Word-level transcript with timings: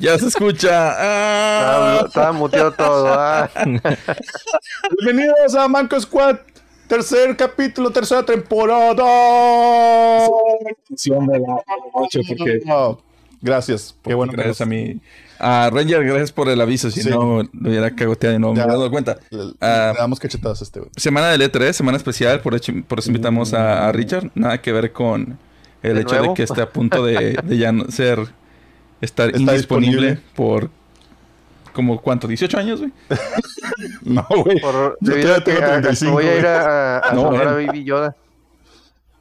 Ya 0.00 0.18
se 0.18 0.26
escucha. 0.28 0.94
Ah. 0.96 1.94
Estaba, 1.96 2.06
estaba 2.08 2.32
muteado 2.32 2.72
todo. 2.72 3.06
ah. 3.12 3.50
Bienvenidos 5.02 5.54
a 5.56 5.66
Manco 5.68 6.00
Squad, 6.00 6.36
tercer 6.86 7.36
capítulo, 7.36 7.90
tercera 7.90 8.22
temporada. 8.24 9.04
Canción 10.88 11.26
de 11.26 11.40
la 11.40 11.56
noche, 11.96 12.20
porque 12.28 12.60
Oh, 12.70 12.98
gracias, 13.40 13.96
qué 14.04 14.14
bueno. 14.14 14.30
que 14.30 14.36
gracias 14.36 14.60
a 14.60 14.66
mí. 14.66 15.00
A 15.40 15.70
Ranger, 15.72 16.04
gracias 16.04 16.32
por 16.32 16.48
el 16.48 16.60
aviso. 16.60 16.90
Si 16.90 17.02
Sí. 17.02 17.10
no, 17.10 17.42
lo 17.42 17.68
hubiera 17.68 17.90
cagoteado 17.94 18.36
y 18.36 18.38
no 18.38 18.48
me 18.48 18.52
hubiera 18.54 18.72
dado 18.72 18.90
cuenta. 18.90 19.18
Le, 19.30 19.44
le 19.46 19.52
Ah. 19.60 19.94
damos 19.96 20.18
cachetadas 20.20 20.60
a 20.60 20.64
este, 20.64 20.80
güey. 20.80 20.90
Semana 20.96 21.28
del 21.28 21.42
E3, 21.42 21.72
semana 21.72 21.96
especial, 21.96 22.40
por, 22.40 22.54
hecho, 22.54 22.72
por 22.86 23.00
eso 23.00 23.08
invitamos 23.10 23.52
a, 23.52 23.88
a 23.88 23.92
Richard. 23.92 24.30
Nada 24.34 24.60
que 24.60 24.72
ver 24.72 24.92
con 24.92 25.38
el 25.82 25.94
¿De 25.96 26.00
hecho 26.02 26.14
nuevo? 26.16 26.28
de 26.28 26.34
que 26.34 26.42
esté 26.44 26.60
a 26.62 26.70
punto 26.70 27.04
de, 27.04 27.38
de 27.42 27.56
ya 27.58 27.70
no 27.70 27.84
ser, 27.90 28.18
estar 29.00 29.28
Está 29.28 29.40
indisponible 29.40 30.10
disponible. 30.16 30.22
por, 30.34 30.70
como, 31.72 32.00
¿cuánto? 32.00 32.28
¿18 32.28 32.54
años, 32.58 32.80
güey? 32.80 32.92
No, 34.02 34.26
güey. 34.44 34.60
Por, 34.60 34.96
Yo 35.00 35.12
todavía 35.20 35.44
tengo 35.44 35.60
a- 35.60 35.64
a- 35.66 35.70
35, 35.80 36.12
voy 36.12 36.24
a 36.26 36.38
ir 36.38 36.46
a, 36.46 36.98
a 36.98 37.12
No, 37.14 37.30
a. 37.30 37.52
Baby 37.52 37.84
Yoda. 37.84 38.16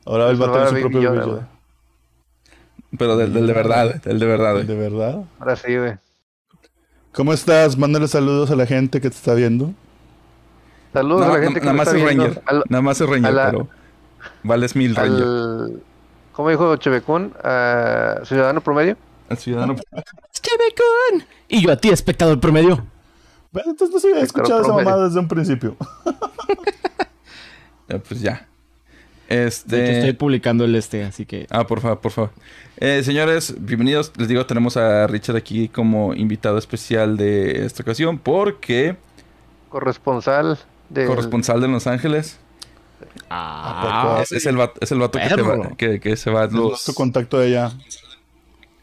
Ahora 0.05 0.29
él 0.29 0.41
va 0.41 0.47
a 0.47 0.51
tener 0.53 0.67
su 0.69 0.73
Baby 0.73 0.81
propio 0.83 1.01
Yoda, 1.01 1.11
video. 1.13 1.27
güey. 1.35 1.41
Pero 2.97 3.17
del, 3.17 3.33
del 3.33 3.45
de 3.47 3.53
verdad, 3.53 3.95
del 4.01 4.19
de 4.19 4.25
verdad, 4.25 4.53
güey. 4.53 4.65
¿De 4.65 4.75
verdad? 4.75 5.23
Ahora 5.39 5.55
sí, 5.57 5.75
güey. 5.77 5.93
¿Cómo 7.13 7.33
estás? 7.33 7.77
Mándale 7.77 8.07
saludos 8.07 8.49
a 8.51 8.55
la 8.55 8.65
gente 8.65 9.01
que 9.01 9.09
te 9.09 9.15
está 9.15 9.33
viendo. 9.33 9.73
Saludos 10.93 11.25
a 11.27 11.37
la 11.37 11.43
gente 11.43 11.59
que 11.59 11.65
nada 11.65 11.77
más 11.77 11.87
está 11.87 11.97
es 11.99 12.03
viendo. 12.05 12.23
Ranger. 12.25 12.43
Al, 12.45 12.63
Nada 12.69 12.81
más 12.81 13.01
es 13.01 13.09
Ranger, 13.09 13.33
la- 13.33 13.45
pero 13.51 13.67
vales 14.43 14.75
mil 14.75 14.95
Ranger. 14.95 15.23
al, 15.23 15.83
¿Cómo 16.31 16.49
dijo 16.49 16.75
Chevecún? 16.77 17.33
Ciudadano 18.23 18.61
Promedio. 18.61 18.95
Al 19.29 19.37
ciudadano. 19.37 19.75
Y 21.49 21.61
yo 21.61 21.71
a 21.71 21.77
ti, 21.77 21.89
espectador 21.89 22.39
promedio. 22.39 22.85
Bueno, 23.51 23.71
entonces 23.71 23.93
no 23.93 23.99
se 23.99 24.09
había 24.09 24.23
escuchado 24.23 24.61
esa 24.61 24.73
mamada 24.73 25.05
desde 25.05 25.19
un 25.19 25.27
principio. 25.27 25.75
Pues 27.87 28.19
ya. 28.21 28.47
Este. 29.29 29.99
estoy 29.99 30.13
publicando 30.13 30.65
el 30.65 30.75
este, 30.75 31.05
así 31.05 31.25
que. 31.25 31.47
Ah, 31.49 31.65
por 31.65 31.79
favor, 31.79 31.99
por 31.99 32.11
favor. 32.11 32.31
Eh, 32.77 33.01
señores, 33.03 33.55
bienvenidos. 33.57 34.11
Les 34.17 34.27
digo, 34.27 34.45
tenemos 34.45 34.75
a 34.75 35.07
Richard 35.07 35.37
aquí 35.37 35.69
como 35.69 36.13
invitado 36.13 36.57
especial 36.57 37.15
de 37.15 37.65
esta 37.65 37.83
ocasión 37.83 38.19
porque 38.19 38.97
Corresponsal 39.69 40.59
de. 40.89 41.05
corresponsal 41.05 41.61
de 41.61 41.67
Los 41.69 41.87
Ángeles. 41.87 42.39
Ah, 43.29 44.19
es, 44.21 44.31
es 44.33 44.45
el 44.45 44.57
vato, 44.57 44.79
es 44.81 44.91
el 44.91 44.99
vato 44.99 45.17
que, 45.19 45.29
se 45.29 45.41
va, 45.41 45.51
Perro. 45.55 45.77
que, 45.77 45.99
que 46.01 46.17
se 46.17 46.29
va 46.29 46.41
a 46.41 46.45
Es 46.45 46.51
los... 46.51 46.69
nuestro 46.71 46.93
contacto 46.93 47.39
de 47.39 47.47
allá. 47.47 47.71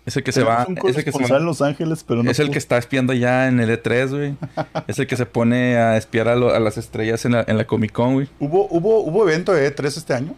Es 0.06 0.16
el 0.19 0.22
que 0.22 0.33
se 0.33 0.42
va... 0.44 0.62
Es 0.64 0.69
un 0.69 0.77
Es 0.88 0.97
el 0.98 1.05
que, 1.05 1.12
se 1.12 1.27
va- 1.33 1.38
en 1.38 1.47
Los 1.47 1.62
Ángeles, 1.62 2.05
pero 2.06 2.22
no 2.22 2.30
es 2.30 2.38
el 2.38 2.50
que 2.50 2.58
está 2.58 2.77
espiando 2.77 3.12
ya 3.14 3.48
en 3.48 3.58
el 3.60 3.70
E3, 3.70 4.11
güey. 4.11 4.34
es 4.86 4.98
el 4.98 5.06
que 5.06 5.16
se 5.16 5.24
pone 5.27 5.77
a 5.78 5.96
espiar 5.96 6.28
a, 6.28 6.36
lo- 6.36 6.55
a 6.55 6.58
las 6.61 6.77
estrellas 6.77 7.24
en 7.24 7.33
la, 7.33 7.44
en 7.48 7.56
la 7.56 7.64
Comic 7.66 7.92
Con, 7.92 8.12
güey. 8.14 8.28
¿Hubo, 8.38 8.66
hubo, 8.70 9.00
¿Hubo 9.00 9.28
evento 9.28 9.52
de 9.52 9.74
E3 9.74 9.86
este 9.86 10.12
año? 10.14 10.34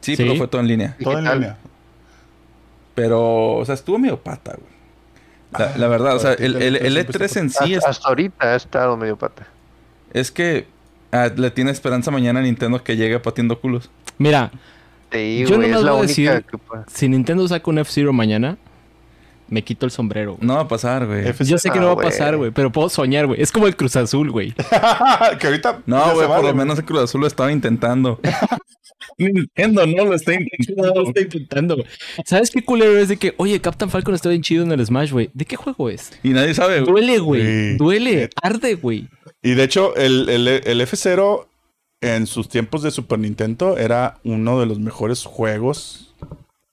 Sí, 0.00 0.16
Sí. 0.16 0.22
pero 0.24 0.36
fue 0.36 0.48
todo 0.48 0.60
en 0.60 0.66
línea. 0.68 0.96
Todo 1.02 1.18
en 1.18 1.24
línea. 1.24 1.56
Pero, 2.94 3.54
o 3.56 3.64
sea, 3.64 3.74
estuvo 3.74 3.98
medio 3.98 4.18
pata, 4.20 4.56
güey. 4.58 4.78
La, 5.58 5.76
la 5.78 5.88
verdad, 5.88 6.14
o 6.16 6.18
sea, 6.18 6.32
el, 6.34 6.56
el, 6.60 6.76
el 6.76 6.96
E3 6.96 7.36
en 7.40 7.50
sí 7.50 7.74
es 7.74 7.84
hasta, 7.84 8.08
ahorita 8.08 8.52
ha 8.52 8.56
estado 8.56 8.96
medio 8.96 9.16
pata. 9.16 9.46
Es 10.12 10.30
que 10.30 10.66
ah, 11.12 11.30
le 11.34 11.50
tiene 11.50 11.70
esperanza 11.70 12.10
mañana 12.10 12.40
a 12.40 12.42
Nintendo 12.42 12.82
que 12.82 12.96
llegue 12.96 13.18
patiendo 13.20 13.60
culos. 13.60 13.90
Mira, 14.18 14.50
Sí, 15.10 15.44
Yo 15.48 15.56
güey, 15.56 15.70
nomás 15.70 15.78
es 15.80 15.84
la 15.86 15.92
voy 15.92 16.00
a 16.00 16.02
única 16.04 16.34
decir- 16.34 16.44
que 16.44 16.58
si 16.92 17.08
Nintendo 17.08 17.48
saca 17.48 17.70
un 17.70 17.78
F-Zero 17.78 18.12
mañana, 18.12 18.58
me 19.48 19.62
quito 19.62 19.86
el 19.86 19.92
sombrero. 19.92 20.34
güey. 20.34 20.46
No 20.46 20.54
va 20.54 20.60
a 20.62 20.68
pasar, 20.68 21.06
güey. 21.06 21.24
Yo 21.40 21.58
sé 21.58 21.70
que 21.70 21.78
Ah, 21.78 21.82
no 21.82 21.86
va 21.88 21.92
a 21.92 21.94
güey. 21.96 22.06
pasar, 22.08 22.36
güey, 22.36 22.50
pero 22.50 22.70
puedo 22.72 22.88
soñar, 22.88 23.26
güey. 23.26 23.40
Es 23.40 23.50
como 23.52 23.66
el 23.66 23.76
Cruz 23.76 23.96
Azul, 23.96 24.30
güey. 24.30 24.52
que 25.40 25.46
ahorita. 25.46 25.82
No, 25.86 26.14
güey, 26.14 26.26
por 26.26 26.44
lo 26.44 26.54
menos 26.54 26.78
el 26.78 26.84
Cruz 26.84 27.02
Azul 27.02 27.20
lo 27.22 27.26
estaba 27.26 27.50
intentando. 27.52 28.20
Nintendo 29.18 29.86
no 29.86 30.04
lo 30.04 30.14
está 30.14 30.32
No, 30.32 30.38
intentando. 30.40 30.94
lo 31.02 31.08
estoy 31.08 31.22
intentando, 31.24 31.74
güey. 31.76 31.86
¿Sabes 32.24 32.50
qué 32.50 32.62
culero 32.64 32.98
es 32.98 33.08
de 33.08 33.16
que, 33.16 33.34
oye, 33.38 33.60
Captain 33.60 33.90
Falcon 33.90 34.14
está 34.14 34.28
bien 34.28 34.42
chido 34.42 34.64
en 34.64 34.72
el 34.72 34.84
Smash, 34.84 35.12
güey? 35.12 35.30
¿De 35.34 35.44
qué 35.44 35.56
juego 35.56 35.88
es? 35.90 36.12
Y 36.22 36.30
nadie 36.30 36.54
sabe, 36.54 36.80
güey. 36.80 36.92
Duele, 36.92 37.18
güey. 37.18 37.42
Sí. 37.42 37.76
Duele. 37.76 38.30
Arde, 38.42 38.74
güey. 38.74 39.08
Y 39.42 39.54
de 39.54 39.64
hecho, 39.64 39.94
el, 39.96 40.28
el, 40.28 40.46
el 40.48 40.80
F0 40.80 41.46
en 42.00 42.26
sus 42.26 42.48
tiempos 42.48 42.82
de 42.82 42.90
Super 42.90 43.18
Nintendo 43.18 43.76
era 43.76 44.18
uno 44.24 44.60
de 44.60 44.66
los 44.66 44.78
mejores 44.78 45.24
juegos 45.24 46.14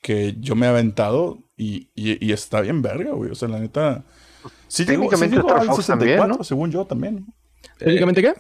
que 0.02 0.36
yo 0.40 0.56
me 0.56 0.68
he 0.68 0.70
aventado 0.70 1.40
y, 1.58 1.88
y, 1.96 2.26
y 2.26 2.32
está 2.32 2.62
bien 2.62 2.82
verga, 2.82 3.12
güey. 3.12 3.32
O 3.32 3.36
sea, 3.36 3.48
la 3.48 3.60
neta. 3.60 4.04
Sí, 4.68 4.86
llegó, 4.86 5.04
sí 5.06 5.10
Técnicamente 5.10 5.36
llegó 5.38 5.48
Star 5.50 5.62
al 5.62 5.68
Fox 5.68 5.86
64, 5.86 6.18
también, 6.22 6.38
¿no? 6.38 6.44
según 6.44 6.72
yo 6.72 6.86
también. 6.86 7.26
¿Técnicamente 7.78 8.22
qué? 8.22 8.34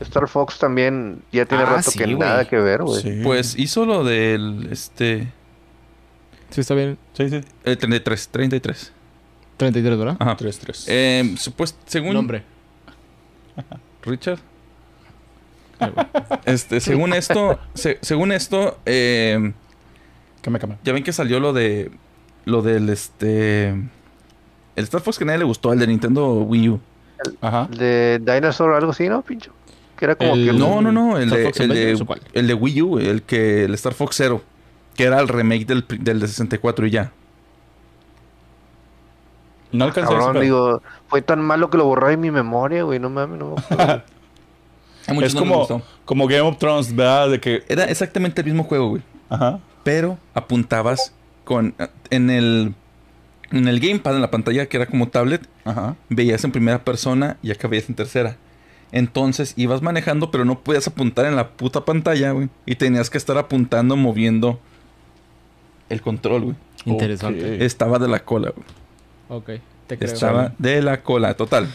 Star 0.00 0.28
Fox 0.28 0.58
también 0.58 1.22
ya 1.32 1.46
tiene 1.46 1.64
Ah, 1.64 1.66
rato 1.76 1.90
sí, 1.90 1.98
que 1.98 2.04
güey. 2.04 2.16
nada 2.16 2.46
que 2.46 2.56
ver, 2.56 2.82
güey. 2.82 3.00
Sí. 3.02 3.20
Pues 3.22 3.58
hizo 3.58 3.86
lo 3.86 4.04
del, 4.04 4.68
este... 4.70 5.32
Sí, 6.50 6.60
está 6.60 6.74
bien. 6.74 6.98
sí, 7.14 7.28
sí. 7.28 7.40
El 7.64 7.78
33, 7.78 8.28
33. 8.28 8.92
33, 9.56 9.98
¿verdad? 9.98 10.16
Ajá. 10.20 10.36
3-3. 10.36 10.84
Eh, 10.88 11.22
supuest- 11.38 11.76
según... 11.86 12.12
Nombre. 12.14 12.42
Richard. 14.02 14.38
Güey. 15.80 15.92
Este, 16.44 16.80
según 16.80 17.12
esto... 17.14 17.58
se- 17.74 17.98
según 18.02 18.32
esto, 18.32 18.78
eh, 18.86 19.52
Ya 20.84 20.92
ven 20.92 21.02
que 21.04 21.12
salió 21.12 21.40
lo 21.40 21.52
de... 21.52 21.90
Lo 22.44 22.62
del, 22.62 22.88
este... 22.90 23.68
El 23.70 24.84
Star 24.84 25.00
Fox 25.00 25.18
que 25.18 25.24
a 25.24 25.26
nadie 25.26 25.38
le 25.38 25.44
gustó, 25.44 25.72
el 25.72 25.78
de 25.78 25.86
Nintendo 25.86 26.34
Wii 26.42 26.68
U. 26.68 26.80
Ajá. 27.40 27.66
De 27.76 28.20
Dinosaur 28.20 28.70
o 28.70 28.76
algo 28.76 28.90
así, 28.90 29.08
¿no, 29.08 29.22
pincho? 29.22 29.50
Que 29.96 30.04
era 30.04 30.14
como 30.14 30.34
El- 30.34 30.46
que... 30.46 30.52
No, 30.52 30.80
no, 30.82 30.92
no, 30.92 31.16
el 31.16 31.24
¿Star 31.24 31.38
de, 31.38 31.44
Fox 31.46 31.60
el, 31.60 31.68
de, 31.70 32.16
el 32.34 32.46
de 32.46 32.54
Wii 32.54 32.82
U, 32.82 32.98
el 32.98 33.22
que 33.22 33.64
el 33.64 33.74
Star 33.74 33.94
Fox 33.94 34.16
Zero, 34.16 34.42
que 34.94 35.04
era 35.04 35.18
el 35.20 35.28
remake 35.28 35.64
del, 35.66 35.84
del 36.00 36.20
de 36.20 36.28
64 36.28 36.86
y 36.86 36.90
ya. 36.90 37.12
No 39.72 39.84
alcancé 39.86 40.14
a 40.14 40.18
Cabrón, 40.18 40.40
digo, 40.42 40.82
fue 41.08 41.22
tan 41.22 41.40
malo 41.40 41.70
que 41.70 41.78
lo 41.78 41.84
borré 41.86 42.12
en 42.12 42.20
mi 42.20 42.30
memoria, 42.30 42.82
güey, 42.84 42.98
no 42.98 43.10
mames, 43.10 43.38
no 43.38 43.54
Es 45.22 45.34
no 45.34 45.40
como, 45.40 45.58
gustó. 45.58 45.82
como 46.04 46.26
Game 46.26 46.42
of 46.42 46.58
Thrones, 46.58 46.94
¿verdad? 46.94 47.30
De 47.30 47.40
que. 47.40 47.62
Era 47.68 47.84
exactamente 47.84 48.40
el 48.40 48.46
mismo 48.46 48.64
juego, 48.64 48.88
güey. 48.90 49.02
Ajá. 49.28 49.60
Pero 49.86 50.18
apuntabas 50.34 51.12
con 51.44 51.76
en 52.10 52.28
el 52.28 52.74
en 53.52 53.68
el 53.68 53.78
gamepad 53.78 54.16
en 54.16 54.20
la 54.20 54.32
pantalla 54.32 54.66
que 54.66 54.78
era 54.78 54.86
como 54.86 55.06
tablet, 55.06 55.46
Ajá. 55.64 55.94
veías 56.08 56.42
en 56.42 56.50
primera 56.50 56.82
persona 56.82 57.36
y 57.40 57.52
acá 57.52 57.68
veías 57.68 57.88
en 57.88 57.94
tercera. 57.94 58.36
Entonces 58.90 59.54
ibas 59.56 59.82
manejando, 59.82 60.32
pero 60.32 60.44
no 60.44 60.58
podías 60.58 60.88
apuntar 60.88 61.24
en 61.26 61.36
la 61.36 61.50
puta 61.50 61.84
pantalla, 61.84 62.32
güey, 62.32 62.48
y 62.66 62.74
tenías 62.74 63.10
que 63.10 63.18
estar 63.18 63.38
apuntando 63.38 63.94
moviendo 63.96 64.58
el 65.88 66.00
control, 66.02 66.42
güey. 66.42 66.56
Interesante. 66.84 67.64
Estaba 67.64 68.00
de 68.00 68.08
la 68.08 68.24
cola, 68.24 68.50
güey. 68.50 68.66
Ok, 69.28 69.62
te 69.86 69.98
creo. 69.98 70.12
Estaba 70.12 70.52
de 70.58 70.82
la 70.82 71.04
cola, 71.04 71.34
total. 71.34 71.68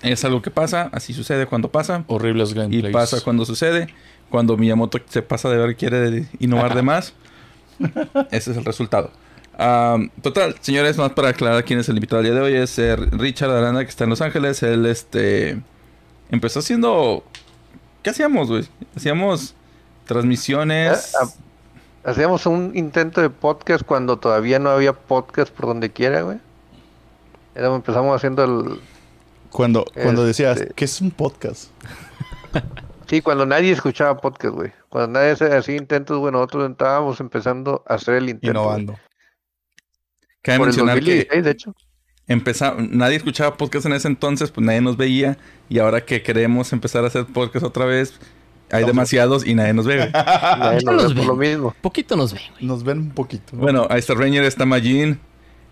Es 0.00 0.24
algo 0.24 0.40
que 0.40 0.50
pasa, 0.50 0.88
así 0.92 1.12
sucede 1.12 1.44
cuando 1.44 1.70
pasa. 1.70 2.04
Horribles 2.06 2.52
Y 2.52 2.54
gameplays. 2.54 2.92
pasa 2.94 3.20
cuando 3.22 3.44
sucede. 3.44 3.88
Cuando 4.30 4.56
Miyamoto 4.56 4.98
se 5.08 5.22
pasa 5.22 5.48
de 5.48 5.56
ver 5.56 5.76
quiere 5.76 6.26
innovar 6.38 6.74
de 6.74 6.82
más. 6.90 7.14
Ese 8.30 8.50
es 8.52 8.56
el 8.56 8.64
resultado. 8.64 9.10
Total, 10.22 10.54
señores, 10.60 10.96
más 10.98 11.12
para 11.12 11.30
aclarar 11.30 11.64
quién 11.64 11.78
es 11.80 11.88
el 11.88 11.96
invitado 11.96 12.22
del 12.22 12.32
día 12.32 12.40
de 12.40 12.46
hoy. 12.46 12.54
Es 12.54 12.78
eh, 12.78 12.94
Richard 12.96 13.50
Aranda, 13.50 13.82
que 13.84 13.90
está 13.90 14.04
en 14.04 14.10
Los 14.10 14.20
Ángeles. 14.20 14.62
Él 14.62 14.86
este 14.86 15.58
empezó 16.30 16.60
haciendo. 16.60 17.24
¿Qué 18.02 18.10
hacíamos, 18.10 18.48
güey? 18.48 18.68
Hacíamos 18.96 19.54
transmisiones. 20.06 21.14
Ah, 21.20 21.26
Hacíamos 22.04 22.46
un 22.46 22.72
intento 22.74 23.20
de 23.20 23.28
podcast 23.28 23.84
cuando 23.84 24.16
todavía 24.18 24.58
no 24.58 24.70
había 24.70 24.92
podcast 24.94 25.52
por 25.52 25.66
donde 25.66 25.90
quiera, 25.90 26.22
güey. 26.22 26.38
Era, 27.54 27.74
empezamos 27.74 28.14
haciendo 28.16 28.44
el... 28.44 28.80
Cuando, 29.50 29.84
cuando 30.00 30.24
decías, 30.24 30.58
Este- 30.60 30.74
¿qué 30.74 30.84
es 30.84 31.00
un 31.00 31.10
podcast? 31.10 31.64
Sí, 33.08 33.22
cuando 33.22 33.46
nadie 33.46 33.72
escuchaba 33.72 34.16
podcast, 34.18 34.54
güey. 34.54 34.72
Cuando 34.88 35.18
nadie 35.18 35.32
hacía 35.32 35.56
hacía 35.56 35.76
intentos, 35.76 36.18
güey, 36.18 36.32
nosotros 36.32 36.70
estábamos 36.70 37.20
empezando 37.20 37.82
a 37.88 37.94
hacer 37.94 38.16
el 38.16 38.28
intento. 38.28 38.50
Innovando. 38.60 38.98
Cabe 40.42 40.58
Por 40.58 40.68
el 40.68 40.74
mencionar 40.74 40.94
que 40.96 41.00
2016, 41.00 41.44
de 41.44 41.50
hecho. 41.50 41.74
empeza- 42.28 42.74
nadie 42.78 43.16
escuchaba 43.16 43.56
podcast 43.56 43.86
en 43.86 43.92
ese 43.94 44.08
entonces, 44.08 44.50
pues 44.50 44.66
nadie 44.66 44.80
nos 44.80 44.96
veía. 44.96 45.38
Y 45.68 45.78
ahora 45.78 46.04
que 46.04 46.22
queremos 46.22 46.72
empezar 46.72 47.04
a 47.04 47.08
hacer 47.08 47.24
podcast 47.26 47.64
otra 47.64 47.86
vez, 47.86 48.18
hay 48.70 48.84
demasiados 48.84 49.46
y 49.46 49.54
nadie 49.54 49.72
nos 49.72 49.86
ve. 49.86 49.96
güey. 49.96 50.10
Nadie 50.58 50.80
no 50.84 50.92
nos 50.92 51.14
ve 51.14 51.20
por 51.22 51.26
lo 51.28 51.36
mismo. 51.36 51.74
Poquito 51.80 52.14
nos 52.16 52.34
ven, 52.34 52.42
güey. 52.52 52.66
Nos 52.66 52.84
ven 52.84 52.98
un 52.98 53.10
poquito. 53.10 53.56
Bueno, 53.56 53.86
ahí 53.88 53.98
está 54.00 54.12
Ranger, 54.14 54.44
está 54.44 54.66
Majin. 54.66 55.18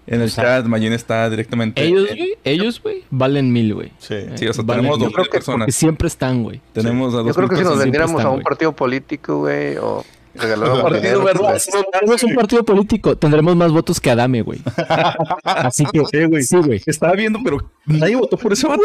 En 0.06 0.20
el 0.20 0.26
O 0.28 0.30
sea, 0.30 0.44
chat, 0.44 0.66
Majin 0.66 0.92
está 0.92 1.28
directamente. 1.28 1.82
Ellos, 1.84 2.06
güey, 2.08 2.34
ellos, 2.44 2.82
güey, 2.82 3.04
valen 3.10 3.52
mil, 3.52 3.74
güey. 3.74 3.90
Sí. 3.98 4.14
Sí, 4.36 4.46
o 4.46 4.52
sea, 4.52 4.64
tenemos 4.64 4.98
yo 4.98 5.04
dos 5.06 5.08
creo 5.08 5.08
mil 5.08 5.14
Porque 5.14 5.30
personas. 5.30 5.74
siempre 5.74 6.08
están, 6.08 6.42
güey. 6.44 6.60
Tenemos 6.72 7.12
a 7.14 7.18
Yo 7.18 7.22
dos 7.24 7.36
creo 7.36 7.48
mil 7.48 7.50
que 7.50 7.56
si 7.56 7.62
nos 7.62 7.72
personas. 7.72 7.84
vendiéramos 7.84 8.20
están, 8.20 8.26
a 8.26 8.30
un 8.36 8.42
partido 8.42 8.72
político, 8.72 9.38
güey, 9.38 9.76
o 9.78 10.04
Partido 10.36 11.22
pues. 11.38 11.62
Si 11.64 11.70
tenemos 11.92 12.22
un 12.22 12.34
partido 12.34 12.62
político, 12.64 13.16
tendremos 13.16 13.56
más 13.56 13.72
votos 13.72 13.98
que 14.00 14.10
Adame, 14.10 14.42
güey. 14.42 14.60
Así 15.44 15.84
que, 15.86 16.04
Sí, 16.04 16.24
güey. 16.26 16.42
sí, 16.42 16.56
güey. 16.58 16.82
Estaba 16.86 17.14
viendo, 17.14 17.38
pero 17.42 17.70
nadie 17.86 18.16
votó 18.16 18.36
por 18.36 18.52
ese 18.52 18.66
vato. 18.68 18.82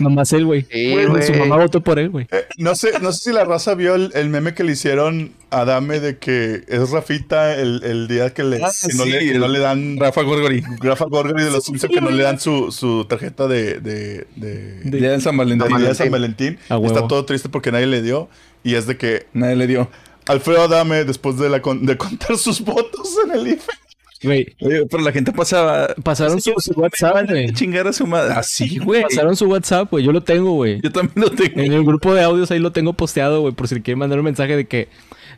Nomás 0.00 0.32
él, 0.32 0.46
güey. 0.46 0.66
Sí. 0.70 0.94
Su 1.26 1.32
mamá 1.34 1.56
votó 1.56 1.80
por 1.82 1.98
él, 1.98 2.10
güey. 2.10 2.26
Eh, 2.32 2.44
no 2.58 2.74
sé, 2.74 2.98
no 3.00 3.12
sé 3.12 3.30
si 3.30 3.32
la 3.32 3.44
raza 3.44 3.74
vio 3.74 3.94
el, 3.94 4.10
el 4.14 4.28
meme 4.28 4.54
que 4.54 4.64
le 4.64 4.72
hicieron 4.72 5.32
a 5.50 5.64
Dame 5.64 6.00
de 6.00 6.18
que 6.18 6.62
es 6.66 6.90
Rafita 6.90 7.54
el, 7.56 7.82
el 7.84 8.08
día 8.08 8.32
que, 8.34 8.42
le, 8.44 8.56
Ah, 8.64 8.70
que 8.86 8.94
no, 8.94 9.04
sí, 9.04 9.10
le, 9.10 9.18
que 9.20 9.30
el- 9.32 9.40
no 9.40 9.48
le 9.48 9.58
dan 9.58 9.96
Rafa 9.98 10.22
Gorgori. 10.22 10.62
Rafa 10.80 11.04
Gorgori 11.04 11.44
de 11.44 11.50
los 11.50 11.64
Simpsons 11.64 11.92
que 11.94 12.00
no 12.00 12.10
le 12.10 12.22
dan 12.22 12.40
su, 12.40 12.72
su 12.72 13.04
tarjeta 13.04 13.46
de, 13.46 13.80
de, 13.80 14.26
de, 14.36 14.80
de, 14.84 14.98
Día 14.98 15.10
de 15.12 15.20
San 15.20 15.36
Valentín. 15.36 15.68
día 15.68 15.76
de 15.78 15.82
Valentín. 15.84 15.96
San 15.96 16.10
Valentín. 16.10 16.58
Está 16.86 17.06
todo 17.08 17.24
triste 17.24 17.48
porque 17.48 17.70
nadie 17.72 17.86
le 17.86 18.02
dio. 18.02 18.28
Y 18.64 18.74
es 18.74 18.86
de 18.86 18.96
que 18.96 19.26
Nadie 19.32 19.56
le 19.56 19.66
dio. 19.66 19.90
Alfredo 20.26 20.62
Adame, 20.62 21.04
después 21.04 21.36
de, 21.38 21.48
la 21.48 21.60
con- 21.62 21.84
de 21.86 21.96
contar 21.96 22.36
sus 22.36 22.60
votos 22.60 23.08
en 23.24 23.32
el 23.32 23.46
IFE, 23.48 23.72
Güey. 24.22 24.54
Oye, 24.60 24.86
pero 24.90 25.02
la 25.02 25.12
gente 25.12 25.32
pasaba. 25.32 25.94
Pasaron 26.02 26.40
su, 26.40 26.52
su 26.58 26.72
WhatsApp, 26.72 27.28
güey. 27.28 27.52
Chingar 27.52 27.86
a 27.88 27.92
su 27.92 28.06
madre. 28.06 28.34
Así, 28.34 28.78
güey. 28.84 29.02
Pasaron 29.02 29.34
su 29.34 29.46
WhatsApp, 29.46 29.90
güey. 29.90 30.04
Yo 30.04 30.12
lo 30.12 30.22
tengo, 30.22 30.52
güey. 30.52 30.80
Yo 30.82 30.92
también 30.92 31.24
lo 31.24 31.30
tengo. 31.30 31.60
En 31.60 31.72
el 31.72 31.84
grupo 31.84 32.12
de 32.12 32.22
audios 32.22 32.50
ahí 32.50 32.58
lo 32.58 32.72
tengo 32.72 32.92
posteado, 32.92 33.40
güey, 33.40 33.54
por 33.54 33.66
si 33.68 33.76
le 33.76 33.82
quieren 33.82 33.98
mandar 33.98 34.18
un 34.18 34.26
mensaje 34.26 34.56
de 34.56 34.66
que 34.66 34.88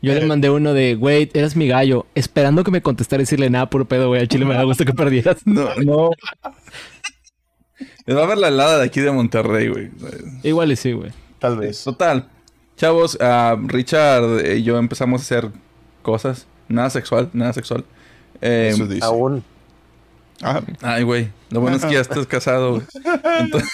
yo 0.03 0.13
le 0.13 0.27
mandé 0.27 0.51
uno 0.51 0.75
de, 0.75 0.97
güey, 0.97 1.31
eras 1.33 1.55
mi 1.55 1.69
gallo, 1.69 2.07
esperando 2.17 2.65
que 2.65 2.73
me 2.73 2.83
contestara 2.83 3.23
y 3.23 3.25
decirle 3.25 3.51
nada, 3.51 3.71
puro 3.71 3.85
pedo, 3.85 4.09
güey, 4.09 4.21
al 4.21 4.27
chile 4.27 4.45
me 4.45 4.55
da 4.55 4.65
gusto 4.65 4.85
que 4.85 4.93
perdieras. 4.93 5.39
No, 5.47 5.69
no. 5.77 6.11
Les 8.07 8.17
va 8.17 8.25
a 8.25 8.27
ver 8.27 8.39
la 8.39 8.49
helada 8.49 8.79
de 8.79 8.85
aquí 8.85 9.01
de 9.01 9.13
Monterrey, 9.13 9.69
güey. 9.69 9.91
Igual 10.43 10.73
y 10.73 10.77
sí, 10.77 10.91
güey. 10.93 11.13
tal 11.39 11.57
vez. 11.59 11.85
Total. 11.85 12.29
Chavos, 12.77 13.17
ah, 13.21 13.57
Richard 13.65 14.45
y 14.57 14.65
yo 14.65 14.77
empezamos 14.79 15.21
a 15.21 15.25
hacer 15.25 15.51
cosas. 16.03 16.49
Nada 16.69 16.91
sexual, 16.91 17.31
nada 17.33 17.53
sexual. 17.53 17.85
Eh, 18.43 18.71
Eso 18.75 18.87
dice. 18.87 19.05
Aún. 19.05 19.43
Ah, 20.43 20.61
ay, 20.83 21.05
güey. 21.05 21.31
Lo 21.51 21.61
bueno 21.61 21.77
es 21.77 21.85
que 21.85 21.95
ya 21.95 22.01
estás 22.03 22.27
casado, 22.27 22.73
güey. 22.75 22.83
Entonces- 23.41 23.71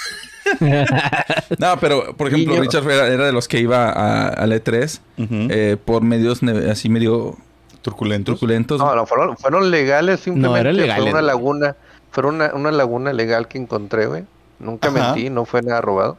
no, 1.58 1.78
pero, 1.78 2.14
por 2.16 2.28
ejemplo, 2.28 2.52
Niño. 2.54 2.62
Richard 2.62 2.90
era, 2.90 3.06
era 3.08 3.26
de 3.26 3.32
los 3.32 3.48
que 3.48 3.58
iba 3.60 3.90
a- 3.90 4.28
al 4.28 4.52
E3 4.52 5.00
ujú. 5.18 5.34
eh, 5.50 5.76
por 5.84 6.02
medios 6.02 6.40
así 6.70 6.88
medio 6.88 7.36
Turculentos. 7.82 8.40
No, 8.80 8.94
no, 8.94 9.06
fueron, 9.06 9.36
fueron 9.36 9.70
legales 9.70 10.20
simplemente. 10.20 10.60
eran 10.60 10.76
legales, 10.76 11.02
Fue 11.04 11.12
una 11.12 11.22
laguna, 11.22 11.76
fue 12.10 12.26
una, 12.26 12.52
una 12.54 12.70
laguna 12.72 13.12
legal 13.12 13.46
que 13.48 13.58
encontré, 13.58 14.06
güey. 14.06 14.24
Nunca 14.58 14.88
Ajá. 14.88 15.12
mentí, 15.14 15.30
no 15.30 15.44
fue 15.44 15.62
nada 15.62 15.80
robado. 15.80 16.16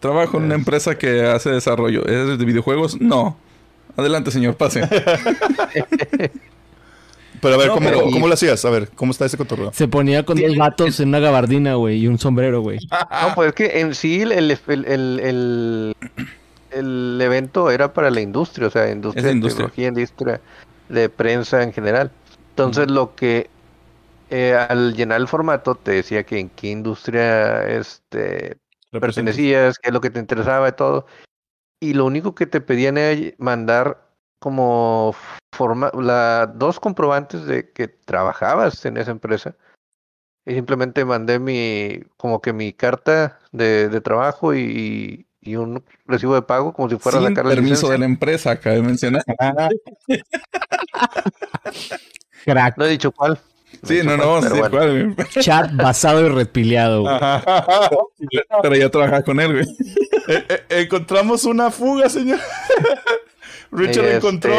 Trabajo 0.00 0.38
en 0.38 0.44
una 0.44 0.54
empresa 0.54 0.96
que 0.96 1.26
hace 1.26 1.50
desarrollo. 1.50 2.04
¿Es 2.06 2.38
de 2.38 2.44
videojuegos? 2.44 3.00
No. 3.00 3.36
Adelante, 3.96 4.30
señor, 4.30 4.56
pase. 4.56 4.82
Pero 7.40 7.54
a 7.54 7.58
ver, 7.58 7.68
No, 7.68 7.74
¿cómo, 7.74 7.88
pero- 7.88 8.02
¿cómo 8.04 8.28
lo 8.28 8.34
hacías? 8.34 8.64
A 8.64 8.70
ver, 8.70 8.88
¿cómo 8.94 9.12
está 9.12 9.26
ese 9.26 9.36
cotorreo? 9.36 9.72
Se 9.72 9.88
ponía 9.88 10.24
con 10.24 10.40
dos 10.40 10.56
vatos 10.56 11.00
en 11.00 11.08
una 11.08 11.18
gabardina, 11.18 11.74
güey, 11.74 11.98
y 11.98 12.08
un 12.08 12.18
sombrero, 12.18 12.60
güey. 12.60 12.78
No, 12.90 13.34
pues 13.34 13.48
es 13.48 13.54
que 13.54 13.80
en 13.80 13.94
sí 13.94 14.22
el, 14.22 14.32
el, 14.32 14.58
el, 14.68 15.94
el, 16.70 17.18
evento 17.20 17.70
era 17.70 17.92
para 17.92 18.10
la 18.10 18.20
industria, 18.20 18.68
o 18.68 18.70
sea, 18.70 18.90
industria 18.90 19.24
de 19.24 19.40
tecnología, 19.40 19.88
industria 19.88 20.40
de 20.88 21.08
prensa 21.08 21.62
en 21.62 21.72
general. 21.72 22.10
Entonces 22.50 22.90
lo 22.90 23.14
que 23.14 23.50
eh, 24.30 24.54
al 24.54 24.94
llenar 24.94 25.20
el 25.20 25.28
formato 25.28 25.74
te 25.74 25.92
decía 25.92 26.24
que 26.24 26.38
en 26.38 26.48
qué 26.48 26.68
industria 26.68 27.66
este, 27.68 28.56
pertenecías, 28.90 29.78
qué 29.78 29.88
es 29.88 29.94
lo 29.94 30.00
que 30.00 30.10
te 30.10 30.18
interesaba 30.18 30.68
y 30.68 30.72
todo. 30.72 31.06
Y 31.80 31.94
lo 31.94 32.06
único 32.06 32.34
que 32.34 32.46
te 32.46 32.60
pedían 32.60 32.98
era 32.98 33.32
mandar 33.38 34.05
como 34.38 35.14
forma, 35.54 35.90
la, 35.94 36.46
dos 36.46 36.78
comprobantes 36.80 37.44
de 37.46 37.70
que 37.72 37.88
trabajabas 37.88 38.84
en 38.84 38.96
esa 38.96 39.10
empresa. 39.10 39.56
Y 40.44 40.54
simplemente 40.54 41.04
mandé 41.04 41.38
mi, 41.38 42.00
como 42.16 42.40
que 42.40 42.52
mi 42.52 42.72
carta 42.72 43.40
de, 43.50 43.88
de 43.88 44.00
trabajo 44.00 44.54
y, 44.54 45.26
y 45.40 45.56
un 45.56 45.82
recibo 46.06 46.34
de 46.34 46.42
pago, 46.42 46.72
como 46.72 46.88
si 46.88 46.96
fuera 46.98 47.18
Sin 47.18 47.34
la 47.34 47.42
permiso 47.42 47.58
licencia. 47.62 47.90
de 47.90 47.98
la 47.98 48.04
empresa, 48.04 48.60
cabe 48.60 48.82
mencionar. 48.82 49.24
Crack. 52.44 52.76
No 52.78 52.84
he 52.84 52.90
dicho 52.90 53.10
cuál. 53.12 53.38
Sí, 53.82 54.00
no, 54.04 54.16
no, 54.16 54.40
decir 54.40 54.58
bueno. 54.58 54.70
cuál, 54.70 55.14
güey. 55.14 55.28
Chat 55.40 55.74
basado 55.76 56.24
y 56.24 56.28
repiliado, 56.28 57.02
güey. 57.02 57.14
Pero 58.62 58.76
ya 58.76 58.90
trabajaba 58.90 59.22
con 59.22 59.40
él, 59.40 59.52
güey. 59.52 59.66
Eh, 60.28 60.44
eh, 60.48 60.64
encontramos 60.82 61.44
una 61.44 61.70
fuga, 61.70 62.08
señor. 62.08 62.38
Richard 63.76 64.04
Este, 64.06 64.16
encontró. 64.16 64.54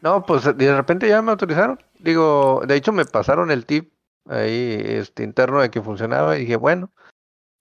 No, 0.00 0.24
pues 0.24 0.44
de 0.56 0.76
repente 0.76 1.08
ya 1.08 1.22
me 1.22 1.30
autorizaron. 1.32 1.78
Digo, 1.98 2.62
de 2.66 2.76
hecho 2.76 2.92
me 2.92 3.04
pasaron 3.04 3.50
el 3.50 3.66
tip 3.66 3.92
ahí 4.28 4.80
este 4.84 5.24
interno 5.24 5.60
de 5.60 5.70
que 5.70 5.82
funcionaba 5.82 6.36
y 6.36 6.42
dije, 6.42 6.56
bueno, 6.56 6.92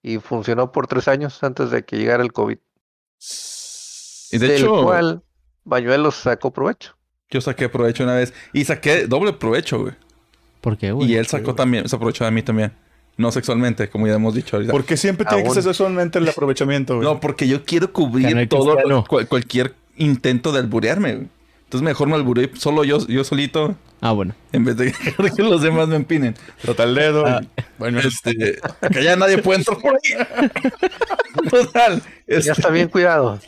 y 0.03 0.19
funcionó 0.19 0.71
por 0.71 0.87
tres 0.87 1.07
años 1.07 1.41
antes 1.43 1.71
de 1.71 1.83
que 1.83 1.97
llegara 1.97 2.21
el 2.23 2.31
COVID. 2.33 2.57
Y 4.31 4.37
de 4.37 4.47
del 4.47 4.57
hecho, 4.61 4.83
cual 4.83 5.23
Bañuelos 5.63 6.15
sacó 6.15 6.51
provecho. 6.51 6.95
yo 7.29 7.41
saqué 7.41 7.69
provecho 7.69 8.03
una 8.03 8.15
vez. 8.15 8.33
Y 8.53 8.65
saqué 8.65 9.07
doble 9.07 9.33
provecho, 9.33 9.79
güey. 9.81 9.93
¿Por 10.61 10.77
qué, 10.77 10.91
güey? 10.91 11.11
Y 11.11 11.15
él 11.15 11.25
sacó 11.27 11.55
también, 11.55 11.87
se 11.89 11.95
aprovechó 11.95 12.25
de 12.25 12.31
mí 12.31 12.41
también. 12.43 12.73
No 13.17 13.31
sexualmente, 13.31 13.89
como 13.89 14.05
ya 14.05 14.13
hemos 14.13 14.35
dicho 14.35 14.57
ahorita. 14.57 14.71
¿Por 14.71 14.85
qué 14.85 14.95
siempre 14.95 15.25
tiene 15.25 15.41
que 15.41 15.47
Aún. 15.47 15.55
ser 15.55 15.63
sexualmente 15.63 16.19
el 16.19 16.29
aprovechamiento, 16.29 16.97
güey? 16.97 17.07
No, 17.07 17.19
porque 17.19 17.47
yo 17.47 17.63
quiero 17.65 17.91
cubrir 17.91 18.47
todo, 18.47 18.77
cual- 19.07 19.27
cualquier 19.27 19.73
intento 19.97 20.51
de 20.51 20.59
alburearme, 20.59 21.13
güey. 21.15 21.27
Entonces 21.65 21.83
mejor 21.83 22.07
me 22.07 22.15
alburé 22.15 22.49
solo 22.55 22.85
yo, 22.85 23.05
yo 23.07 23.23
solito, 23.25 23.75
Ah, 23.99 24.11
bueno. 24.11 24.33
en 24.53 24.63
vez 24.63 24.77
de 24.77 24.93
que 25.35 25.43
los 25.43 25.61
demás 25.61 25.87
me 25.89 25.95
empinen. 25.97 26.35
Total 26.63 26.95
dedo. 26.95 27.25
Ah. 27.25 27.41
Bueno, 27.77 27.99
Este, 27.99 28.57
acá 28.81 29.01
ya 29.01 29.15
nadie 29.17 29.39
puede 29.39 29.59
entrar 29.59 29.77
por 29.79 29.93
ahí. 29.95 30.49
Total. 31.49 32.01
Ya 32.27 32.37
este, 32.37 32.51
está 32.51 32.69
bien 32.69 32.87
cuidado. 32.87 33.39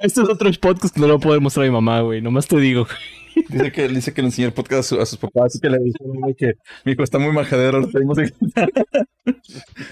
Este 0.00 0.20
es 0.22 0.28
otro 0.28 0.50
podcast 0.60 0.94
que 0.94 1.00
no 1.00 1.06
lo 1.06 1.18
puedo 1.18 1.40
mostrar 1.40 1.64
a 1.66 1.68
mi 1.68 1.72
mamá, 1.74 2.00
güey. 2.00 2.20
Nomás 2.20 2.46
te 2.46 2.56
digo. 2.58 2.86
Dice 3.48 3.72
que, 3.72 3.88
dice 3.88 4.12
que 4.14 4.22
le 4.22 4.28
enseñó 4.28 4.48
el 4.48 4.54
podcast 4.54 4.80
a, 4.80 4.82
su- 4.82 5.00
a 5.00 5.06
sus 5.06 5.18
papás, 5.18 5.46
así 5.46 5.60
que 5.60 5.68
le 5.70 5.78
dijeron 5.78 6.34
que 6.38 6.54
mi 6.84 6.92
hijo 6.92 7.02
está 7.02 7.18
muy 7.18 7.32
majadero, 7.32 7.80
lo 7.80 7.88
tenemos 7.88 8.16
que 8.18 8.24
ese 8.24 8.34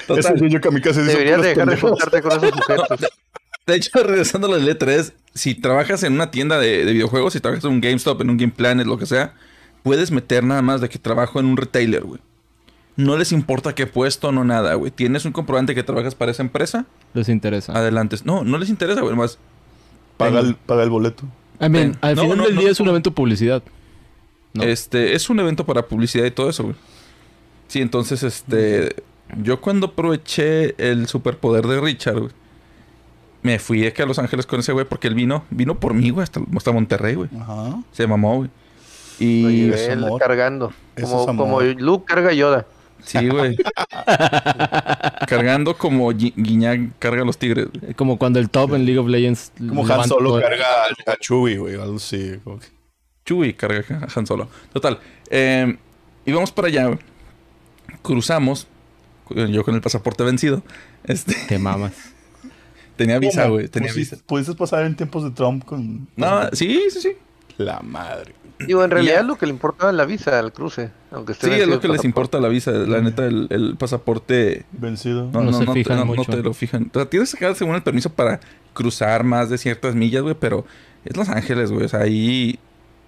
Total. 0.07 0.41
niño 0.41 0.61
kamikaze 0.61 1.03
dice 1.03 1.13
Deberías 1.19 1.37
puros 1.39 1.55
dejar 1.55 1.69
de 1.69 1.77
juntarte 1.77 2.23
con 2.23 2.33
esos 2.33 2.51
sujetos. 2.51 3.01
De 3.67 3.77
hecho, 3.77 3.91
regresando 4.03 4.49
a 4.49 4.59
la 4.59 4.59
L3, 4.59 5.13
si 5.35 5.55
trabajas 5.55 6.03
en 6.03 6.15
una 6.15 6.33
tienda 6.33 6.59
de, 6.59 6.85
de 6.85 6.93
videojuegos, 6.93 7.33
si 7.33 7.39
trabajas 7.41 7.65
en 7.65 7.71
un 7.71 7.81
GameStop, 7.81 8.21
en 8.21 8.31
un 8.31 8.37
Game 8.37 8.53
Planet, 8.53 8.87
lo 8.89 8.99
que 8.99 9.07
sea, 9.07 9.35
puedes 9.85 10.11
meter 10.11 10.43
nada 10.43 10.63
más 10.63 10.81
de 10.81 10.89
que 10.89 10.99
trabajo 10.99 11.39
en 11.39 11.47
un 11.47 11.57
retailer, 11.57 12.03
güey. 12.03 12.21
No 12.97 13.17
les 13.17 13.31
importa 13.31 13.73
qué 13.75 13.87
puesto, 13.87 14.33
no 14.33 14.43
nada, 14.45 14.75
güey. 14.75 14.91
Tienes 14.91 15.25
un 15.25 15.31
comprobante 15.33 15.77
que 15.77 15.85
trabajas 15.85 16.17
para 16.17 16.33
esa 16.33 16.43
empresa, 16.43 16.87
Les 17.15 17.29
interesa. 17.29 17.73
adelante. 17.73 18.17
No, 18.25 18.43
no 18.43 18.59
les 18.59 18.69
interesa, 18.69 19.01
güey. 19.01 19.15
Más, 19.15 19.39
Paga 20.17 20.41
el, 20.41 20.57
paga 20.57 20.83
el 20.83 20.91
boleto. 20.91 21.23
I 21.63 21.69
mean, 21.69 21.97
al 22.01 22.17
no, 22.17 22.23
final 22.23 22.39
no, 22.39 22.45
del 22.45 22.55
no, 22.55 22.61
día 22.61 22.69
no. 22.69 22.73
es 22.73 22.81
un 22.81 22.89
evento 22.89 23.13
publicidad. 23.13 23.63
No. 24.53 24.65
Este, 24.65 25.15
es 25.15 25.31
un 25.31 25.41
evento 25.41 25.65
para 25.65 25.87
publicidad 25.87 26.25
y 26.25 26.31
todo 26.31 26.51
eso, 26.51 26.65
güey. 26.65 26.77
Sí, 27.69 27.81
entonces, 27.81 28.23
este. 28.23 28.97
Yo 29.43 29.61
cuando 29.61 29.87
aproveché 29.87 30.75
el 30.77 31.07
superpoder 31.07 31.67
de 31.67 31.81
Richard, 31.81 32.19
güey. 32.19 32.33
Me 33.43 33.59
fui 33.59 33.87
aquí 33.87 34.01
a 34.03 34.07
Los 34.07 34.19
Ángeles 34.19 34.47
con 34.47 34.61
ese 34.61 34.73
güey 34.73 34.85
porque 34.85 35.09
él 35.09 35.15
vino, 35.15 35.45
vino 35.51 35.81
por 35.81 35.95
mí, 35.95 36.11
güey, 36.11 36.23
hasta, 36.23 36.41
hasta 36.57 36.71
Monterrey, 36.71 37.17
güey. 37.17 37.29
Ajá. 37.41 37.83
Se 37.91 38.07
mamó, 38.07 38.37
güey. 38.37 38.51
Y 39.19 39.71
él 39.73 40.05
amor. 40.05 40.21
cargando. 40.21 40.73
Como, 41.01 41.27
como 41.27 41.61
Luke 41.61 42.05
carga 42.07 42.33
Yoda. 42.33 42.67
Sí, 43.05 43.29
güey. 43.29 43.57
Cargando 45.27 45.77
como 45.77 46.11
Gui- 46.13 46.35
Guiñac 46.37 46.99
carga 46.99 47.23
a 47.23 47.25
los 47.25 47.39
tigres. 47.39 47.69
Como 47.97 48.19
cuando 48.19 48.39
el 48.39 48.51
top 48.51 48.75
en 48.75 48.85
League 48.85 48.99
of 48.99 49.09
Legends. 49.09 49.53
Como 49.59 49.87
Han 49.87 50.09
Solo 50.09 50.31
todo- 50.31 50.41
carga 50.41 50.67
a, 51.07 51.13
a 51.13 51.17
Chewie, 51.17 51.59
güey. 51.59 51.75
Algo 51.75 51.97
así. 51.97 52.35
como 52.45 52.59
que- 52.59 52.67
Chewie 53.25 53.55
carga 53.55 53.85
a 54.03 54.09
Han 54.19 54.27
Solo. 54.27 54.49
Total. 54.73 54.99
Eh, 55.31 55.77
íbamos 56.27 56.53
para 56.53 56.69
allá. 56.69 56.99
Cruzamos. 58.03 58.67
Yo 59.31 59.65
con 59.65 59.75
el 59.75 59.81
pasaporte 59.81 60.25
vencido. 60.25 60.63
Este, 61.05 61.35
Te 61.49 61.59
mamas. 61.59 61.93
tenía 62.97 63.19
visa, 63.19 63.47
güey. 63.49 63.69
Tenía 63.69 63.91
Pusiste- 63.91 64.17
visa. 64.17 64.27
¿Pudiste 64.27 64.55
pasar 64.55 64.85
en 64.85 64.95
tiempos 64.97 65.25
de 65.25 65.31
Trump 65.31 65.65
con... 65.65 66.07
No, 66.17 66.49
sí, 66.53 66.81
sí, 66.91 67.01
sí. 67.01 67.13
La 67.59 67.81
madre. 67.81 68.35
Digo, 68.67 68.85
en 68.85 68.91
Ya. 68.91 68.95
realidad 68.95 69.25
lo 69.25 69.37
que 69.37 69.47
le 69.47 69.53
importaba 69.53 69.91
es 69.91 69.97
la 69.97 70.05
visa 70.05 70.39
al 70.39 70.53
cruce. 70.53 70.91
Aunque 71.11 71.33
esté 71.33 71.49
Sí, 71.49 71.53
es 71.61 71.67
lo 71.69 71.81
que 71.81 71.89
les 71.89 72.05
importa 72.05 72.39
la 72.41 72.49
visa. 72.49 72.71
La 72.71 73.01
neta, 73.01 73.27
el, 73.27 73.49
el 73.51 73.77
pasaporte. 73.77 74.65
Vencido. 74.73 75.25
No, 75.33 75.41
No 75.43 75.51
no, 75.51 75.59
se 75.59 75.65
no, 75.65 75.73
te- 75.73 75.81
fijan 75.81 75.97
no- 75.99 76.05
no 76.05 76.15
mucho. 76.15 76.31
te 76.31 76.43
lo 76.43 76.55
fijan. 76.55 76.91
O 76.95 76.99
sea, 76.99 77.07
tienes 77.11 77.31
que 77.31 77.37
sacar 77.39 77.55
según 77.57 77.75
el 77.75 77.83
permiso 77.83 78.11
para 78.11 78.39
cruzar 78.73 79.25
más 79.25 79.51
de 79.51 79.59
ciertas 79.59 79.95
millas, 79.95 80.23
güey. 80.23 80.37
Pero 80.39 80.65
es 81.05 81.17
Los 81.17 81.29
Ángeles, 81.29 81.73
güey. 81.73 81.85
O 81.87 81.89
sea, 81.89 82.01
ahí 82.01 82.59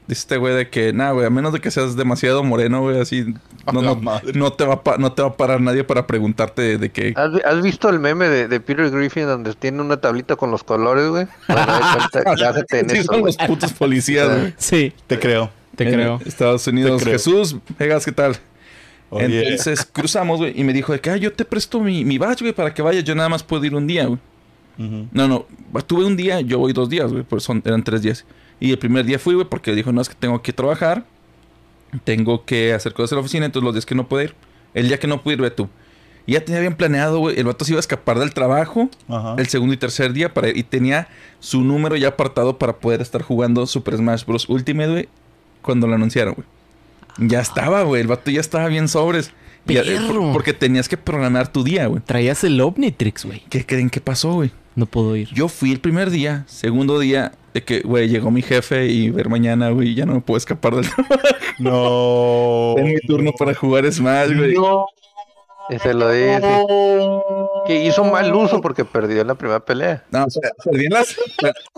Dice 0.06 0.20
este 0.20 0.36
güey 0.36 0.54
de 0.54 0.68
que, 0.68 0.92
nada, 0.92 1.12
güey, 1.12 1.24
a 1.26 1.30
menos 1.30 1.52
de 1.54 1.60
que 1.60 1.70
seas 1.70 1.96
demasiado 1.96 2.44
moreno, 2.44 2.82
güey, 2.82 3.00
así 3.00 3.24
no, 3.72 3.80
no, 3.80 4.00
no 4.34 4.52
te 4.52 4.64
va 4.66 4.82
a 4.84 4.98
no 4.98 5.12
te 5.12 5.22
va 5.22 5.28
a 5.28 5.32
parar 5.36 5.60
nadie 5.62 5.82
para 5.82 6.06
preguntarte 6.06 6.60
de, 6.60 6.78
de 6.78 6.90
que... 6.92 7.14
¿Has, 7.16 7.32
vi- 7.32 7.40
has 7.42 7.62
visto 7.62 7.88
el 7.88 7.98
meme 8.00 8.28
de, 8.28 8.46
de 8.48 8.60
Peter 8.60 8.90
Griffin 8.90 9.24
donde 9.24 9.54
tiene 9.54 9.80
una 9.80 9.96
tablita 9.98 10.36
con 10.36 10.50
los 10.50 10.62
colores, 10.62 11.08
güey? 11.08 11.26
Sí, 12.68 12.76
eso, 12.98 13.02
son 13.04 13.22
los 13.24 13.36
putos 13.36 13.72
policías, 13.72 14.28
güey. 14.28 14.54
Sí, 14.58 14.92
Te 15.06 15.18
creo. 15.18 15.50
te 15.76 15.84
En 15.84 15.94
creo. 15.94 16.20
Estados 16.24 16.66
Unidos. 16.66 17.02
Creo. 17.02 17.14
Jesús, 17.14 17.56
Vegas, 17.78 18.04
¿qué 18.04 18.12
tal? 18.12 18.36
Oye, 19.10 19.42
Entonces 19.48 19.88
cruzamos, 19.90 20.38
güey, 20.38 20.58
y 20.58 20.64
me 20.64 20.72
dijo 20.72 20.92
de 20.92 21.00
que, 21.00 21.10
ah, 21.10 21.16
yo 21.16 21.32
te 21.32 21.44
presto 21.44 21.80
mi, 21.80 22.04
mi 22.04 22.18
badge, 22.18 22.40
güey, 22.40 22.52
para 22.52 22.74
que 22.74 22.82
vayas. 22.82 23.04
Yo 23.04 23.14
nada 23.14 23.28
más 23.28 23.42
puedo 23.42 23.64
ir 23.64 23.74
un 23.74 23.86
día, 23.86 24.06
güey. 24.06 24.18
No, 24.76 25.28
no, 25.28 25.46
tuve 25.86 26.04
un 26.04 26.16
día, 26.16 26.40
yo 26.40 26.58
voy 26.58 26.72
dos 26.72 26.88
días, 26.90 27.12
güey, 27.12 27.22
pues 27.22 27.44
son, 27.44 27.62
eran 27.64 27.84
tres 27.84 28.02
días. 28.02 28.24
Y 28.60 28.70
el 28.70 28.78
primer 28.78 29.04
día 29.04 29.18
fui, 29.18 29.34
güey, 29.34 29.46
porque 29.48 29.74
dijo, 29.74 29.92
no, 29.92 30.00
es 30.00 30.08
que 30.08 30.14
tengo 30.14 30.40
que 30.42 30.52
trabajar, 30.52 31.04
tengo 32.04 32.44
que 32.44 32.72
hacer 32.72 32.92
cosas 32.94 33.12
en 33.12 33.16
la 33.16 33.20
oficina, 33.20 33.46
entonces 33.46 33.64
los 33.64 33.74
días 33.74 33.86
que 33.86 33.94
no 33.94 34.08
puedo 34.08 34.22
ir, 34.24 34.34
el 34.74 34.88
día 34.88 34.98
que 34.98 35.06
no 35.06 35.22
pude 35.22 35.34
ir, 35.34 35.40
ve 35.40 35.50
tú. 35.50 35.68
Y 36.26 36.32
ya 36.32 36.44
tenía 36.44 36.60
bien 36.60 36.74
planeado, 36.74 37.18
güey, 37.18 37.38
el 37.38 37.44
vato 37.44 37.64
se 37.66 37.72
iba 37.72 37.78
a 37.78 37.80
escapar 37.80 38.18
del 38.18 38.32
trabajo 38.32 38.88
Ajá. 39.08 39.34
el 39.38 39.46
segundo 39.48 39.74
y 39.74 39.76
tercer 39.76 40.12
día 40.14 40.32
para 40.32 40.48
y 40.48 40.62
tenía 40.62 41.08
su 41.38 41.60
número 41.60 41.96
ya 41.96 42.08
apartado 42.08 42.58
para 42.58 42.76
poder 42.78 43.02
estar 43.02 43.20
jugando 43.20 43.66
Super 43.66 43.96
Smash 43.98 44.24
Bros. 44.24 44.48
Ultimate, 44.48 44.90
güey, 44.90 45.08
cuando 45.60 45.86
lo 45.86 45.94
anunciaron, 45.94 46.34
güey. 46.34 46.46
Ya 47.18 47.40
estaba, 47.40 47.82
güey, 47.82 48.00
el 48.00 48.06
vato 48.08 48.30
ya 48.30 48.40
estaba 48.40 48.66
bien 48.68 48.88
sobres. 48.88 49.32
Y, 49.68 49.76
eh, 49.76 49.98
por- 50.08 50.32
porque 50.32 50.52
tenías 50.54 50.88
que 50.88 50.96
programar 50.96 51.48
tu 51.48 51.62
día, 51.62 51.86
güey. 51.86 52.02
Traías 52.04 52.42
el 52.44 52.60
Omnitrix, 52.60 53.24
güey. 53.26 53.42
¿Qué 53.50 53.64
creen 53.64 53.88
que 53.90 54.00
pasó, 54.00 54.32
güey? 54.32 54.50
No 54.76 54.86
puedo 54.86 55.14
ir. 55.16 55.28
Yo 55.32 55.48
fui 55.48 55.72
el 55.72 55.80
primer 55.80 56.10
día, 56.10 56.44
segundo 56.48 56.98
día, 56.98 57.32
de 57.54 57.62
que, 57.62 57.80
güey, 57.80 58.08
llegó 58.08 58.30
mi 58.30 58.42
jefe 58.42 58.86
y 58.88 59.10
ver 59.10 59.28
mañana, 59.30 59.70
güey, 59.70 59.94
ya 59.94 60.04
no 60.04 60.14
me 60.14 60.20
puedo 60.20 60.36
escapar 60.36 60.74
del 60.74 60.86
trabajo. 60.90 61.14
No. 61.58 62.74
Es 62.76 62.84
mi 62.84 63.00
turno 63.06 63.32
para 63.32 63.54
jugar 63.54 63.90
Smash, 63.90 64.36
güey. 64.36 64.54
Y 65.70 65.78
se 65.78 65.94
lo 65.94 66.10
dice. 66.10 66.42
Que 67.66 67.86
hizo 67.86 68.04
mal 68.04 68.34
uso 68.34 68.60
porque 68.60 68.84
perdió 68.84 69.22
en 69.22 69.28
la 69.28 69.34
primera 69.34 69.60
pelea. 69.60 70.04
No, 70.10 70.24
o 70.24 70.30
sea, 70.30 70.50
perdí 70.62 70.84
en 70.86 70.92
las... 70.92 71.16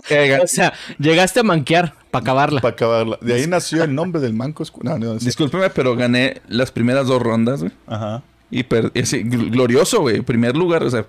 Eh, 0.09 0.37
O 0.43 0.47
sea, 0.47 0.73
llegaste 0.99 1.39
a 1.39 1.43
manquear 1.43 1.93
para 2.11 2.21
acabarla. 2.23 2.59
Para 2.59 2.73
acabarla. 2.73 3.17
De 3.21 3.35
ahí 3.35 3.47
nació 3.47 3.83
el 3.85 3.95
nombre 3.95 4.19
del 4.19 4.33
manco. 4.33 4.65
No, 4.83 4.97
no, 4.99 5.17
sí. 5.19 5.25
Discúlpeme, 5.25 5.69
pero 5.69 5.95
gané 5.95 6.41
las 6.49 6.71
primeras 6.71 7.07
dos 7.07 7.21
rondas, 7.21 7.61
güey. 7.61 7.71
Ajá. 7.87 8.23
Y 8.51 8.63
per- 8.63 8.91
y 8.93 9.01
así, 9.01 9.23
gl- 9.23 9.51
glorioso, 9.51 10.01
güey. 10.01 10.19
Primer 10.21 10.57
lugar, 10.57 10.83
o 10.83 10.89
sea, 10.89 11.05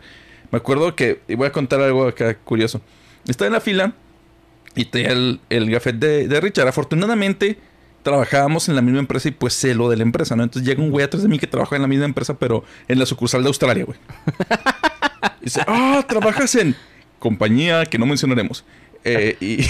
me 0.52 0.58
acuerdo 0.58 0.94
que, 0.94 1.20
y 1.26 1.34
voy 1.34 1.48
a 1.48 1.52
contar 1.52 1.80
algo 1.80 2.06
acá 2.06 2.36
curioso. 2.36 2.80
Estaba 3.26 3.46
en 3.48 3.54
la 3.54 3.60
fila 3.60 3.92
y 4.74 4.84
tenía 4.86 5.12
el, 5.12 5.40
el 5.50 5.70
gafet 5.70 5.96
de, 5.96 6.28
de 6.28 6.40
Richard. 6.40 6.68
Afortunadamente, 6.68 7.58
trabajábamos 8.02 8.68
en 8.68 8.76
la 8.76 8.82
misma 8.82 9.00
empresa 9.00 9.28
y 9.28 9.32
pues 9.32 9.54
sé 9.54 9.74
lo 9.74 9.88
de 9.90 9.96
la 9.96 10.02
empresa, 10.02 10.36
¿no? 10.36 10.42
Entonces 10.42 10.68
llega 10.68 10.82
un 10.82 10.90
güey 10.90 11.04
atrás 11.04 11.22
de 11.22 11.28
mí 11.28 11.38
que 11.38 11.46
trabaja 11.46 11.76
en 11.76 11.82
la 11.82 11.88
misma 11.88 12.04
empresa, 12.04 12.38
pero 12.38 12.64
en 12.86 12.98
la 12.98 13.06
sucursal 13.06 13.42
de 13.42 13.48
Australia, 13.48 13.84
güey. 13.84 13.98
Dice, 15.42 15.62
ah, 15.66 16.04
trabajas 16.08 16.54
en 16.54 16.76
compañía 17.18 17.84
que 17.86 17.98
no 17.98 18.06
mencionaremos. 18.06 18.64
Eh, 19.04 19.36
y, 19.40 19.60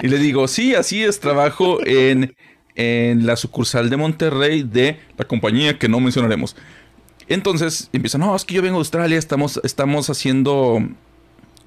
y 0.04 0.08
le 0.08 0.18
digo, 0.18 0.48
sí, 0.48 0.74
así 0.74 1.02
es, 1.02 1.20
trabajo 1.20 1.78
en, 1.84 2.34
en 2.74 3.26
la 3.26 3.36
sucursal 3.36 3.90
de 3.90 3.96
Monterrey 3.96 4.62
de 4.62 4.98
la 5.16 5.26
compañía 5.26 5.78
que 5.78 5.88
no 5.88 6.00
mencionaremos. 6.00 6.56
Entonces 7.28 7.88
empiezan, 7.92 8.20
no, 8.22 8.34
es 8.34 8.44
que 8.44 8.54
yo 8.54 8.62
vengo 8.62 8.76
de 8.76 8.80
Australia, 8.80 9.18
estamos, 9.18 9.60
estamos 9.64 10.10
haciendo 10.10 10.80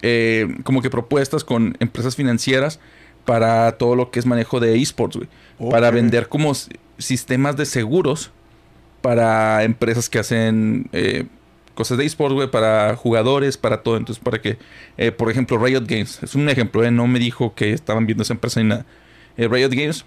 eh, 0.01 0.47
como 0.63 0.81
que 0.81 0.89
propuestas 0.89 1.43
con 1.43 1.75
empresas 1.79 2.15
financieras 2.15 2.79
para 3.25 3.73
todo 3.73 3.95
lo 3.95 4.11
que 4.11 4.19
es 4.19 4.25
manejo 4.25 4.59
de 4.59 4.79
esports, 4.79 5.17
güey. 5.17 5.29
Para 5.71 5.89
vender 5.91 6.27
como 6.27 6.53
sistemas 6.97 7.55
de 7.55 7.65
seguros 7.65 8.31
para 9.05 9.63
empresas 9.63 10.09
que 10.09 10.17
hacen 10.17 10.89
eh, 10.91 11.25
cosas 11.75 11.99
de 11.99 12.05
esports, 12.05 12.33
güey, 12.33 12.49
para 12.49 12.95
jugadores, 12.95 13.55
para 13.55 13.83
todo. 13.83 13.97
Entonces, 13.97 14.23
para 14.23 14.41
que, 14.41 14.57
eh, 14.97 15.11
por 15.11 15.29
ejemplo, 15.29 15.63
Riot 15.63 15.83
Games, 15.85 16.23
es 16.23 16.33
un 16.33 16.49
ejemplo, 16.49 16.83
eh, 16.83 16.89
no 16.89 17.05
me 17.05 17.19
dijo 17.19 17.53
que 17.53 17.71
estaban 17.71 18.07
viendo 18.07 18.23
esa 18.23 18.33
empresa 18.33 18.63
ni 18.63 18.69
nada. 18.69 18.83
Riot 19.37 19.69
Games, 19.69 20.05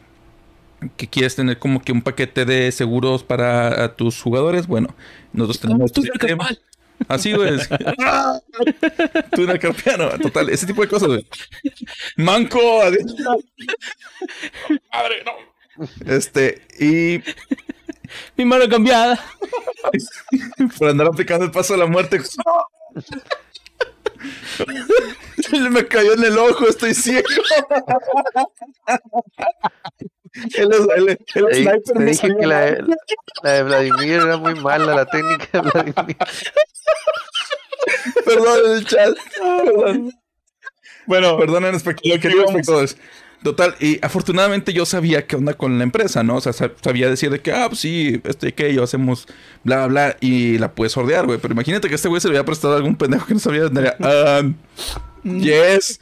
que 0.97 1.07
quieres 1.07 1.37
tener 1.37 1.61
como 1.61 1.80
que 1.80 1.92
un 1.92 2.02
paquete 2.02 2.45
de 2.45 2.73
seguros 2.73 3.23
para 3.23 3.85
a 3.85 3.95
tus 3.95 4.21
jugadores, 4.21 4.66
bueno, 4.66 4.88
nosotros 5.33 5.61
tenemos... 5.61 5.92
Este. 5.95 6.37
Así, 7.07 7.33
güey. 7.33 7.57
Tú 9.33 9.45
eres 9.45 9.61
carpiano. 9.61 10.11
Total, 10.19 10.49
ese 10.50 10.67
tipo 10.67 10.83
de 10.83 10.88
cosas, 10.88 11.09
güey. 11.09 11.26
Manco. 12.17 12.83
adiós. 12.83 13.14
Madre, 14.93 15.25
no. 15.25 15.33
Este, 16.07 16.67
y 16.81 17.23
Mi 18.37 18.45
mano 18.45 18.69
cambiada. 18.69 19.19
por 20.78 20.88
andar 20.88 21.07
aplicando 21.07 21.45
el 21.45 21.50
paso 21.50 21.75
de 21.75 21.81
la 21.81 21.87
muerte. 21.87 22.21
Me 25.71 25.87
cayó 25.87 26.14
en 26.14 26.25
el 26.25 26.38
ojo, 26.38 26.67
estoy 26.67 26.95
ciego. 26.95 27.28
El, 30.56 30.73
el- 30.73 31.08
el 31.08 31.18
Te, 31.18 31.40
di- 31.40 31.54
sniper 31.62 31.82
te 31.97 32.04
dije 32.04 32.28
que 32.28 32.47
mal. 32.47 32.49
la, 32.49 32.97
la 33.42 33.52
de 33.52 33.62
Vladimir 33.62 34.12
era 34.12 34.37
muy 34.37 34.54
mala, 34.56 34.94
la 34.94 35.06
técnica 35.06 35.61
de 35.62 35.70
Vladimir. 35.70 36.16
Perdón, 38.25 38.58
el 38.76 38.85
chat. 38.87 39.16
Perdón. 39.64 40.12
Bueno, 41.06 41.38
Perdonen, 41.38 41.75
espect- 41.75 42.20
queridos 42.20 42.50
espectadores. 42.50 42.97
Total, 43.42 43.76
y 43.78 44.04
afortunadamente 44.04 44.73
yo 44.73 44.85
sabía 44.85 45.26
qué 45.28 45.37
onda 45.37 45.54
con 45.54 45.78
la 45.78 45.85
empresa, 45.85 46.25
¿no? 46.25 46.37
O 46.37 46.40
sea, 46.40 46.52
sa- 46.52 46.73
sabía 46.82 47.08
decir 47.08 47.30
de 47.30 47.40
que, 47.40 47.52
ah, 47.52 47.66
pues 47.68 47.78
sí, 47.80 48.20
esto 48.25 48.47
y 48.47 48.49
aquello, 48.49 48.82
hacemos 48.82 49.26
bla, 49.62 49.87
bla, 49.87 50.06
bla, 50.08 50.16
y 50.20 50.58
la 50.58 50.75
puedes 50.75 50.92
sordear, 50.92 51.25
güey. 51.25 51.38
Pero 51.38 51.54
imagínate 51.54 51.88
que 51.88 51.94
este 51.94 52.08
güey 52.08 52.20
se 52.20 52.26
le 52.28 52.32
había 52.37 52.44
prestado 52.44 52.75
a 52.75 52.76
algún 52.78 52.97
pendejo 52.97 53.26
que 53.26 53.35
no 53.35 53.40
sabía. 53.40 53.66
andaría, 53.66 53.97
Um, 55.25 55.40
yes. 55.40 56.00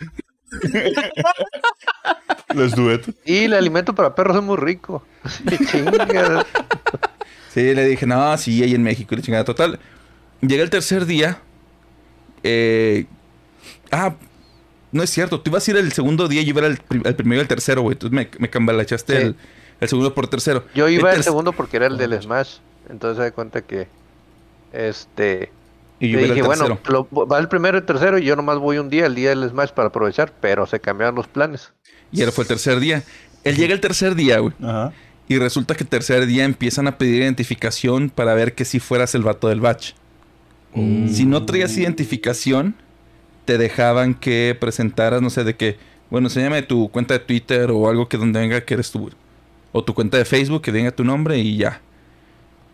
Les 2.55 2.73
duet. 2.75 3.03
Y 3.25 3.45
el 3.45 3.53
alimento 3.55 3.95
para 3.95 4.15
perros 4.15 4.37
es 4.39 4.43
muy 4.43 4.57
rico. 4.57 5.05
Sí, 7.53 7.75
le 7.75 7.87
dije, 7.87 8.05
no, 8.07 8.37
sí, 8.37 8.63
ahí 8.63 8.75
en 8.75 8.83
México, 8.83 9.15
y 9.15 9.17
la 9.17 9.23
chingada. 9.23 9.45
Total, 9.45 9.79
llegué 10.43 10.61
el 10.63 10.69
tercer 10.69 11.07
día. 11.07 11.39
Eh, 12.43 13.07
ah, 13.91 14.15
no 14.93 15.03
es 15.03 15.09
cierto, 15.09 15.41
tú 15.41 15.51
ibas 15.51 15.67
a 15.67 15.71
ir 15.71 15.79
el 15.79 15.91
segundo 15.93 16.29
día 16.29 16.43
y 16.43 16.45
yo 16.45 16.51
iba 16.51 16.69
prim- 16.87 17.03
el 17.07 17.15
primero 17.17 17.41
y 17.41 17.43
el 17.43 17.49
tercero, 17.49 17.81
güey. 17.81 17.95
Entonces 17.95 18.15
me, 18.15 18.29
me 18.39 18.51
cambalachaste 18.51 19.17
Sí. 19.17 19.23
el, 19.29 19.37
el 19.81 19.89
segundo 19.89 20.13
por 20.13 20.29
tercero. 20.29 20.65
Yo 20.75 20.87
iba 20.91 21.09
el 21.11 21.17
ter- 21.17 21.25
segundo 21.25 21.53
porque 21.55 21.79
era 21.79 21.87
el 21.87 21.97
del 21.97 22.21
Smash. 22.21 22.59
Entonces 22.91 23.17
se 23.17 23.23
da 23.23 23.31
cuenta 23.31 23.63
que. 23.63 23.89
Este. 24.75 25.51
Y 25.99 26.11
yo 26.11 26.19
dije, 26.21 26.43
bueno, 26.43 26.79
lo- 26.88 27.26
va 27.26 27.38
el 27.38 27.49
primero 27.49 27.79
y 27.79 27.81
el 27.81 27.87
tercero 27.87 28.19
y 28.19 28.25
yo 28.25 28.37
nomás 28.37 28.59
voy 28.59 28.79
un 28.79 28.91
día, 28.91 29.07
el 29.07 29.15
día 29.15 29.31
del 29.31 29.49
Smash 29.49 29.71
para 29.71 29.88
aprovechar, 29.88 30.33
pero 30.41 30.67
se 30.67 30.79
cambiaron 30.81 31.15
los 31.15 31.26
planes. 31.26 31.73
Y 32.12 32.21
ahora 32.21 32.33
fue 32.33 32.43
el 32.45 32.49
tercer 32.49 32.79
día. 32.81 33.03
Él 33.45 33.57
llega 33.57 33.73
el 33.75 33.81
tercer 33.81 34.15
día, 34.15 34.38
güey. 34.41 34.53
Ajá. 34.62 34.93
Y 35.29 35.38
resulta 35.38 35.75
que 35.75 35.83
el 35.85 35.88
tercer 35.88 36.26
día 36.26 36.45
empiezan 36.45 36.87
a 36.87 36.99
pedir 36.99 37.23
identificación 37.23 38.11
para 38.11 38.35
ver 38.35 38.55
que 38.55 38.65
si 38.65 38.79
fueras 38.79 39.15
el 39.15 39.23
vato 39.23 39.49
del 39.49 39.61
batch. 39.61 39.93
Si 40.75 41.25
no 41.25 41.47
traías 41.47 41.76
identificación, 41.79 42.75
te 43.47 43.57
dejaban 43.57 44.12
que 44.15 44.55
presentaras, 44.61 45.23
no 45.23 45.31
sé, 45.31 45.43
de 45.43 45.57
que, 45.57 45.79
bueno, 46.11 46.26
enséñame 46.29 46.62
tu 46.62 46.91
cuenta 46.91 47.15
de 47.15 47.21
Twitter 47.21 47.71
o 47.71 47.88
algo 47.88 48.09
que 48.09 48.19
donde 48.19 48.41
venga 48.41 48.61
que 48.61 48.75
eres 48.75 48.91
tú. 48.91 49.11
O 49.73 49.83
tu 49.83 49.95
cuenta 49.95 50.19
de 50.19 50.26
Facebook, 50.26 50.61
que 50.61 50.71
venga 50.71 50.91
tu 50.91 51.03
nombre 51.03 51.38
y 51.38 51.57
ya. 51.57 51.81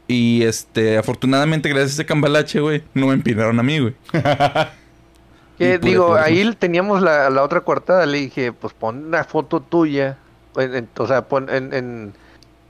Y 0.09 0.43
este, 0.43 0.99
afortunadamente, 0.99 1.69
gracias 1.69 1.91
a 1.93 1.95
ese 1.95 2.07
cambalache, 2.07 2.61
güey, 2.61 2.83
no 2.95 3.07
me 3.07 3.15
empinaron 3.15 3.59
a 3.59 3.63
mí, 3.63 3.79
güey. 3.79 3.95
Que 5.59 5.79
digo, 5.79 6.15
ahí 6.17 6.51
teníamos 6.59 7.03
la, 7.03 7.31
la 7.31 7.43
otra 7.43 7.61
coartada, 7.61 8.05
le 8.07 8.19
dije, 8.19 8.53
pues 8.53 8.73
pon 8.73 9.05
una 9.07 9.23
foto 9.23 9.61
tuya, 9.61 10.17
en- 10.57 10.75
en- 10.75 10.89
o 10.97 11.07
sea, 11.07 11.29
pon 11.29 11.49
en, 11.51 11.73
en, 11.73 12.13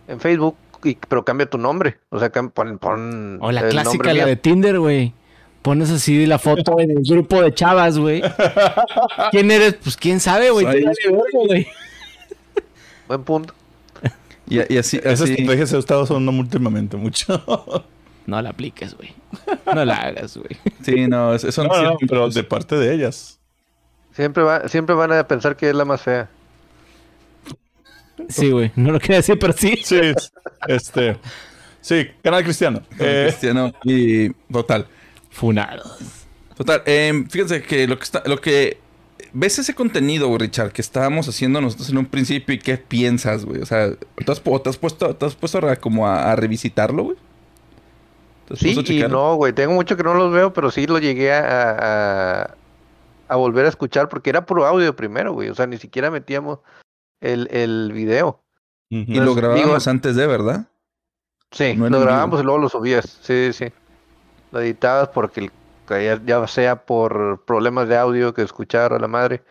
en 0.09 0.21
Facebook, 0.21 0.57
y- 0.85 0.99
pero 1.09 1.25
cambia 1.25 1.49
tu 1.49 1.59
nombre, 1.59 1.97
o 2.11 2.19
sea, 2.19 2.31
pon, 2.31 2.79
pon 2.79 3.39
O 3.41 3.51
la 3.53 3.61
el 3.63 3.71
clásica, 3.71 4.09
la 4.09 4.15
mío. 4.15 4.27
de 4.27 4.37
Tinder, 4.37 4.79
güey. 4.79 5.15
Pones 5.63 5.91
así 5.91 6.27
la 6.27 6.41
foto 6.41 6.81
en 6.81 6.91
el 6.91 7.03
grupo 7.09 7.41
de 7.41 7.55
chavas, 7.55 7.97
güey. 7.99 8.21
¿Quién 9.31 9.51
eres? 9.53 9.75
Pues 9.75 9.97
quién 9.97 10.19
sabe, 10.19 10.51
güey. 10.51 10.67
Pues 10.67 10.97
güey. 11.49 11.67
Buen 13.09 13.23
punto. 13.23 13.55
Y, 14.49 14.75
y 14.75 14.79
así, 14.79 14.99
Esa 14.99 15.25
así 15.25 15.33
estrategia 15.35 15.67
se 15.67 15.77
ha 15.77 15.79
estado 15.79 16.03
usando 16.03 16.31
últimamente 16.33 16.97
mucho. 16.97 17.85
No 18.25 18.41
la 18.41 18.51
apliques, 18.51 18.95
güey. 18.97 19.13
No 19.75 19.85
la 19.85 19.97
hagas, 19.97 20.37
güey. 20.37 20.57
sí, 20.85 21.09
no, 21.09 21.35
es- 21.35 21.43
eso 21.43 21.65
No, 21.65 21.83
no, 21.83 21.97
pero 22.09 22.29
de 22.31 22.45
parte 22.45 22.77
de 22.77 22.95
ellas. 22.95 23.41
Siempre, 24.13 24.45
va, 24.45 24.69
siempre 24.69 24.95
van 24.95 25.11
a 25.11 25.27
pensar 25.27 25.57
que 25.57 25.69
es 25.71 25.75
la 25.75 25.85
más 25.85 26.03
fea. 26.03 26.31
Sí, 28.29 28.51
güey. 28.51 28.71
No 28.77 28.93
lo 28.93 29.01
quería 29.01 29.17
decir, 29.17 29.39
pero 29.41 29.53
sí. 29.53 29.77
Sí, 29.85 29.99
este. 30.69 31.17
Sí, 31.81 32.07
canal 32.23 32.45
cristiano. 32.45 32.83
Eh, 33.01 33.27
Cristiano 33.29 33.73
y 33.83 34.31
total. 34.53 34.87
Funados. 35.31 35.99
Total, 36.57 36.83
em, 36.87 37.29
fíjense 37.29 37.61
que 37.63 37.89
lo 37.89 37.99
que 37.99 38.05
está, 38.05 38.23
lo 38.27 38.41
que 38.41 38.79
ves 39.33 39.59
ese 39.59 39.75
contenido, 39.75 40.37
Richard, 40.39 40.73
que 40.73 40.83
estábamos 40.83 41.29
haciendo 41.29 41.61
nosotros 41.61 41.89
en 41.91 41.99
un 41.99 42.07
principio 42.07 42.55
y 42.55 42.59
qué 42.59 42.77
piensas, 42.79 43.45
güey. 43.45 43.61
O 43.63 43.67
sea, 43.67 43.91
¿te 43.95 44.33
has, 44.33 44.43
pu- 44.43 44.63
te 44.63 44.69
has 44.71 44.77
puesto, 44.79 45.15
te 45.17 45.27
has 45.27 45.35
puesto 45.35 45.59
a, 45.67 45.77
como 45.77 46.07
a, 46.07 46.31
a 46.33 46.37
revisitarlo, 46.37 47.05
güey? 47.05 47.17
¿Te 48.49 48.55
has 48.55 48.61
Sí 48.61 48.71
y 48.71 49.03
no, 49.09 49.35
güey. 49.37 49.53
Tengo 49.53 49.73
mucho 49.75 49.97
que 49.97 50.03
no 50.03 50.15
los 50.15 50.33
veo, 50.33 50.53
pero 50.53 50.71
sí 50.71 50.87
lo 50.87 50.99
llegué 50.99 51.33
a, 51.33 51.77
a, 52.43 52.55
a 53.29 53.37
volver 53.37 53.67
a 53.67 53.69
escuchar 53.69 54.09
porque 54.09 54.31
era 54.31 54.45
puro 54.47 54.67
audio 54.67 54.95
primero, 54.95 55.33
güey. 55.33 55.49
O 55.49 55.55
sea, 55.55 55.67
ni 55.67 55.79
siquiera 55.79 56.11
metíamos 56.11 56.59
el, 57.21 57.49
el 57.51 57.93
video. 57.93 58.41
Y 58.91 59.01
Entonces, 59.01 59.25
lo 59.25 59.35
grabamos 59.35 59.65
digo- 59.65 59.91
antes 59.91 60.17
de, 60.17 60.27
¿verdad? 60.27 60.67
Sí, 61.51 61.75
No 61.77 61.89
lo 61.89 61.99
vivo. 62.37 62.41
y 62.41 62.45
luego 62.45 62.59
lo 62.59 62.69
subías. 62.69 63.19
Sí, 63.23 63.53
sí. 63.53 63.67
Lo 64.51 64.61
editabas 64.61 65.09
porque 65.09 65.41
el- 65.41 65.53
ya, 65.89 66.47
sea 66.47 66.85
por 66.87 67.45
problemas 67.45 67.89
de 67.89 67.97
audio 67.97 68.35
que 68.35 68.43
escuchar 68.43 68.93
a 68.93 68.99
la 68.99 69.09
madre 69.09 69.43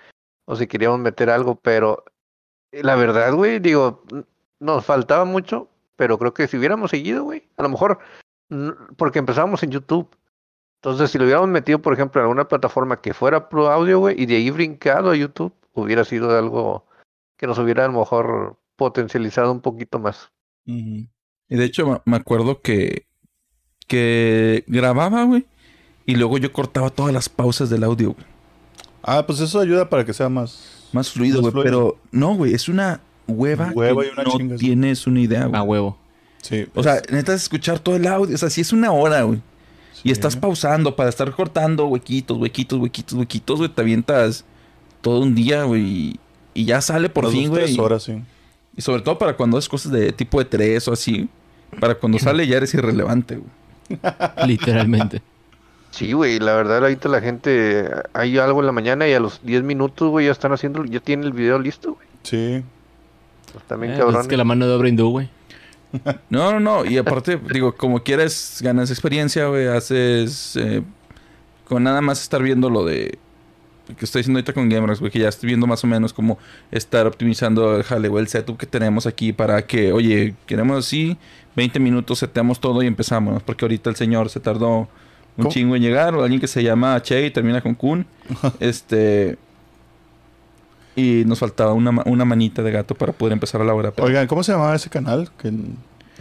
o 0.46 0.56
si 0.56 0.68
queríamos 0.68 1.00
meter 1.00 1.30
algo, 1.30 1.56
pero 1.56 2.04
eh, 2.72 2.84
la 2.84 2.96
verdad, 2.96 3.34
güey, 3.34 3.60
digo, 3.60 4.04
nos 4.60 4.86
faltaba 4.86 5.26
mucho, 5.26 5.70
pero 5.96 6.18
creo 6.18 6.34
que 6.34 6.48
si 6.48 6.58
hubiéramos 6.58 6.92
seguido, 6.92 7.24
güey, 7.24 7.48
a 7.58 7.64
lo 7.64 7.70
mejor 7.70 8.00
porque 8.98 9.20
empezamos 9.20 9.64
en 9.64 9.72
YouTube. 9.72 10.10
Entonces, 10.82 11.12
si 11.12 11.18
lo 11.18 11.26
hubiéramos 11.26 11.50
metido, 11.50 11.80
por 11.80 11.94
ejemplo, 11.94 12.20
en 12.20 12.24
alguna 12.24 12.48
plataforma 12.48 13.02
que 13.02 13.14
fuera 13.14 13.50
pro 13.50 13.70
audio, 13.70 14.00
güey, 14.00 14.22
y 14.22 14.26
de 14.26 14.36
ahí 14.38 14.50
brincado 14.50 15.12
a 15.12 15.16
YouTube, 15.16 15.54
hubiera 15.74 16.04
sido 16.04 16.36
algo 16.38 16.86
que 17.38 17.48
nos 17.48 17.60
hubiera 17.60 17.86
a 17.86 17.88
lo 17.88 18.00
mejor 18.00 18.58
potencializado 18.76 19.52
un 19.52 19.62
poquito 19.62 20.00
más. 20.00 20.32
Y 20.66 21.08
de 21.48 21.66
hecho, 21.66 22.02
me 22.06 22.18
acuerdo 22.18 22.62
que, 22.62 23.06
que 23.88 24.64
grababa, 24.68 25.24
güey. 25.24 25.46
Y 26.06 26.16
luego 26.16 26.38
yo 26.38 26.52
cortaba 26.52 26.90
todas 26.90 27.14
las 27.14 27.30
pausas 27.30 27.70
del 27.70 27.84
audio, 27.84 28.14
güey. 28.14 28.26
Ah, 29.04 29.26
pues 29.26 29.40
eso 29.40 29.60
ayuda 29.60 29.90
para 29.90 30.06
que 30.06 30.14
sea 30.14 30.30
más. 30.30 30.88
Más 30.94 31.10
fluido, 31.12 31.42
güey. 31.42 31.54
Pero 31.64 31.98
no, 32.12 32.36
güey, 32.36 32.54
es 32.54 32.68
una 32.70 33.02
hueva, 33.28 33.72
Hueva 33.74 34.02
que 34.02 34.08
y 34.10 34.12
una 34.12 34.24
no 34.24 34.32
chinga, 34.38 34.58
sí. 34.58 34.66
tienes 34.66 35.08
una 35.08 35.20
idea, 35.22 35.46
güey. 35.46 35.60
A 35.60 35.64
huevo. 35.64 35.98
Sí. 36.42 36.66
O 36.76 36.84
sea, 36.84 36.96
necesitas 37.10 37.44
escuchar 37.44 37.80
todo 37.80 37.96
el 37.96 38.08
audio. 38.08 38.36
O 38.36 38.38
sea, 38.38 38.50
si 38.50 38.62
es 38.62 38.74
una 38.74 38.92
hora, 38.92 39.22
güey. 39.24 39.40
Y 40.04 40.12
estás 40.12 40.36
pausando 40.36 40.96
para 40.96 41.10
estar 41.10 41.32
cortando 41.32 41.86
huequitos, 41.86 42.38
huequitos, 42.38 42.80
huequitos, 42.80 43.14
huequitos, 43.14 43.58
güey. 43.60 43.70
Te 43.70 43.82
avientas 43.82 44.44
todo 45.02 45.20
un 45.22 45.36
día, 45.36 45.64
güey. 45.64 45.82
y- 45.84 46.20
Y 46.54 46.66
ya 46.66 46.82
sale 46.82 47.08
por 47.10 47.30
fin, 47.32 47.44
dos, 47.44 47.50
güey. 47.52 47.64
tres 47.66 47.76
Y, 47.76 47.80
horas, 47.80 48.04
sí. 48.04 48.22
y 48.76 48.82
sobre 48.82 49.04
todo 49.04 49.18
para 49.18 49.38
cuando 49.38 49.58
es 49.58 49.70
cosas 49.70 49.92
de 49.92 50.12
tipo 50.12 50.40
de 50.40 50.46
tres 50.46 50.88
o 50.88 50.94
así. 50.94 51.30
Para 51.80 51.96
cuando 51.96 52.18
sale 52.20 52.46
ya 52.48 52.58
eres 52.58 52.74
irrelevante, 52.74 53.38
güey. 53.38 54.00
Literalmente. 54.48 55.22
Sí, 55.92 56.14
güey, 56.14 56.40
la 56.40 56.56
verdad 56.56 56.78
ahorita 56.80 57.10
la 57.10 57.22
gente, 57.22 57.86
hay 58.14 58.38
algo 58.38 58.62
en 58.62 58.66
la 58.66 58.72
mañana 58.72 59.08
y 59.08 59.14
a 59.14 59.20
los 59.20 59.42
10 59.44 59.64
minutos, 59.64 60.10
güey, 60.10 60.26
ya 60.28 60.32
están 60.32 60.54
haciendo, 60.54 60.84
ya 60.86 61.00
tienen 61.02 61.26
el 61.26 61.34
video 61.34 61.60
listo, 61.60 61.94
güey. 61.96 62.08
Sí. 62.24 62.64
Pues 63.52 63.64
también 63.66 63.94
Eh, 63.94 63.96
pues 63.98 64.06
cabrón. 64.06 64.22
es 64.22 64.28
que 64.28 64.38
la 64.38 64.46
mano 64.46 64.66
de 64.68 64.74
obra 64.74 64.88
hindú, 64.90 65.10
güey. 65.10 65.30
No, 66.30 66.54
no, 66.54 66.60
no. 66.62 66.86
Y 66.86 66.98
aparte, 66.98 67.38
digo, 67.54 67.76
como 67.76 68.02
quieres, 68.04 68.60
ganas 68.62 68.90
experiencia, 68.90 69.48
güey. 69.48 69.68
Haces. 69.68 70.56
eh, 70.56 70.82
con 71.68 71.84
nada 71.84 72.00
más 72.02 72.22
estar 72.22 72.42
viendo 72.42 72.70
lo 72.70 72.86
de. 72.86 73.18
Que 73.98 74.06
estoy 74.06 74.22
haciendo 74.22 74.38
ahorita 74.38 74.54
con 74.54 74.70
Gamers, 74.70 75.02
güey. 75.02 75.12
Que 75.12 75.20
ya 75.20 75.28
estoy 75.28 75.48
viendo 75.48 75.68
más 75.68 75.84
o 75.84 75.88
menos 75.88 76.14
cómo 76.14 76.38
estar 76.72 77.06
optimizando 77.08 77.76
el 77.76 77.84
jale, 77.84 78.08
güey, 78.08 78.22
el 78.22 78.30
setup 78.30 78.58
que 78.58 78.66
tenemos 78.66 79.06
aquí 79.06 79.34
para 79.34 79.64
que, 79.64 79.92
oye, 79.92 80.34
queremos 80.46 80.86
así, 80.86 81.18
20 81.58 81.78
minutos, 81.82 82.20
seteamos 82.20 82.62
todo 82.62 82.82
y 82.84 82.88
empezamos. 82.88 83.44
Porque 83.44 83.66
ahorita 83.66 83.90
el 83.90 83.98
señor 83.98 84.30
se 84.30 84.40
tardó 84.40 84.88
un 85.38 85.44
¿Cómo? 85.44 85.50
chingo 85.54 85.76
en 85.76 85.82
llegar. 85.82 86.14
O 86.16 86.24
alguien 86.24 86.40
que 86.42 86.48
se 86.48 86.64
llama 86.64 87.02
Che 87.02 87.26
y 87.26 87.32
termina 87.32 87.62
con 87.62 87.76
Kun. 87.76 88.06
este. 88.60 89.38
Y 90.96 91.24
nos 91.26 91.40
faltaba 91.40 91.74
una, 91.74 92.02
una 92.06 92.26
manita 92.26 92.62
de 92.64 92.72
gato 92.72 92.96
para 92.96 93.14
poder 93.14 93.34
empezar 93.34 93.62
a 93.62 93.64
la 93.64 93.74
hora. 93.74 93.92
pero- 93.92 94.08
Oigan, 94.08 94.28
¿cómo 94.28 94.44
se 94.44 94.52
llamaba 94.52 94.76
ese 94.76 94.90
canal? 94.90 95.32
Que, 95.38 95.52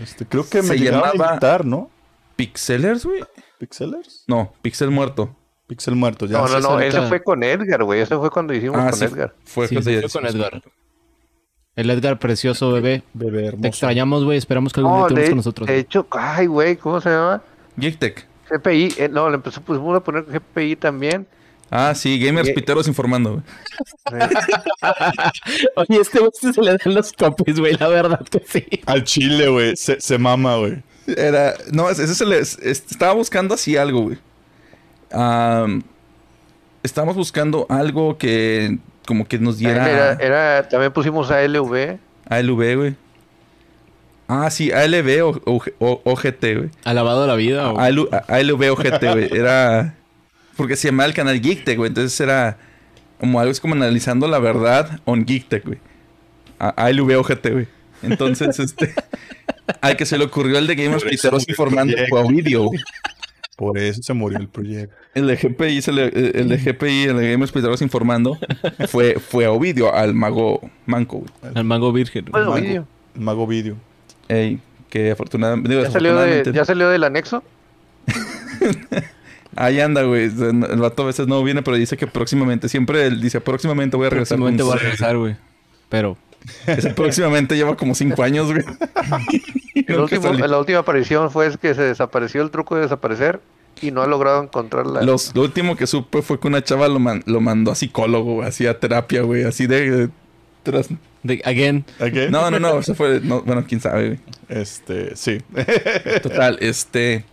este, 0.00 0.25
creo 0.26 0.49
que 0.49 0.62
me 0.62 0.69
Se 0.69 0.79
llegaron 0.79 1.00
a 1.09 1.12
llamaba- 1.12 1.31
invitar, 1.33 1.64
¿no? 1.64 1.90
¿Pixelers, 2.37 3.05
güey? 3.05 3.23
¿Pixelers? 3.59 4.25
No, 4.29 4.52
Pixel 4.62 4.90
Muerto. 4.90 5.35
Pixel 5.67 5.95
muerto, 5.95 6.26
ya. 6.26 6.38
no, 6.38 6.49
no, 6.49 6.59
no, 6.59 6.81
ese 6.81 7.00
fue 7.02 7.23
con 7.23 7.45
Edgar, 7.45 7.85
güey, 7.85 8.00
ese 8.00 8.17
fue 8.17 8.29
cuando 8.29 8.52
hicimos 8.52 8.76
Ah, 8.81 8.90
con 8.90 8.99
sí, 8.99 9.05
Edgar. 9.05 9.35
Fue, 9.45 9.69
Sí, 9.69 9.76
fue 9.76 10.02
con 10.11 10.26
Edgar. 10.26 10.62
El 11.76 11.90
Edgar 11.90 12.19
precioso, 12.19 12.73
bebé. 12.73 13.05
Bebé 13.14 13.47
hermoso. 13.47 13.62
Te 13.62 13.69
extrañamos, 13.69 14.25
güey. 14.25 14.37
Esperamos 14.37 14.73
que 14.73 14.80
algún 14.80 14.95
día 14.95 15.02
No, 15.02 15.15
te 15.15 15.21
de, 15.21 15.28
con 15.28 15.37
nosotros. 15.37 15.69
de 15.69 15.78
hecho, 15.78 16.08
ay, 16.11 16.47
güey, 16.47 16.76
¿cómo 16.76 17.00
se 17.00 17.11
llama? 17.11 17.41
GeekTech. 17.78 18.26
GPI, 18.50 18.95
eh, 18.99 19.08
no, 19.10 19.28
le 19.30 19.36
empezó, 19.36 19.60
pusimos 19.63 19.97
a 19.97 20.00
poner 20.00 20.25
GPI 20.25 20.76
también. 20.76 21.26
Ah, 21.71 21.95
sí, 21.95 22.19
Gamers 22.19 22.50
Piteros 22.50 22.89
informando, 22.89 23.43
güey. 24.10 24.21
Oye, 25.76 26.00
este 26.00 26.19
güey 26.19 26.30
se 26.34 26.60
le 26.60 26.71
dan 26.76 26.95
los 26.95 27.13
copies, 27.13 27.60
güey. 27.60 27.76
La 27.78 27.89
verdad 27.89 28.21
que 28.28 28.43
sí. 28.47 28.67
Al 28.86 29.04
chile, 29.04 29.49
güey. 29.49 29.76
Se, 29.76 30.00
se 30.00 30.19
mama, 30.19 30.56
güey. 30.56 30.82
Era. 31.06 31.54
No, 31.73 31.89
ese 31.89 32.13
se 32.15 32.25
le. 32.26 32.39
es- 32.41 32.58
estaba 32.58 33.13
buscando 33.13 33.54
así 33.54 33.76
algo, 33.76 34.02
güey. 34.02 34.19
Am, 35.13 35.82
estábamos 36.82 37.17
buscando 37.17 37.67
algo 37.69 38.19
que. 38.19 38.78
Como 39.06 39.26
que 39.26 39.39
nos 39.39 39.58
diera. 39.58 39.89
Era, 39.89 40.13
era- 40.15 40.69
también 40.69 40.93
pusimos 40.93 41.30
ALV. 41.30 41.99
ALV, 42.28 42.76
güey. 42.76 42.97
Ah, 44.32 44.49
sí, 44.50 44.71
ALV 44.71 45.23
o, 45.25 45.40
o- 45.45 45.62
o- 45.80 46.00
OGT, 46.04 46.40
güey. 46.56 46.71
Alabado 46.84 47.26
la 47.26 47.34
vida, 47.34 47.69
güey. 47.71 47.84
ALU 47.84 48.08
ALV 48.28 48.71
OGT, 48.73 49.02
güey. 49.12 49.28
Era. 49.32 49.97
Porque 50.56 50.76
se 50.76 50.88
llamaba 50.88 51.08
el 51.08 51.14
canal 51.14 51.40
GeekTech, 51.40 51.76
güey. 51.76 51.88
Entonces 51.88 52.19
era. 52.21 52.56
Como 53.19 53.40
algo 53.40 53.50
es 53.50 53.60
como 53.60 53.75
analizando 53.75 54.28
la 54.28 54.38
verdad 54.38 55.00
on 55.04 55.26
GeekTech, 55.26 55.64
güey. 55.66 55.78
A- 56.60 56.69
ALV 56.86 57.19
OGT, 57.19 57.49
güey. 57.50 57.66
Entonces, 58.02 58.58
este. 58.60 58.95
Al 59.80 59.97
que 59.97 60.06
se 60.06 60.16
le 60.16 60.25
ocurrió 60.25 60.58
el 60.58 60.66
de 60.69 60.75
Piteros 61.04 61.43
murió 61.43 61.52
informando 61.52 61.97
fue 62.08 62.21
a 62.21 62.25
vídeo, 62.25 62.64
güey. 62.64 62.80
Por 63.56 63.78
eso 63.78 64.00
se 64.02 64.14
murió 64.14 64.38
el 64.38 64.49
proyecto. 64.49 64.95
El 65.14 65.26
de 65.26 65.36
GPI, 65.36 65.82
se 65.82 65.93
le- 65.93 66.08
el 66.08 66.49
de 66.49 66.56
GPI, 66.56 67.04
el 67.08 67.16
de 67.19 67.32
Gamers 67.32 67.52
Piteros 67.52 67.82
informando, 67.82 68.38
fue, 68.88 69.19
fue 69.21 69.45
a 69.45 69.50
Ovidio, 69.50 69.93
al 69.95 70.14
mago 70.14 70.60
manco, 70.86 71.19
güey. 71.19 71.52
Al 71.54 71.64
mango 71.64 71.93
virgen. 71.93 72.26
Mago. 72.32 72.56
El 73.14 73.21
mago 73.21 73.47
video. 73.47 73.76
Ey, 74.30 74.60
que 74.88 75.10
afortunadamente. 75.10 75.69
digo, 75.69 75.82
¿Ya 75.82 75.90
salió, 75.90 76.10
de, 76.10 76.14
desafortunadamente- 76.16 76.58
¿Ya 76.58 76.64
salió 76.64 76.88
del 76.88 77.04
anexo? 77.04 77.43
Ahí 79.56 79.80
anda, 79.80 80.02
güey. 80.04 80.25
El 80.25 80.78
vato 80.80 81.02
a 81.02 81.06
veces 81.06 81.26
no 81.26 81.43
viene, 81.43 81.62
pero 81.62 81.76
dice 81.76 81.97
que 81.97 82.06
próximamente, 82.06 82.69
siempre 82.69 83.06
él 83.06 83.21
dice, 83.21 83.40
próximamente 83.40 83.97
voy 83.97 84.06
a 84.06 84.10
regresar. 84.10 84.36
Próximamente 84.38 84.62
voy 84.62 84.73
a 84.73 84.75
ustedes". 84.76 84.93
regresar, 84.93 85.16
güey. 85.16 85.36
Pero 85.88 86.16
Ese 86.66 86.90
próximamente 86.95 87.56
lleva 87.56 87.76
como 87.76 87.95
cinco 87.95 88.23
años, 88.23 88.47
güey. 88.52 88.64
Último- 89.99 90.32
la 90.34 90.58
última 90.58 90.78
aparición 90.78 91.30
fue 91.30 91.50
que 91.58 91.75
se 91.75 91.82
desapareció 91.82 92.43
el 92.43 92.50
truco 92.50 92.76
de 92.76 92.82
desaparecer 92.82 93.40
y 93.82 93.90
no 93.90 94.02
ha 94.02 94.06
logrado 94.06 94.43
encontrarla. 94.43 95.02
Los- 95.02 95.34
lo 95.34 95.43
último 95.43 95.76
que 95.76 95.86
supe 95.88 96.23
fue 96.23 96.38
que 96.38 96.47
una 96.47 96.62
chava 96.62 96.86
lo, 96.88 97.00
man- 97.00 97.23
lo 97.26 97.40
mandó 97.40 97.73
a 97.73 97.75
psicólogo, 97.75 98.34
güey, 98.34 98.49
así 98.49 98.66
a 98.66 98.78
terapia, 98.78 99.23
güey, 99.23 99.43
así 99.45 99.66
de... 99.66 99.90
de- 99.90 100.08
tras- 100.64 100.90
de- 101.23 101.43
again. 101.45 101.85
No, 102.30 102.50
no, 102.50 102.59
no, 102.59 102.78
eso 102.80 102.95
fue... 102.95 103.21
no, 103.23 103.43
bueno, 103.43 103.65
quién 103.69 103.80
sabe, 103.80 104.06
güey. 104.09 104.21
Este, 104.49 105.17
sí. 105.17 105.39
Total, 106.23 106.59
este... 106.61 107.25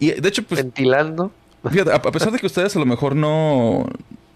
Y 0.00 0.12
de 0.12 0.28
hecho, 0.28 0.42
pues, 0.44 0.62
ventilando. 0.62 1.32
fíjate, 1.70 1.90
a, 1.90 1.96
a 1.96 2.00
pesar 2.12 2.30
de 2.32 2.38
que 2.38 2.46
ustedes 2.46 2.74
a 2.76 2.78
lo 2.78 2.86
mejor 2.86 3.14
no... 3.16 3.86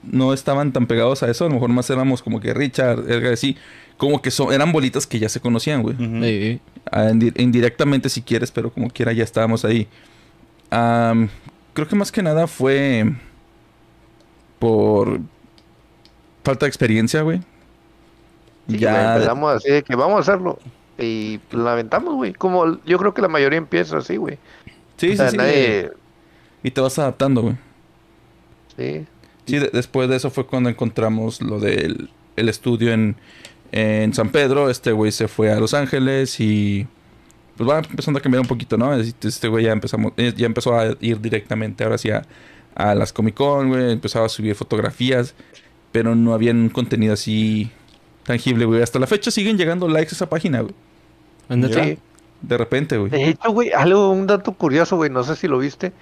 No 0.03 0.33
estaban 0.35 0.73
tan 0.73 0.87
pegados 0.89 1.23
a 1.23 1.31
eso, 1.31 1.45
a 1.45 1.49
lo 1.49 1.55
mejor 1.55 1.69
más 1.71 1.89
éramos 1.89 2.23
como 2.23 2.41
que 2.41 2.53
Richard, 2.55 3.09
Edgar, 3.11 3.33
así... 3.33 3.57
Como 3.99 4.21
que 4.21 4.33
son, 4.33 4.53
eran 4.53 4.73
bolitas 4.73 5.07
que 5.07 5.21
ya 5.21 5.29
se 5.29 5.39
conocían, 5.39 5.83
güey. 5.83 5.95
Ah, 6.91 7.05
indi- 7.11 7.33
indirectamente 7.41 8.09
si 8.09 8.23
quieres, 8.23 8.51
pero 8.51 8.73
como 8.73 8.91
quiera 8.91 9.13
ya 9.13 9.23
estábamos 9.23 9.65
ahí. 9.65 9.87
Creo 11.75 11.87
que 11.89 11.95
más 11.95 12.11
que 12.11 12.23
nada 12.23 12.49
fue 12.49 13.13
por 14.59 15.21
falta 16.45 16.67
de 16.67 16.69
experiencia, 16.69 17.23
güey. 17.23 17.41
Sí, 18.69 18.79
ya 18.79 19.15
empezamos 19.15 19.57
así 19.57 19.71
de 19.71 19.83
que 19.83 19.95
vamos 19.97 20.17
a 20.17 20.21
hacerlo. 20.21 20.59
Y 20.99 21.39
pues, 21.39 21.63
la 21.63 21.73
aventamos, 21.73 22.15
güey. 22.15 22.33
Como 22.33 22.79
yo 22.85 22.99
creo 22.99 23.13
que 23.15 23.23
la 23.23 23.29
mayoría 23.29 23.59
empieza 23.59 23.99
así, 23.99 24.17
güey. 24.17 24.39
sí, 24.97 25.09
o 25.09 25.11
sí, 25.13 25.17
sea, 25.17 25.31
sí, 25.31 25.37
nadie... 25.37 25.91
y 26.63 26.71
te 26.71 26.81
vas 26.81 26.99
adaptando, 26.99 27.43
güey. 27.43 27.57
Sí. 28.77 29.07
Sí, 29.47 29.59
de- 29.59 29.71
después 29.73 30.09
de 30.09 30.17
eso 30.17 30.31
fue 30.31 30.47
cuando 30.47 30.69
encontramos 30.71 31.41
lo 31.43 31.59
del 31.59 32.11
el 32.37 32.49
estudio 32.49 32.93
en, 32.93 33.17
en 33.73 34.15
San 34.15 34.31
Pedro. 34.31 34.71
Este 34.71 34.93
güey 34.93 35.13
se 35.13 35.29
fue 35.29 35.51
a 35.53 35.57
Los 35.61 35.75
Ángeles 35.75 36.39
y 36.41 36.87
pues 37.57 37.69
va 37.69 37.79
empezando 37.81 38.19
a 38.19 38.23
cambiar 38.23 38.41
un 38.41 38.49
poquito, 38.49 38.79
¿no? 38.79 38.95
Este 38.95 39.29
este 39.29 39.49
güey 39.49 39.65
ya 39.67 39.73
empezamos, 39.73 40.13
eh, 40.17 40.33
ya 40.37 40.47
empezó 40.47 40.79
a 40.79 40.97
ir 41.01 41.21
directamente 41.21 41.85
ahora 41.85 41.99
sí 41.99 42.11
a, 42.11 42.23
a 42.75 42.95
las 42.95 43.13
Comic 43.13 43.35
Con, 43.35 43.69
güey. 43.69 43.93
Empezaba 43.93 44.27
a 44.27 44.29
subir 44.29 44.55
fotografías, 44.55 45.35
pero 45.91 46.15
no 46.15 46.33
había 46.33 46.53
un 46.53 46.69
contenido 46.71 47.13
así 47.15 47.71
tangible, 48.25 48.65
güey. 48.65 48.83
Hasta 48.83 48.99
la 48.99 49.07
fecha 49.07 49.31
siguen 49.31 49.57
llegando 49.57 49.89
likes 49.89 50.15
a 50.15 50.17
esa 50.17 50.29
página, 50.29 50.61
güey. 50.63 50.75
De 52.43 52.59
repente, 52.59 52.97
güey. 52.99 53.11
De 53.11 53.29
hecho, 53.31 53.51
güey, 53.53 53.73
algo, 53.73 54.11
un 54.11 54.27
dato 54.27 54.53
curioso, 54.55 54.97
güey, 54.97 55.11
no 55.11 55.23
sé 55.23 55.37
si 55.37 55.47
lo 55.49 55.59
viste. 55.59 55.93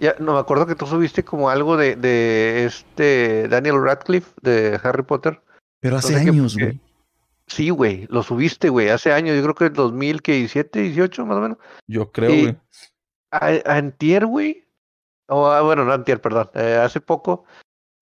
Ya, 0.00 0.14
no 0.18 0.34
me 0.34 0.38
acuerdo 0.40 0.66
que 0.66 0.74
tú 0.74 0.86
subiste 0.86 1.24
como 1.24 1.50
algo 1.50 1.76
de, 1.76 1.96
de 1.96 2.64
este 2.66 3.48
Daniel 3.48 3.82
Radcliffe 3.82 4.30
de 4.42 4.78
Harry 4.82 5.02
Potter. 5.02 5.40
Pero 5.80 5.96
hace 5.96 6.12
No 6.12 6.18
sé 6.18 6.24
qué- 6.24 6.30
años, 6.30 6.56
güey. 6.56 6.80
Sí, 7.48 7.70
güey, 7.70 8.06
lo 8.08 8.22
subiste, 8.22 8.68
güey, 8.68 8.88
hace 8.88 9.12
años, 9.12 9.36
yo 9.36 9.42
creo 9.42 9.54
que 9.54 9.64
el 9.66 9.72
2017, 9.72 10.80
18 10.80 11.26
más 11.26 11.36
o 11.36 11.40
menos. 11.40 11.58
Yo 11.86 12.10
creo, 12.10 12.30
güey. 12.30 12.56
Antier, 13.30 14.26
güey. 14.26 14.64
O 15.28 15.46
ah, 15.46 15.60
bueno, 15.62 15.84
no 15.84 15.92
antier, 15.92 16.20
perdón. 16.20 16.50
eh, 16.54 16.78
hace 16.82 17.00
poco, 17.00 17.44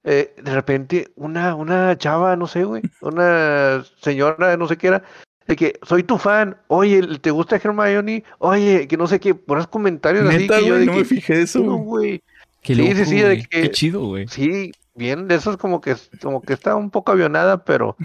eh, 0.05 0.35
de 0.43 0.55
repente, 0.55 1.09
una, 1.17 1.55
una 1.55 1.97
chava, 1.99 2.37
no 2.37 2.47
sé, 2.47 2.65
güey, 2.65 2.83
una 3.03 3.85
señora, 4.01 4.57
no 4.57 4.67
sé 4.69 4.77
qué 4.77 4.89
era, 4.89 5.03
de 5.47 5.57
que 5.57 5.79
soy 5.83 6.03
tu 6.05 6.17
fan, 6.19 6.57
oye, 6.69 7.19
¿te 7.19 7.31
gusta 7.31 7.57
Hermione? 7.57 8.25
Oye, 8.39 8.87
que 8.89 8.97
no 8.97 9.07
sé 9.07 9.21
qué, 9.21 9.35
pones 9.35 9.67
comentarios 9.67 10.27
así 10.29 10.47
yo 10.49 10.55
güey, 10.75 10.81
de 10.81 10.87
no 10.87 10.93
que, 10.93 10.99
me 10.99 11.05
fijé 11.05 11.43
eso, 11.43 11.59
"No, 11.61 11.77
güey. 11.77 12.23
Qué 12.63 12.75
Sí, 12.75 12.83
sí, 12.83 12.89
loco, 12.95 13.05
sí, 13.07 13.21
de 13.21 13.37
que- 13.39 13.63
Qué 13.63 13.71
chido, 13.71 14.05
güey. 14.07 14.29
Sí, 14.29 14.73
bien, 14.95 15.29
de 15.29 15.35
esos 15.35 15.57
como 15.57 15.81
que, 15.81 15.97
como 16.23 16.41
que 16.43 16.53
está 16.53 16.77
un 16.77 16.91
poco 16.91 17.13
avionada, 17.13 17.65
pero, 17.65 17.97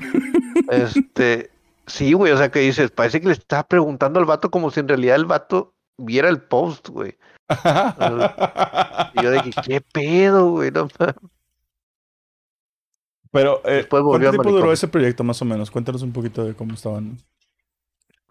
este, 0.69 1.49
sí, 1.87 2.13
güey, 2.13 2.31
o 2.31 2.37
sea, 2.37 2.49
que 2.51 2.59
dices, 2.59 2.91
parece 2.91 3.21
que 3.21 3.27
le 3.27 3.33
está 3.33 3.63
preguntando 3.63 4.19
al 4.19 4.25
vato 4.25 4.49
como 4.51 4.71
si 4.71 4.79
en 4.79 4.87
realidad 4.87 5.15
el 5.17 5.25
vato 5.25 5.73
viera 5.97 6.29
el 6.29 6.39
post, 6.41 6.89
güey. 6.89 7.17
Y 9.13 9.21
yo 9.23 9.31
de 9.31 9.41
que, 9.43 9.51
¿qué 9.65 9.81
pedo, 9.81 10.49
güey? 10.51 10.71
No 10.71 10.87
mames. 10.99 11.15
Pero, 13.35 13.61
eh, 13.65 13.73
Después 13.73 14.01
volvió 14.01 14.29
¿cuánto 14.29 14.43
tiempo 14.43 14.57
duró 14.57 14.71
ese 14.71 14.87
proyecto 14.87 15.25
más 15.25 15.41
o 15.41 15.45
menos? 15.45 15.69
Cuéntanos 15.69 16.01
un 16.03 16.13
poquito 16.13 16.45
de 16.45 16.53
cómo 16.53 16.73
estaban. 16.73 17.17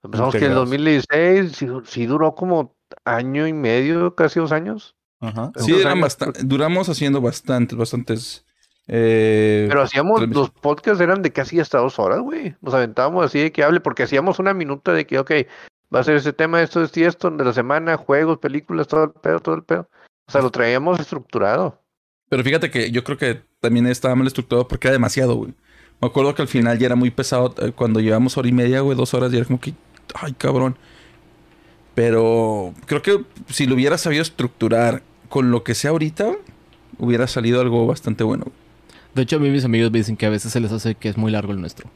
Empezamos 0.02 0.32
que 0.32 0.38
en 0.38 0.52
el 0.52 0.58
Integrados. 0.58 0.70
2016 0.70 1.52
sí, 1.52 1.66
sí 1.84 2.06
duró 2.06 2.34
como 2.34 2.74
año 3.04 3.46
y 3.46 3.52
medio, 3.52 4.14
casi 4.14 4.40
dos 4.40 4.50
años. 4.50 4.96
Ajá. 5.20 5.52
Sí, 5.56 5.72
dos 5.72 5.80
eran 5.82 5.92
años, 5.92 6.04
bastante, 6.04 6.40
duramos 6.44 6.88
haciendo 6.88 7.20
bastantes, 7.20 7.76
bastantes. 7.76 8.46
eh, 8.86 9.66
Pero 9.68 9.82
hacíamos, 9.82 10.26
los 10.28 10.48
podcasts 10.48 11.02
eran 11.02 11.20
de 11.20 11.32
casi 11.32 11.60
hasta 11.60 11.80
dos 11.80 11.98
horas, 11.98 12.20
güey. 12.20 12.56
Nos 12.62 12.72
aventábamos 12.72 13.26
así 13.26 13.40
de 13.40 13.52
que 13.52 13.62
hable, 13.62 13.80
porque 13.80 14.04
hacíamos 14.04 14.38
una 14.38 14.54
minuta 14.54 14.94
de 14.94 15.06
que, 15.06 15.18
ok, 15.18 15.32
va 15.94 16.00
a 16.00 16.04
ser 16.04 16.16
ese 16.16 16.32
tema, 16.32 16.62
esto, 16.62 16.82
esto 16.82 17.00
y 17.00 17.04
esto, 17.04 17.30
de 17.30 17.44
la 17.44 17.52
semana, 17.52 17.98
juegos, 17.98 18.38
películas, 18.38 18.88
todo 18.88 19.04
el 19.04 19.10
pedo, 19.10 19.40
todo 19.40 19.54
el 19.54 19.64
pedo. 19.64 19.86
O 20.26 20.32
sea, 20.32 20.40
lo 20.40 20.50
traíamos 20.50 20.98
estructurado. 20.98 21.83
Pero 22.28 22.42
fíjate 22.42 22.70
que 22.70 22.90
yo 22.90 23.04
creo 23.04 23.16
que 23.18 23.42
también 23.60 23.86
estaba 23.86 24.14
mal 24.14 24.26
estructurado 24.26 24.66
porque 24.68 24.88
era 24.88 24.92
demasiado, 24.92 25.34
güey. 25.36 25.52
Me 26.00 26.08
acuerdo 26.08 26.34
que 26.34 26.42
al 26.42 26.48
final 26.48 26.78
ya 26.78 26.86
era 26.86 26.96
muy 26.96 27.10
pesado. 27.10 27.54
eh, 27.58 27.72
Cuando 27.74 28.00
llevamos 28.00 28.36
hora 28.36 28.48
y 28.48 28.52
media, 28.52 28.80
güey, 28.80 28.96
dos 28.96 29.14
horas, 29.14 29.30
ya 29.30 29.38
era 29.38 29.46
como 29.46 29.60
que, 29.60 29.74
ay, 30.14 30.32
cabrón. 30.32 30.76
Pero 31.94 32.74
creo 32.86 33.02
que 33.02 33.24
si 33.48 33.66
lo 33.66 33.74
hubiera 33.74 33.98
sabido 33.98 34.22
estructurar 34.22 35.02
con 35.28 35.50
lo 35.50 35.62
que 35.62 35.74
sea 35.74 35.90
ahorita, 35.90 36.32
hubiera 36.98 37.26
salido 37.26 37.60
algo 37.60 37.86
bastante 37.86 38.24
bueno. 38.24 38.46
De 39.14 39.22
hecho, 39.22 39.36
a 39.36 39.38
mí 39.38 39.48
mis 39.50 39.64
amigos 39.64 39.92
me 39.92 39.98
dicen 39.98 40.16
que 40.16 40.26
a 40.26 40.30
veces 40.30 40.52
se 40.52 40.58
les 40.60 40.72
hace 40.72 40.96
que 40.96 41.08
es 41.08 41.16
muy 41.16 41.30
largo 41.30 41.52
el 41.52 41.60
nuestro. 41.60 41.88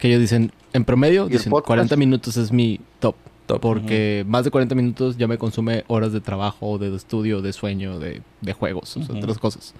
Que 0.00 0.08
ellos 0.08 0.20
dicen, 0.20 0.52
en 0.72 0.84
promedio, 0.84 1.28
¿Y 1.28 1.32
el 1.32 1.32
dicen, 1.38 1.50
podcast? 1.50 1.66
40 1.66 1.96
minutos 1.96 2.36
es 2.38 2.50
mi 2.50 2.80
top. 2.98 3.14
Top. 3.46 3.60
Porque 3.60 4.24
más 4.26 4.44
de 4.44 4.50
40 4.50 4.74
minutos 4.74 5.16
ya 5.16 5.28
me 5.28 5.38
consume 5.38 5.84
horas 5.86 6.12
de 6.12 6.20
trabajo, 6.20 6.78
de 6.78 6.94
estudio, 6.94 7.42
de 7.42 7.52
sueño, 7.52 7.98
de, 7.98 8.22
de 8.40 8.52
juegos, 8.52 8.96
o 8.96 9.02
sea, 9.02 9.16
otras 9.16 9.38
cosas. 9.38 9.74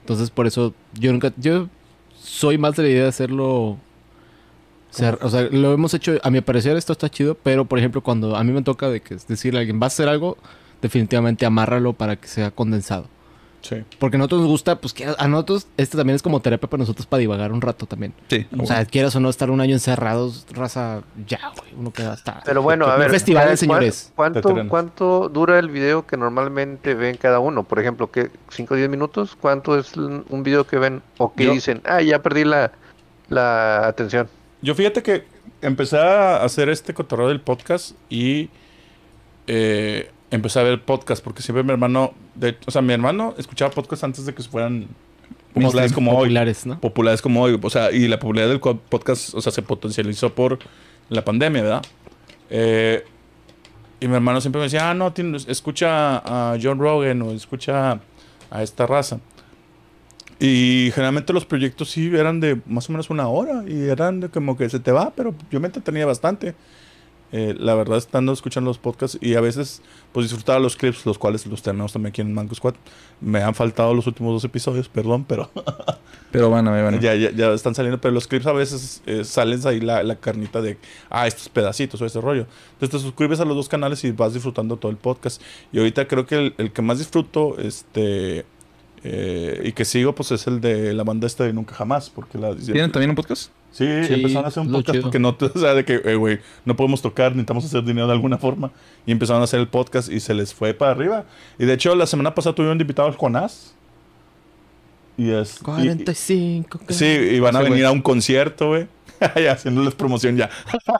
Entonces, 0.00 0.30
por 0.30 0.46
eso 0.46 0.74
yo 0.92 1.12
nunca. 1.12 1.32
Yo 1.36 1.68
soy 2.14 2.58
más 2.58 2.76
de 2.76 2.82
la 2.82 2.88
idea 2.88 3.02
de 3.04 3.08
hacerlo. 3.08 3.70
o 3.70 3.78
sea, 4.90 5.16
lo 5.50 5.72
hemos 5.72 5.94
hecho. 5.94 6.18
A 6.22 6.30
mi 6.30 6.40
parecer, 6.40 6.76
esto 6.76 6.92
está 6.92 7.08
chido, 7.08 7.36
pero 7.36 7.64
por 7.64 7.78
ejemplo, 7.78 8.02
cuando 8.02 8.36
a 8.36 8.44
mí 8.44 8.52
me 8.52 8.62
toca 8.62 8.90
de 8.90 9.00
que 9.00 9.16
decirle 9.28 9.58
a 9.58 9.60
alguien, 9.60 9.80
va 9.80 9.84
a 9.84 9.86
hacer 9.86 10.08
algo, 10.08 10.36
definitivamente 10.82 11.46
amárralo 11.46 11.92
para 11.92 12.16
que 12.16 12.28
sea 12.28 12.50
condensado. 12.50 13.06
Sí. 13.64 13.82
Porque 13.98 14.16
a 14.16 14.18
nosotros 14.18 14.42
nos 14.42 14.50
gusta, 14.50 14.78
pues 14.78 14.92
que 14.92 15.06
a 15.16 15.26
nosotros, 15.26 15.66
este 15.78 15.96
también 15.96 16.16
es 16.16 16.22
como 16.22 16.40
terapia 16.40 16.68
para 16.68 16.82
nosotros 16.82 17.06
para 17.06 17.18
divagar 17.20 17.50
un 17.50 17.62
rato 17.62 17.86
también. 17.86 18.12
Sí. 18.28 18.46
O 18.58 18.66
sea, 18.66 18.84
quieras 18.84 19.16
o 19.16 19.20
no 19.20 19.30
estar 19.30 19.50
un 19.50 19.60
año 19.62 19.72
encerrados, 19.72 20.46
raza, 20.50 21.00
ya, 21.26 21.40
güey, 21.58 21.72
uno 21.78 21.90
queda 21.92 22.12
hasta... 22.12 22.42
Pero 22.44 22.60
bueno, 22.60 22.84
a 22.86 22.96
ver. 22.96 23.10
festival, 23.10 23.46
¿cuán- 23.46 23.56
señores. 23.56 24.12
¿Cuánto. 24.14 24.54
¿Cuánto 24.68 25.28
dura 25.30 25.58
el 25.58 25.70
video 25.70 26.06
que 26.06 26.18
normalmente 26.18 26.94
ven 26.94 27.16
cada 27.16 27.40
uno? 27.40 27.64
Por 27.64 27.78
ejemplo, 27.78 28.10
¿qué? 28.10 28.30
¿5 28.50 28.66
o 28.72 28.74
10 28.76 28.90
minutos? 28.90 29.34
¿Cuánto 29.40 29.78
es 29.78 29.96
un 29.96 30.42
video 30.42 30.66
que 30.66 30.76
ven? 30.78 31.02
¿O 31.16 31.32
que 31.32 31.50
dicen, 31.50 31.80
ah, 31.86 32.02
ya 32.02 32.20
perdí 32.22 32.44
la, 32.44 32.72
la 33.30 33.86
atención? 33.86 34.28
Yo 34.60 34.74
fíjate 34.74 35.02
que 35.02 35.24
empecé 35.62 35.98
a 35.98 36.44
hacer 36.44 36.68
este 36.68 36.92
cotorreo 36.92 37.28
del 37.28 37.40
podcast 37.40 37.92
y 38.10 38.50
eh, 39.46 40.10
empecé 40.30 40.58
a 40.60 40.62
ver 40.62 40.82
podcast 40.82 41.22
porque 41.22 41.42
siempre 41.42 41.62
mi 41.62 41.70
hermano, 41.70 42.12
de- 42.34 42.56
o 42.66 42.70
sea, 42.70 42.82
mi 42.82 42.92
hermano 42.92 43.34
escuchaba 43.38 43.70
podcast 43.70 44.04
antes 44.04 44.26
de 44.26 44.34
que 44.34 44.42
fueran 44.42 44.88
populares 45.52 45.92
como 45.92 46.12
hoy. 46.12 46.24
populares, 46.28 46.66
¿no? 46.66 46.80
Populares 46.80 47.22
como 47.22 47.42
hoy, 47.42 47.58
o 47.62 47.70
sea, 47.70 47.92
y 47.92 48.08
la 48.08 48.18
popularidad 48.18 48.50
del 48.50 48.60
podcast, 48.60 49.34
o 49.34 49.40
sea, 49.40 49.52
se 49.52 49.62
potencializó 49.62 50.34
por 50.34 50.58
la 51.08 51.24
pandemia, 51.24 51.62
¿verdad? 51.62 51.82
Eh, 52.50 53.04
y 54.00 54.08
mi 54.08 54.14
hermano 54.14 54.40
siempre 54.40 54.58
me 54.58 54.64
decía, 54.64 54.90
ah, 54.90 54.94
no, 54.94 55.12
tienes- 55.12 55.46
escucha 55.48 56.18
a 56.18 56.58
John 56.60 56.78
Rogan 56.78 57.22
o 57.22 57.30
escucha 57.30 58.00
a 58.50 58.62
esta 58.62 58.86
raza. 58.86 59.20
Y 60.40 60.90
generalmente 60.92 61.32
los 61.32 61.46
proyectos 61.46 61.90
sí 61.90 62.10
eran 62.14 62.40
de 62.40 62.60
más 62.66 62.88
o 62.88 62.92
menos 62.92 63.08
una 63.08 63.28
hora 63.28 63.62
y 63.66 63.88
eran 63.88 64.20
de 64.20 64.28
como 64.28 64.56
que 64.56 64.68
se 64.68 64.80
te 64.80 64.90
va, 64.90 65.12
pero 65.14 65.34
yo 65.50 65.60
me 65.60 65.68
entretenía 65.68 66.04
bastante. 66.06 66.54
Eh, 67.36 67.52
la 67.58 67.74
verdad, 67.74 67.98
estando 67.98 68.32
escuchando 68.32 68.70
los 68.70 68.78
podcasts 68.78 69.18
y 69.20 69.34
a 69.34 69.40
veces 69.40 69.82
pues 70.12 70.26
disfrutaba 70.26 70.60
los 70.60 70.76
clips, 70.76 71.04
los 71.04 71.18
cuales 71.18 71.44
los 71.46 71.62
tenemos 71.62 71.92
también 71.92 72.10
aquí 72.10 72.20
en 72.20 72.32
Mango 72.32 72.54
Squad. 72.54 72.74
Me 73.20 73.42
han 73.42 73.56
faltado 73.56 73.92
los 73.92 74.06
últimos 74.06 74.34
dos 74.34 74.44
episodios, 74.44 74.88
perdón, 74.88 75.24
pero 75.24 75.50
Pero 76.30 76.48
van 76.48 76.66
a 76.68 76.70
ver, 76.70 76.84
van 76.84 76.94
a 76.94 77.00
ya, 77.00 77.16
ya, 77.16 77.32
ya 77.32 77.52
están 77.52 77.74
saliendo, 77.74 78.00
pero 78.00 78.14
los 78.14 78.26
clips 78.26 78.46
a 78.46 78.52
veces 78.52 79.02
eh, 79.06 79.24
salen 79.24 79.64
ahí 79.66 79.80
la, 79.80 80.04
la 80.04 80.16
carnita 80.16 80.60
de, 80.62 80.78
ah, 81.10 81.26
estos 81.28 81.48
pedacitos 81.48 82.00
o 82.02 82.06
ese 82.06 82.20
rollo. 82.20 82.46
Entonces 82.72 82.90
te 82.90 82.98
suscribes 82.98 83.40
a 83.40 83.44
los 83.44 83.56
dos 83.56 83.68
canales 83.68 84.02
y 84.04 84.12
vas 84.12 84.34
disfrutando 84.34 84.76
todo 84.76 84.92
el 84.92 84.96
podcast. 84.96 85.42
Y 85.72 85.78
ahorita 85.78 86.06
creo 86.06 86.26
que 86.26 86.34
el, 86.36 86.54
el 86.58 86.72
que 86.72 86.82
más 86.82 86.98
disfruto, 86.98 87.58
este, 87.58 88.46
eh, 89.06 89.60
y 89.64 89.72
que 89.72 89.84
sigo, 89.84 90.14
pues 90.14 90.32
es 90.32 90.46
el 90.46 90.60
de 90.62 90.94
la 90.94 91.04
banda 91.04 91.26
esta 91.26 91.44
de 91.44 91.52
Nunca 91.52 91.74
Jamás, 91.74 92.08
porque 92.08 92.38
la... 92.38 92.54
¿Tienen 92.56 92.90
también 92.90 93.10
un 93.10 93.16
podcast? 93.16 93.50
Sí, 93.70 93.86
Sí, 94.06 94.14
empezaron 94.14 94.46
a 94.46 94.48
hacer 94.48 94.62
un 94.62 94.72
podcast 94.72 94.92
chido. 94.92 95.02
porque 95.02 95.18
no, 95.18 95.36
o 95.54 95.58
sea, 95.58 95.74
de 95.74 95.84
que, 95.84 96.00
eh, 96.04 96.14
güey, 96.14 96.38
no 96.64 96.74
podemos 96.74 97.02
tocar, 97.02 97.32
necesitamos 97.32 97.64
hacer 97.66 97.84
dinero 97.84 98.06
de 98.06 98.14
alguna 98.14 98.38
forma. 98.38 98.70
Y 99.04 99.12
empezaron 99.12 99.42
a 99.42 99.44
hacer 99.44 99.60
el 99.60 99.68
podcast 99.68 100.10
y 100.10 100.20
se 100.20 100.32
les 100.32 100.54
fue 100.54 100.72
para 100.72 100.92
arriba. 100.92 101.24
Y 101.58 101.66
de 101.66 101.74
hecho, 101.74 101.94
la 101.94 102.06
semana 102.06 102.34
pasada 102.34 102.54
tuvieron 102.54 102.80
invitado 102.80 103.06
al 103.08 103.16
Jonás. 103.16 103.74
Y 105.18 105.30
es... 105.30 105.60
y- 105.60 105.64
45. 105.64 106.80
Sí, 106.88 107.04
y 107.04 107.40
van 107.40 107.56
a 107.56 107.60
venir 107.60 107.84
a 107.84 107.92
un 107.92 108.00
concierto, 108.00 108.68
güey. 108.68 108.86
ya 109.36 109.52
haciéndoles 109.52 109.94
promoción 109.94 110.36
ya. 110.36 110.50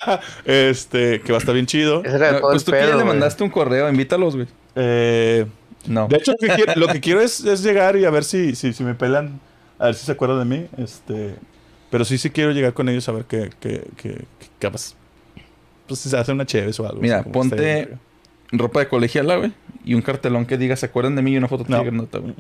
este, 0.45 1.21
que 1.21 1.33
va 1.33 1.39
a 1.39 1.41
estar 1.41 1.55
bien 1.55 1.67
chido. 1.67 2.03
Ese 2.05 2.17
era 2.17 2.33
No, 2.33 2.39
todo 2.41 2.51
pues 2.51 2.63
el 2.63 2.67
tú 2.67 2.73
que 2.73 2.79
ya 2.81 2.87
pedo, 2.87 2.99
le 2.99 3.05
mandaste 3.05 3.43
un 3.45 3.51
correo, 3.51 3.89
invítalos, 3.89 4.37
güey. 4.37 4.47
Eh, 4.77 5.47
No. 5.87 6.09
de 6.09 6.17
hecho, 6.17 6.33
lo 6.33 6.39
que 6.39 6.55
quiero, 6.55 6.73
lo 6.77 6.89
que 6.89 7.01
quiero 7.01 7.21
es, 7.21 7.45
es 7.45 7.63
llegar 7.63 7.97
y 7.97 8.05
a 8.05 8.11
ver 8.11 8.25
si, 8.25 8.55
si, 8.55 8.73
si 8.73 8.85
me 8.85 8.95
pelan, 8.95 9.41
a 9.79 9.87
ver 9.87 9.95
si 9.95 10.07
se 10.07 10.13
acuerdan 10.13 10.39
de 10.49 10.57
mí. 10.59 10.67
Este, 10.79 11.35
pero 11.91 12.05
sí, 12.05 12.19
sí 12.19 12.31
quiero 12.31 12.53
llegar 12.53 12.73
con 12.75 12.89
ellos 12.89 13.09
a 13.09 13.13
ver 13.13 13.25
qué, 13.27 13.51
qué, 13.61 13.85
qué, 13.97 14.25
qué 14.39 14.47
capaz. 14.59 14.95
Pues 15.87 16.01
si 16.01 16.09
se 16.09 16.17
hace 16.17 16.33
una 16.33 16.47
chévere 16.47 16.73
o 16.79 16.87
algo. 16.87 17.01
Mira, 17.01 17.21
así 17.21 17.29
ponte-. 17.31 17.99
Ropa 18.53 18.81
de 18.81 18.89
colegiala, 18.89 19.37
güey. 19.37 19.53
Y 19.85 19.95
un 19.95 20.03
cartelón 20.03 20.47
que 20.47 20.57
diga, 20.57 20.77
¿se 20.77 20.87
acuerdan 20.87 21.15
de 21.17 21.23
mí? 21.23 21.33
Y 21.33 21.37
una 21.37 21.49
foto 21.49 21.65
No. 21.69 21.85
nota, 21.91 22.19
güey. 22.19 22.35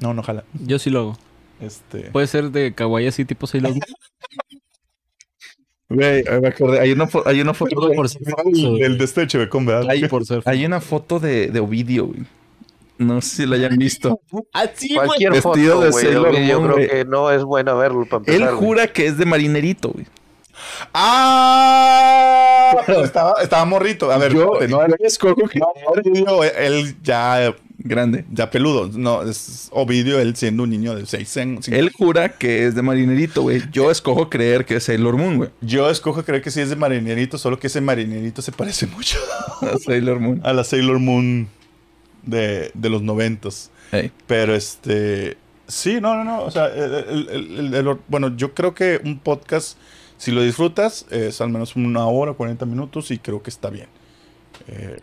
No, 0.00 0.14
no, 0.14 0.20
ojalá. 0.20 0.44
Yo 0.64 0.78
sí 0.78 0.90
lo 0.90 1.00
hago. 1.00 1.18
Este, 1.60 2.02
Puede 2.12 2.26
ser 2.28 2.50
de 2.50 2.72
kawaii 2.74 3.08
así, 3.08 3.24
tipo 3.24 3.46
Sailor 3.46 3.70
Moon. 3.72 3.80
Güey, 5.90 6.22
ahí 6.28 6.40
me 6.40 6.48
acordé. 6.48 6.80
Hay 6.80 6.92
una, 6.92 7.06
fo- 7.08 7.22
hay 7.24 7.40
una 7.40 7.54
foto. 7.54 7.74
Por 7.94 8.08
ser 8.10 8.20
famoso, 8.24 8.76
el, 8.76 8.82
el 8.82 8.98
de 8.98 9.04
este 9.04 9.26
Chevecón, 9.26 9.64
¿verdad? 9.64 9.88
Hay, 9.88 10.06
por 10.06 10.24
ser 10.26 10.42
hay 10.44 10.66
una 10.66 10.80
foto 10.82 11.18
de, 11.18 11.46
de 11.48 11.60
Ovidio, 11.60 12.08
güey. 12.08 12.20
No 12.98 13.20
sé 13.20 13.36
si 13.36 13.46
la 13.46 13.56
hayan 13.56 13.76
visto. 13.78 14.20
Ah, 14.52 14.66
sí, 14.74 14.94
güey. 14.94 15.06
Cualquier 15.06 15.32
Vestido 15.32 15.74
foto, 15.74 15.80
de 15.84 15.90
güey, 15.90 16.04
Sailor 16.04 16.32
de 16.34 16.46
yo 16.46 16.60
Moon, 16.60 16.64
creo 16.72 16.76
güey. 16.76 16.88
que 16.90 17.04
no 17.04 17.30
es 17.30 17.42
bueno 17.44 17.76
verlo 17.78 18.06
para 18.08 18.24
Él 18.26 18.42
güey. 18.44 18.54
jura 18.54 18.86
que 18.88 19.06
es 19.06 19.16
de 19.16 19.24
marinerito, 19.24 19.90
güey. 19.90 20.06
¡Ah! 21.52 22.76
Pero 22.86 23.04
estaba, 23.04 23.34
estaba 23.42 23.64
morrito. 23.64 24.10
A 24.10 24.18
ver, 24.18 24.32
Yo- 24.34 24.54
espérate, 24.60 24.68
no, 24.68 24.86
yo 24.88 24.94
escojo 25.06 25.48
que- 25.48 25.58
no, 25.58 25.68
Ovidio, 25.86 26.44
él 26.44 26.96
ya, 27.02 27.54
Grande. 27.78 28.24
ya 28.32 28.50
peludo. 28.50 28.90
No, 28.92 29.22
es 29.22 29.68
Ovidio, 29.72 30.18
él 30.18 30.34
siendo 30.36 30.64
un 30.64 30.70
niño 30.70 30.94
de 30.94 31.06
6 31.06 31.36
años. 31.38 31.68
Él 31.68 31.90
jura 31.96 32.30
que 32.30 32.66
es 32.66 32.74
de 32.74 32.82
marinerito, 32.82 33.42
güey. 33.42 33.62
Yo 33.72 33.90
escojo 33.90 34.28
creer 34.28 34.64
que 34.66 34.76
es 34.76 34.84
Sailor 34.84 35.16
Moon, 35.16 35.36
güey. 35.38 35.50
Yo 35.60 35.88
escojo 35.88 36.22
creer 36.24 36.42
que 36.42 36.50
sí 36.50 36.60
es 36.60 36.70
de 36.70 36.76
marinerito, 36.76 37.38
solo 37.38 37.58
que 37.58 37.68
ese 37.68 37.80
marinerito 37.80 38.42
se 38.42 38.52
parece 38.52 38.86
mucho 38.86 39.18
A 39.62 39.78
Sailor 39.78 40.20
Moon. 40.20 40.40
a 40.44 40.52
la 40.52 40.64
Sailor 40.64 40.98
Moon 40.98 41.48
de, 42.22 42.70
de 42.74 42.88
los 42.90 43.02
noventos. 43.02 43.70
Ey. 43.92 44.12
Pero 44.26 44.54
este. 44.54 45.36
Sí, 45.66 46.00
no, 46.00 46.14
no, 46.14 46.24
no. 46.24 46.42
O 46.42 46.50
sea, 46.50 46.66
el- 46.66 46.94
el- 46.94 47.28
el- 47.30 47.58
el- 47.58 47.74
el- 47.74 47.98
bueno, 48.08 48.36
yo 48.36 48.54
creo 48.54 48.74
que 48.74 49.00
un 49.04 49.18
podcast, 49.18 49.76
si 50.16 50.30
lo 50.32 50.42
disfrutas, 50.42 51.06
es 51.10 51.40
al 51.40 51.50
menos 51.50 51.76
una 51.76 52.06
hora, 52.06 52.32
40 52.32 52.64
minutos 52.66 53.10
y 53.10 53.18
creo 53.18 53.42
que 53.42 53.50
está 53.50 53.68
bien. 53.70 53.88
Eh, 54.68 54.98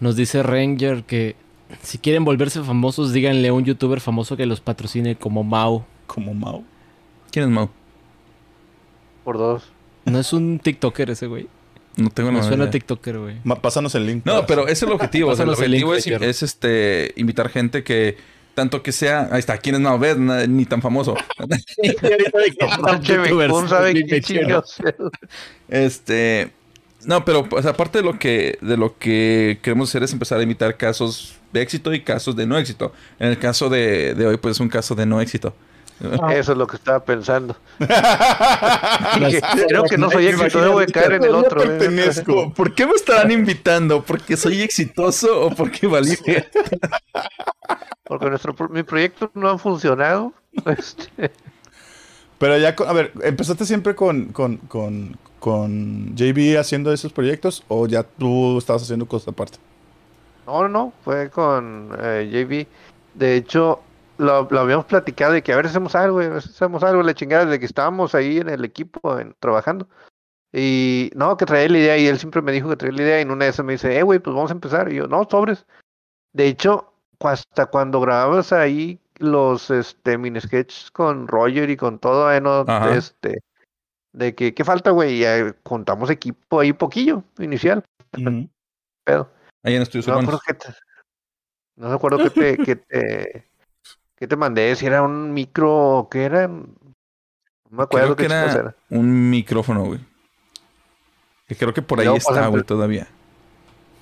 Nos 0.00 0.14
dice 0.16 0.42
Ranger 0.42 1.02
que 1.04 1.34
Si 1.82 1.98
quieren 1.98 2.24
volverse 2.24 2.62
famosos, 2.62 3.12
díganle 3.12 3.48
a 3.48 3.52
un 3.52 3.64
youtuber 3.64 4.00
famoso 4.00 4.36
que 4.36 4.46
los 4.46 4.60
patrocine 4.60 5.16
como 5.16 5.44
Mau. 5.44 5.84
Como 6.06 6.32
Mao. 6.32 6.64
¿Quién 7.30 7.44
es 7.44 7.50
Mau? 7.50 7.68
Por 9.24 9.36
dos. 9.36 9.64
No 10.06 10.18
es 10.18 10.32
un 10.32 10.58
TikToker 10.58 11.10
ese, 11.10 11.26
güey. 11.26 11.48
No 11.98 12.10
tengo 12.10 12.30
Me 12.30 12.38
nada. 12.38 12.48
suena 12.48 12.64
a 12.64 12.70
TikToker, 12.70 13.18
güey. 13.18 13.36
Pásanos 13.60 13.94
el 13.94 14.06
link. 14.06 14.24
No, 14.24 14.46
pero 14.46 14.62
ese 14.64 14.72
es 14.72 14.82
el 14.84 14.92
objetivo. 14.92 15.30
o 15.30 15.36
sea, 15.36 15.44
el 15.44 15.50
Pásanos 15.50 15.64
el 15.66 15.70
link, 15.72 15.84
objetivo 15.86 16.24
es, 16.24 16.42
este 16.42 17.12
invitar 17.16 17.48
gente 17.50 17.82
que 17.82 18.16
tanto 18.54 18.82
que 18.82 18.92
sea. 18.92 19.28
Ahí 19.32 19.40
está, 19.40 19.58
¿quién 19.58 19.74
es. 19.74 19.80
Na- 19.80 20.46
Ni 20.46 20.64
tan 20.64 20.80
famoso. 20.80 21.14
Me. 21.48 21.58
Este. 25.68 26.50
No, 27.04 27.24
pero 27.24 27.46
o 27.50 27.62
sea, 27.62 27.70
aparte 27.72 27.98
de 27.98 28.04
lo 28.04 28.18
que 28.18 28.58
de 28.60 28.76
lo 28.76 28.98
que 28.98 29.60
queremos 29.62 29.88
hacer 29.88 30.02
es 30.02 30.12
empezar 30.12 30.40
a 30.40 30.42
imitar 30.42 30.76
casos 30.76 31.36
de 31.52 31.62
éxito 31.62 31.94
y 31.94 32.00
casos 32.02 32.34
de 32.36 32.46
no 32.46 32.58
éxito. 32.58 32.92
En 33.20 33.28
el 33.28 33.38
caso 33.38 33.68
de, 33.68 34.14
de 34.14 34.26
hoy, 34.26 34.36
pues 34.36 34.56
es 34.56 34.60
un 34.60 34.68
caso 34.68 34.94
de 34.94 35.06
no 35.06 35.20
éxito. 35.20 35.54
Eso 36.30 36.52
es 36.52 36.58
lo 36.58 36.66
que 36.66 36.76
estaba 36.76 37.00
pensando. 37.00 37.56
Dije, 37.78 39.40
Creo 39.68 39.84
que 39.84 39.98
no 39.98 40.10
soy 40.10 40.26
exitoso, 40.28 40.60
debo 40.60 40.80
de 40.80 40.86
caer 40.86 41.14
en 41.14 41.24
el 41.24 41.34
otro. 41.34 41.62
¿eh? 41.62 41.66
pertenezco. 41.66 42.52
¿Por 42.56 42.74
qué 42.74 42.86
me 42.86 42.92
estarán 42.92 43.30
invitando? 43.32 44.02
¿Porque 44.04 44.36
soy 44.36 44.62
exitoso 44.62 45.46
o 45.46 45.50
porque 45.50 45.86
valí? 45.86 46.16
Porque 48.04 48.30
nuestro, 48.30 48.54
mi 48.70 48.82
proyecto 48.84 49.30
no 49.34 49.48
ha 49.50 49.58
funcionado. 49.58 50.32
Este, 50.66 51.30
Pero 52.38 52.58
ya, 52.58 52.74
con- 52.74 52.88
a 52.88 52.92
ver, 52.92 53.12
¿empezaste 53.22 53.64
siempre 53.64 53.94
con, 53.94 54.26
con, 54.32 54.56
con, 54.56 55.16
con 55.38 56.16
JB 56.16 56.58
haciendo 56.58 56.92
esos 56.92 57.12
proyectos 57.12 57.62
o 57.68 57.86
ya 57.86 58.02
tú 58.02 58.58
estabas 58.58 58.82
haciendo 58.82 59.06
cosas 59.06 59.28
aparte? 59.28 59.58
No, 60.46 60.62
no, 60.62 60.68
no, 60.68 60.92
fue 61.04 61.30
con 61.30 61.90
eh, 62.00 62.28
JB. 62.32 62.66
De 63.18 63.36
hecho, 63.36 63.80
lo, 64.18 64.48
lo 64.50 64.60
habíamos 64.60 64.86
platicado 64.86 65.32
de 65.32 65.42
que 65.42 65.52
a 65.52 65.56
ver 65.56 65.66
hacemos 65.66 65.94
algo, 65.94 66.20
a 66.20 66.28
ver 66.28 66.32
hacemos 66.38 66.82
algo, 66.82 67.02
la 67.02 67.14
chingada, 67.14 67.46
de 67.46 67.58
que 67.58 67.66
estábamos 67.66 68.14
ahí 68.14 68.38
en 68.38 68.48
el 68.48 68.64
equipo 68.64 69.18
en- 69.18 69.34
trabajando. 69.40 69.88
Y 70.52 71.10
no, 71.14 71.36
que 71.36 71.46
traía 71.46 71.68
la 71.68 71.78
idea 71.78 71.98
y 71.98 72.06
él 72.06 72.18
siempre 72.18 72.42
me 72.42 72.52
dijo 72.52 72.68
que 72.68 72.76
traía 72.76 72.96
la 72.96 73.02
idea 73.02 73.18
y 73.18 73.22
en 73.22 73.30
una 73.30 73.44
de 73.44 73.50
esas 73.50 73.64
me 73.64 73.72
dice, 73.72 73.98
eh, 73.98 74.02
güey, 74.02 74.18
pues 74.18 74.34
vamos 74.34 74.50
a 74.50 74.54
empezar. 74.54 74.92
Y 74.92 74.96
yo, 74.96 75.06
no, 75.06 75.24
sobres. 75.28 75.66
De 76.32 76.46
hecho, 76.46 76.92
hasta 77.20 77.66
cuando 77.66 78.00
grabamos 78.00 78.52
ahí 78.52 78.98
los 79.18 79.70
este, 79.70 80.16
mini 80.16 80.40
sketches 80.40 80.90
con 80.90 81.28
Roger 81.28 81.70
y 81.70 81.76
con 81.76 81.98
todo, 81.98 82.32
eh, 82.32 82.40
no, 82.40 82.60
Ajá. 82.66 82.94
este, 82.94 83.40
de 84.12 84.34
que, 84.34 84.54
¿qué 84.54 84.64
falta, 84.64 84.90
güey? 84.90 85.16
Y 85.18 85.24
eh, 85.24 85.54
contamos 85.62 86.10
equipo 86.10 86.60
ahí 86.60 86.72
poquillo, 86.72 87.24
inicial, 87.38 87.84
pero. 89.04 89.30
Ahí 89.64 89.74
en 89.74 89.82
Estudios 89.82 90.06
No 90.06 90.20
acuerdo 90.20 90.40
que 90.46 90.54
te, 90.54 90.68
no 91.76 91.88
me 91.88 91.94
acuerdo 91.94 92.18
que 92.22 92.30
te, 92.30 92.56
que 92.58 92.76
te, 92.76 93.47
que 94.18 94.26
te 94.26 94.36
mandé, 94.36 94.74
si 94.76 94.86
era 94.86 95.02
un 95.02 95.32
micro 95.32 95.72
o 95.98 96.08
qué 96.08 96.24
era. 96.24 96.48
No 96.48 96.66
me 97.70 97.82
acuerdo 97.82 98.14
Creo 98.14 98.16
que 98.16 98.22
qué 98.24 98.28
chingados 98.28 98.52
era 98.54 98.60
era. 98.60 98.74
un 98.90 99.30
micrófono, 99.30 99.84
güey. 99.84 100.00
Que 101.46 101.54
creo 101.56 101.72
que 101.74 101.82
por 101.82 102.00
ahí 102.00 102.08
está, 102.16 102.46
güey, 102.48 102.62
todavía. 102.62 103.08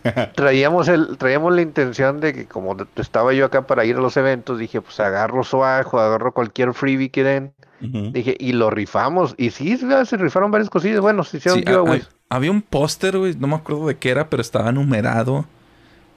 Traíamos 0.36 0.86
el, 0.88 1.16
traíamos 1.18 1.52
la 1.52 1.62
intención 1.62 2.20
de 2.20 2.32
que 2.32 2.46
como 2.46 2.76
estaba 2.94 3.32
yo 3.32 3.44
acá 3.44 3.66
para 3.66 3.84
ir 3.84 3.96
a 3.96 4.00
los 4.00 4.16
eventos, 4.16 4.58
dije, 4.58 4.80
pues 4.80 5.00
agarro 5.00 5.42
swag 5.42 5.92
o 5.92 5.98
agarro 5.98 6.32
cualquier 6.32 6.74
freebie 6.74 7.10
que 7.10 7.24
den. 7.24 7.54
Dije, 7.80 8.36
y 8.38 8.52
lo 8.52 8.70
rifamos. 8.70 9.34
Y 9.36 9.50
sí, 9.50 9.76
se 9.76 10.16
rifaron 10.16 10.50
varias 10.50 10.70
cosillas. 10.70 11.00
Bueno, 11.00 11.24
se 11.24 11.36
hicieron 11.38 11.58
Sí, 11.58 11.66
giveaways. 11.66 12.08
ha- 12.30 12.36
había 12.36 12.50
un 12.52 12.62
póster, 12.62 13.18
güey, 13.18 13.34
no 13.36 13.48
me 13.48 13.56
acuerdo 13.56 13.86
de 13.88 13.96
qué 13.98 14.10
era, 14.10 14.30
pero 14.30 14.40
estaba 14.40 14.70
numerado. 14.72 15.44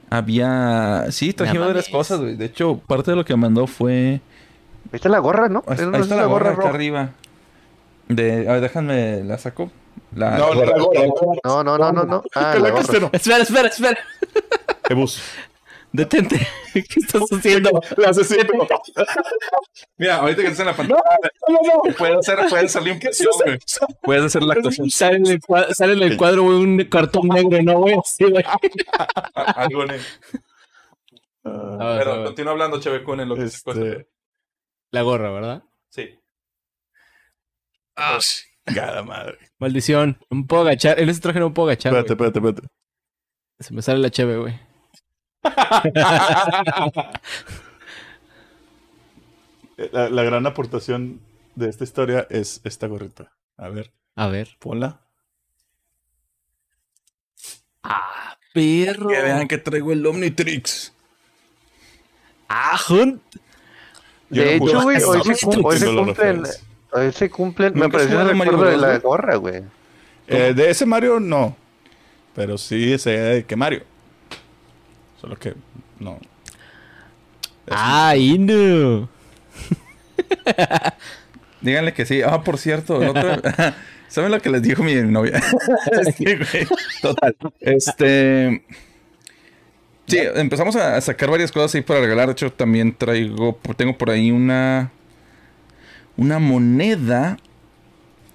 Había... 0.09 1.05
Sí, 1.11 1.33
trajimos 1.33 1.67
varias 1.67 1.89
cosas, 1.89 2.19
güey. 2.19 2.35
De 2.35 2.45
hecho, 2.45 2.79
parte 2.87 3.11
de 3.11 3.17
lo 3.17 3.25
que 3.25 3.35
mandó 3.35 3.67
fue... 3.67 4.21
Ahí 4.91 4.95
está 4.95 5.09
la 5.09 5.19
gorra, 5.19 5.49
¿no? 5.49 5.63
Ahí, 5.67 5.77
¿No 5.81 5.89
ahí 5.89 5.95
es 5.95 6.01
está 6.01 6.15
la 6.15 6.25
gorra 6.25 6.51
acá 6.51 6.61
roja? 6.61 6.69
arriba. 6.69 7.09
De... 8.07 8.49
A 8.49 8.53
ver, 8.53 8.61
déjame... 8.61 9.23
¿La 9.23 9.37
saco? 9.37 9.71
La... 10.15 10.37
No, 10.37 10.55
no, 10.55 10.65
la 10.65 10.77
gorra. 10.77 11.01
No, 11.43 11.63
no, 11.63 11.77
no, 11.77 11.91
no, 11.91 12.03
no. 12.03 12.23
Ah, 12.33 12.55
la 12.59 12.71
gorra. 12.71 13.09
Espera, 13.13 13.43
espera, 13.43 13.67
espera. 13.67 13.97
Ebus. 14.89 15.21
Detente. 15.91 16.47
¿Qué 16.73 16.83
estás 16.97 17.23
haciendo? 17.31 17.81
Le 17.97 18.05
hace 18.05 18.23
siempre. 18.23 18.57
Mira, 19.97 20.17
ahorita 20.17 20.41
que 20.41 20.47
estás 20.47 20.59
en 20.61 20.65
la 20.67 20.75
pantalla... 20.75 21.01
Puedes 21.97 22.17
hacer, 22.17 22.39
puedes 22.49 22.71
salir 22.71 22.93
un 22.93 22.99
canción, 22.99 23.31
güey. 23.43 23.57
Puedes 24.03 24.23
hacer 24.25 24.43
la 24.43 24.53
actuación. 24.53 24.89
Sale 24.89 25.17
en 25.17 25.27
el 25.27 25.41
cuadro, 25.41 25.73
sale 25.73 25.93
en 25.93 26.03
el 26.03 26.17
cuadro 26.17 26.43
güey, 26.43 26.57
un 26.57 26.83
cartón 26.85 27.27
negro, 27.27 27.61
¿no, 27.63 27.79
güey? 27.79 27.95
Así, 27.97 28.25
güey. 28.25 28.43
Algo, 29.33 29.85
¿no? 29.85 29.93
Ah, 31.43 31.95
Pero 31.97 32.23
continúa 32.25 32.51
hablando, 32.51 32.79
Chevecún, 32.79 33.21
en 33.21 33.29
lo 33.29 33.35
que 33.35 33.47
se 33.47 33.63
cuesta. 33.63 33.83
este. 33.83 34.07
La 34.91 35.01
gorra, 35.01 35.31
¿verdad? 35.31 35.63
Sí. 35.89 36.19
Gada 38.65 39.03
madre. 39.03 39.37
Maldición. 39.57 40.17
No 40.29 40.37
me 40.37 40.45
puedo 40.45 40.61
agachar. 40.63 40.99
En 40.99 41.09
ese 41.09 41.21
traje 41.21 41.39
no 41.39 41.49
me 41.49 41.55
puedo 41.55 41.69
agachar. 41.69 41.93
Espérate, 41.93 42.13
espérate, 42.13 42.39
espérate. 42.39 42.67
Se 43.59 43.73
me 43.73 43.81
sale 43.81 43.99
la 43.99 44.09
cheve, 44.09 44.37
güey. 44.37 44.68
La, 49.93 50.09
la 50.09 50.23
gran 50.23 50.45
aportación 50.45 51.21
de 51.55 51.69
esta 51.69 51.83
historia 51.85 52.27
es 52.29 52.59
esta 52.65 52.87
gorrita. 52.87 53.31
A 53.57 53.69
ver, 53.69 53.91
A 54.15 54.27
ver. 54.27 54.49
ponla. 54.59 54.99
Ah, 57.83 58.37
perro. 58.53 59.07
Que 59.07 59.21
vean 59.21 59.47
que 59.47 59.57
traigo 59.57 59.93
el 59.93 60.05
Omnitrix. 60.05 60.93
Ah, 62.49 62.77
Hunt. 62.89 63.21
Yo 64.29 64.43
De 64.43 64.59
no 64.59 64.65
hecho, 64.67 64.81
güey, 64.81 65.01
hoy 65.01 65.21
se, 65.35 65.45
cum- 65.45 65.65
hoy 65.65 65.77
se 65.77 65.85
cumplen, 65.95 66.43
hoy 66.91 67.11
se 67.11 67.29
cumplen, 67.31 67.73
me 67.73 67.79
¿Nunca 67.81 67.97
has 67.97 68.03
pareció 68.03 68.21
el 68.21 68.37
recuerdo 68.37 68.63
de 68.65 68.77
la 68.77 68.99
gorra, 68.99 69.35
güey. 69.37 69.63
Eh, 70.27 70.53
de 70.55 70.69
ese 70.69 70.85
Mario, 70.85 71.19
no. 71.19 71.55
Pero 72.35 72.57
sí 72.57 72.97
sé 72.99 73.11
de 73.11 73.45
que 73.45 73.55
Mario. 73.55 73.83
Solo 75.19 75.35
que 75.37 75.53
no. 75.99 76.19
Ah, 77.69 78.15
Inu. 78.17 79.07
Díganle 81.61 81.93
que 81.93 82.05
sí. 82.05 82.21
Ah, 82.21 82.43
por 82.43 82.57
cierto, 82.57 83.01
el 83.01 83.09
otro- 83.09 83.41
¿saben 84.07 84.31
lo 84.31 84.41
que 84.41 84.49
les 84.49 84.61
dijo 84.61 84.83
mi 84.83 84.95
novia? 84.95 85.41
Sí, 86.17 86.25
güey. 86.25 86.67
Total. 87.01 87.35
Este. 87.59 88.63
Sí, 90.07 90.17
empezamos 90.35 90.75
a 90.75 90.99
sacar 91.01 91.29
varias 91.29 91.51
cosas 91.51 91.75
ahí 91.75 91.81
para 91.81 91.99
regalar. 91.99 92.27
De 92.27 92.31
hecho, 92.33 92.51
también 92.51 92.95
traigo. 92.95 93.59
Tengo 93.77 93.97
por 93.97 94.09
ahí 94.09 94.31
una. 94.31 94.91
Una 96.17 96.39
moneda 96.39 97.37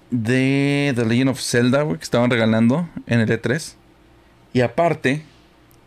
de 0.09 0.93
The 0.95 1.05
Legend 1.05 1.29
of 1.31 1.39
Zelda, 1.41 1.81
güey, 1.83 1.97
que 1.97 2.03
estaban 2.03 2.31
regalando 2.31 2.87
en 3.05 3.19
el 3.19 3.29
E3. 3.29 3.73
Y 4.53 4.61
aparte, 4.61 5.23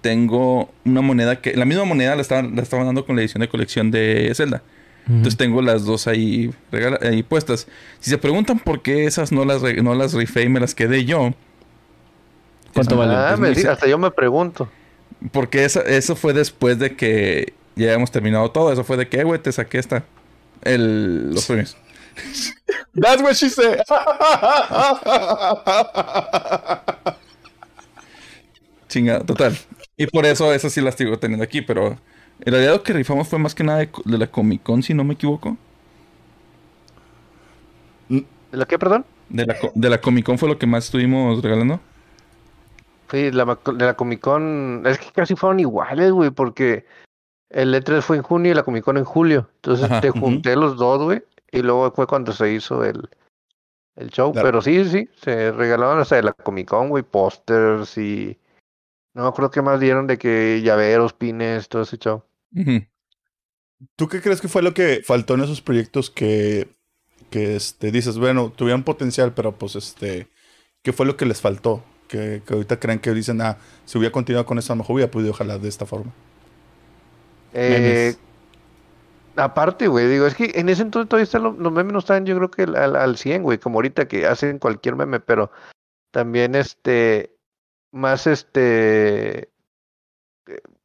tengo 0.08 0.70
una 0.86 1.02
moneda 1.02 1.36
que. 1.42 1.54
La 1.54 1.66
misma 1.66 1.84
moneda 1.84 2.14
la 2.16 2.22
estaban, 2.22 2.56
la 2.56 2.62
estaban 2.62 2.86
dando 2.86 3.04
con 3.04 3.14
la 3.14 3.20
edición 3.20 3.42
de 3.42 3.48
colección 3.50 3.90
de 3.90 4.32
Zelda. 4.34 4.62
Entonces 5.06 5.36
tengo 5.36 5.60
las 5.60 5.84
dos 5.84 6.06
ahí, 6.06 6.50
regala- 6.72 6.98
ahí 7.02 7.22
puestas. 7.22 7.66
Si 8.00 8.08
se 8.08 8.16
preguntan 8.18 8.58
por 8.58 8.80
qué 8.80 9.04
esas 9.06 9.32
no 9.32 9.44
las, 9.44 9.62
no 9.62 9.94
las 9.94 10.14
rifé 10.14 10.44
y 10.44 10.48
me 10.48 10.60
las 10.60 10.74
quedé 10.74 11.04
yo. 11.04 11.32
¿Cuánto 12.72 12.96
vale? 12.96 13.14
Ah, 13.14 13.36
me 13.38 13.54
se- 13.54 13.68
hasta 13.68 13.86
yo 13.86 13.98
me 13.98 14.10
pregunto. 14.10 14.68
Porque 15.30 15.64
esa- 15.64 15.82
eso 15.82 16.16
fue 16.16 16.32
después 16.32 16.78
de 16.78 16.94
que 16.96 17.52
ya 17.76 17.86
habíamos 17.88 18.10
terminado 18.10 18.50
todo. 18.50 18.72
Eso 18.72 18.84
fue 18.84 18.96
de 18.96 19.08
que, 19.08 19.20
"Eh, 19.20 19.24
güey, 19.24 19.40
te 19.40 19.52
saqué 19.52 19.78
esta. 19.78 20.04
El, 20.62 21.32
los 21.34 21.44
premios. 21.46 21.76
That's 22.94 23.22
what 23.22 23.34
she 23.34 23.48
said. 23.50 23.78
Chingada, 28.88 29.24
total. 29.24 29.56
Y 29.98 30.06
por 30.06 30.24
eso 30.24 30.54
esas 30.54 30.72
sí 30.72 30.80
las 30.80 30.94
sigo 30.94 31.18
teniendo 31.18 31.44
aquí. 31.44 31.60
Pero 31.60 31.98
en 32.40 32.52
realidad 32.52 32.74
lo 32.74 32.82
que 32.82 32.94
rifamos 32.94 33.28
fue 33.28 33.38
más 33.38 33.54
que 33.54 33.64
nada 33.64 33.80
de, 33.80 34.18
la 34.18 34.28
Comic 34.28 34.62
Con, 34.62 34.82
si 34.82 34.94
no 34.94 35.04
me 35.04 35.14
equivoco. 35.14 35.58
¿De 38.08 38.24
la 38.52 38.64
qué, 38.64 38.78
perdón? 38.78 39.04
De 39.28 39.44
la, 39.44 39.56
de 39.74 39.90
la 39.90 40.00
Comic 40.00 40.24
Con 40.24 40.38
fue 40.38 40.48
lo 40.48 40.58
que 40.58 40.66
más 40.66 40.86
estuvimos 40.86 41.42
regalando. 41.42 41.80
Sí, 43.10 43.30
la, 43.32 43.44
de 43.44 43.84
la 43.84 43.94
Comic 43.94 44.20
Con, 44.20 44.84
es 44.86 44.98
que 44.98 45.10
casi 45.12 45.34
fueron 45.34 45.60
iguales, 45.60 46.12
güey, 46.12 46.30
porque 46.30 46.86
el 47.50 47.74
E3 47.74 48.00
fue 48.02 48.16
en 48.18 48.22
junio 48.22 48.52
y 48.52 48.54
la 48.54 48.62
Comic 48.62 48.84
Con 48.84 48.98
en 48.98 49.04
julio. 49.04 49.48
Entonces 49.56 49.90
Ajá, 49.90 50.00
te 50.00 50.10
junté 50.10 50.54
los 50.56 50.76
dos, 50.76 51.02
güey, 51.02 51.22
y 51.50 51.62
luego 51.62 51.90
fue 51.90 52.06
cuando 52.06 52.32
se 52.32 52.52
hizo 52.52 52.84
el, 52.84 53.08
el 53.96 54.10
show. 54.10 54.32
Claro. 54.32 54.46
Pero 54.46 54.62
sí, 54.62 54.84
sí, 54.84 55.08
se 55.20 55.50
regalaron 55.50 55.98
hasta 55.98 56.16
de 56.16 56.22
la 56.22 56.32
Comic 56.32 56.68
Con, 56.68 56.88
güey, 56.88 57.02
pósters 57.02 57.98
y... 57.98 58.38
No 59.18 59.26
acuerdo 59.26 59.50
qué 59.50 59.62
más 59.62 59.80
dieron 59.80 60.06
de 60.06 60.16
que 60.16 60.62
llaveros, 60.62 61.12
pines, 61.12 61.68
todo 61.68 61.82
ese 61.82 61.98
show. 61.98 62.22
Ujú. 62.54 62.84
¿Tú 63.96 64.06
qué 64.06 64.20
crees 64.20 64.40
que 64.40 64.46
fue 64.46 64.62
lo 64.62 64.72
que 64.74 65.02
faltó 65.04 65.34
en 65.34 65.40
esos 65.40 65.60
proyectos 65.60 66.08
que, 66.08 66.68
que 67.28 67.56
este, 67.56 67.90
dices, 67.90 68.16
bueno, 68.16 68.52
tuvieron 68.54 68.84
potencial, 68.84 69.32
pero 69.34 69.58
pues 69.58 69.74
este, 69.74 70.28
¿qué 70.82 70.92
fue 70.92 71.04
lo 71.04 71.16
que 71.16 71.26
les 71.26 71.40
faltó? 71.40 71.82
Que, 72.06 72.42
que 72.46 72.54
ahorita 72.54 72.78
creen 72.78 73.00
que 73.00 73.12
dicen, 73.12 73.40
ah, 73.40 73.58
si 73.86 73.98
hubiera 73.98 74.12
continuado 74.12 74.46
con 74.46 74.56
eso, 74.56 74.72
a 74.72 74.76
lo 74.76 74.82
mejor 74.82 74.94
hubiera 74.94 75.10
podido 75.10 75.32
jalar 75.32 75.58
de 75.58 75.68
esta 75.68 75.84
forma. 75.84 76.12
Eh, 77.54 78.14
aparte, 79.34 79.88
güey, 79.88 80.06
digo, 80.06 80.28
es 80.28 80.36
que 80.36 80.52
en 80.54 80.68
ese 80.68 80.82
entonces 80.82 81.08
todavía 81.08 81.24
están 81.24 81.42
los, 81.42 81.58
los 81.58 81.72
memes 81.72 81.92
no 81.92 81.98
estaban, 81.98 82.24
yo 82.24 82.36
creo 82.36 82.52
que 82.52 82.62
al, 82.62 82.94
al 82.94 83.16
100, 83.16 83.42
güey, 83.42 83.58
como 83.58 83.78
ahorita 83.78 84.06
que 84.06 84.28
hacen 84.28 84.60
cualquier 84.60 84.94
meme, 84.94 85.18
pero 85.18 85.50
también 86.12 86.54
este, 86.54 87.36
más 87.92 88.26
este, 88.26 89.50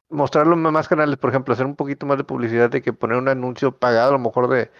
mostrarlo 0.08 0.54
en 0.54 0.60
más 0.60 0.88
canales, 0.88 1.16
por 1.16 1.30
ejemplo, 1.30 1.54
hacer 1.54 1.66
un 1.66 1.76
poquito 1.76 2.06
más 2.06 2.18
de 2.18 2.24
publicidad 2.24 2.70
de 2.70 2.82
que 2.82 2.92
poner 2.92 3.16
un 3.18 3.28
anuncio 3.28 3.76
pagado 3.78 4.10
a 4.10 4.12
lo 4.12 4.18
mejor 4.18 4.48
de 4.48 4.70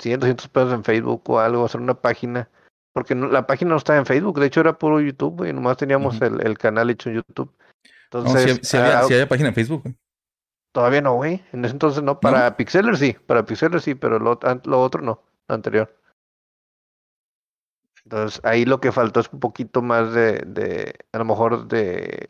100, 0.00 0.20
200 0.20 0.48
pesos 0.48 0.72
en 0.72 0.84
Facebook 0.84 1.22
o 1.28 1.38
algo, 1.40 1.64
hacer 1.64 1.80
una 1.80 1.94
página. 1.94 2.48
Porque 2.92 3.14
no- 3.14 3.28
la 3.28 3.46
página 3.46 3.70
no 3.70 3.76
estaba 3.76 3.98
en 3.98 4.06
Facebook, 4.06 4.40
de 4.40 4.46
hecho 4.46 4.60
era 4.60 4.78
puro 4.78 5.00
YouTube, 5.00 5.36
güey, 5.38 5.52
nomás 5.52 5.76
teníamos 5.76 6.20
el, 6.22 6.44
el 6.44 6.58
canal 6.58 6.90
hecho 6.90 7.08
en 7.10 7.16
YouTube. 7.16 7.52
No, 8.12 8.18
Entonces, 8.20 8.56
si, 8.56 8.64
si 8.64 8.76
había, 8.76 8.98
ah, 9.00 9.02
si 9.04 9.14
había 9.14 9.28
página 9.28 9.48
en 9.50 9.54
Facebook. 9.54 9.82
güey. 9.82 9.94
todavía 10.72 11.00
no, 11.00 11.14
güey. 11.14 11.44
En 11.52 11.64
ese 11.64 11.72
entonces 11.72 12.02
no, 12.02 12.18
para 12.18 12.56
Pixeler 12.56 12.96
sí, 12.96 13.12
para 13.26 13.44
Pixeler 13.44 13.80
sí, 13.80 13.94
pero 13.94 14.18
lo, 14.18 14.38
lo 14.64 14.82
otro 14.82 15.02
no, 15.02 15.22
lo 15.48 15.54
anterior. 15.54 15.96
Entonces, 18.10 18.40
ahí 18.42 18.64
lo 18.64 18.80
que 18.80 18.90
faltó 18.90 19.20
es 19.20 19.28
un 19.32 19.38
poquito 19.38 19.82
más 19.82 20.12
de, 20.12 20.42
de 20.44 20.94
a 21.12 21.18
lo 21.18 21.24
mejor 21.24 21.68
de 21.68 22.26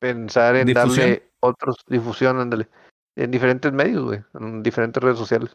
pensar 0.00 0.56
en 0.56 0.66
Difusión. 0.68 0.96
darle 0.96 1.22
otros, 1.40 1.76
difusión, 1.86 2.40
ándale, 2.40 2.66
en 3.14 3.30
diferentes 3.30 3.70
medios, 3.70 4.04
güey, 4.04 4.20
en 4.40 4.62
diferentes 4.62 5.02
redes 5.02 5.18
sociales. 5.18 5.54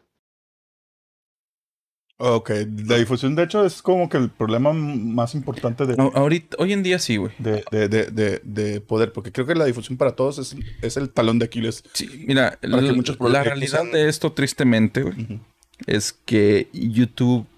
Ok, 2.18 2.50
la 2.86 2.96
difusión 2.98 3.34
de 3.34 3.42
hecho 3.42 3.64
es 3.66 3.82
como 3.82 4.08
que 4.08 4.16
el 4.16 4.30
problema 4.30 4.72
más 4.72 5.34
importante 5.34 5.84
de, 5.84 5.96
No, 5.96 6.12
ahorita, 6.14 6.56
hoy 6.60 6.72
en 6.72 6.84
día 6.84 7.00
sí, 7.00 7.16
güey. 7.16 7.32
de, 7.38 7.64
de, 7.72 7.88
de, 7.88 8.04
de- 8.12 8.40
de 8.44 8.80
poder, 8.80 9.12
porque 9.12 9.32
creo 9.32 9.44
que 9.46 9.56
la 9.56 9.64
difusión 9.64 9.98
para 9.98 10.12
todos 10.14 10.38
es, 10.38 10.54
es 10.82 10.96
el 10.96 11.10
talón 11.10 11.40
de 11.40 11.46
Aquiles. 11.46 11.82
Sí, 11.94 12.24
mira, 12.28 12.56
la, 12.62 12.80
la 12.80 13.42
realidad 13.42 13.80
sean- 13.80 13.90
de 13.90 14.08
esto, 14.08 14.30
tristemente, 14.32 15.02
güey, 15.02 15.40
es 15.88 16.12
que 16.12 16.68
YouTube 16.72 17.48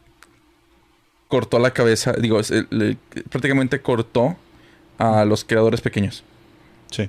cortó 1.29 1.59
la 1.59 1.73
cabeza, 1.73 2.12
digo, 2.12 2.39
es 2.41 2.51
el- 2.51 2.69
el- 2.71 2.97
prácticamente 3.31 3.81
cortó 3.81 4.37
a 4.99 5.25
los 5.25 5.45
creadores 5.45 5.81
pequeños. 5.81 6.25
Sí. 6.91 7.09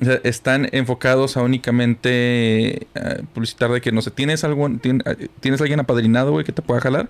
O 0.00 0.04
sea, 0.04 0.18
están 0.24 0.68
enfocados 0.72 1.36
a 1.36 1.42
únicamente 1.42 2.86
eh, 2.94 3.22
publicitar 3.34 3.70
de 3.70 3.80
que, 3.80 3.92
no 3.92 4.00
sé, 4.02 4.10
¿tienes 4.10 4.44
algún, 4.44 4.80
tien- 4.80 5.02
eh, 5.06 5.28
¿tienes 5.40 5.60
alguien 5.60 5.80
apadrinado, 5.80 6.32
güey, 6.32 6.44
que 6.44 6.52
te 6.52 6.62
pueda 6.62 6.80
jalar? 6.80 7.08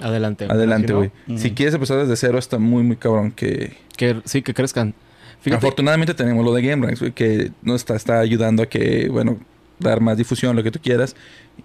Adelante. 0.00 0.46
Adelante, 0.48 0.86
Si 0.88 0.92
no, 0.92 0.98
güey. 0.98 1.38
Si 1.38 1.50
quieres 1.52 1.74
empezar 1.74 1.98
desde 1.98 2.16
cero, 2.16 2.38
está 2.38 2.58
muy, 2.58 2.82
muy 2.82 2.96
cabrón 2.96 3.32
que... 3.32 3.76
Que, 3.96 4.20
sí, 4.24 4.42
que 4.42 4.54
crezcan. 4.54 4.94
Fíjate, 5.42 5.58
Afortunadamente 5.58 6.14
tenemos 6.14 6.44
lo 6.44 6.54
de 6.54 6.62
GameRanks, 6.62 7.00
güey, 7.00 7.12
que 7.12 7.50
nos 7.62 7.76
está, 7.80 7.96
está 7.96 8.20
ayudando 8.20 8.62
a 8.62 8.66
que, 8.66 9.08
bueno, 9.10 9.38
dar 9.80 10.00
más 10.00 10.16
difusión, 10.16 10.54
lo 10.56 10.62
que 10.62 10.70
tú 10.70 10.78
quieras. 10.80 11.16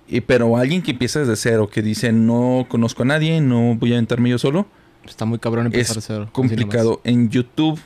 Y, 0.08 0.22
pero 0.22 0.58
alguien 0.58 0.82
que 0.82 0.92
empieza 0.92 1.20
desde 1.20 1.36
cero, 1.36 1.70
que 1.70 1.82
dice, 1.82 2.12
no 2.12 2.66
conozco 2.68 3.04
a 3.04 3.06
nadie, 3.06 3.42
no 3.42 3.76
voy 3.76 3.92
a 3.92 3.96
aventarme 3.96 4.30
yo 4.30 4.38
solo, 4.38 4.66
está 5.06 5.26
muy 5.26 5.40
cabrón 5.40 5.68
empezar 5.68 5.98
es 5.98 6.04
de 6.08 6.14
cero. 6.14 6.30
complicado. 6.32 7.02
En 7.04 7.30
YouTube, 7.30 7.80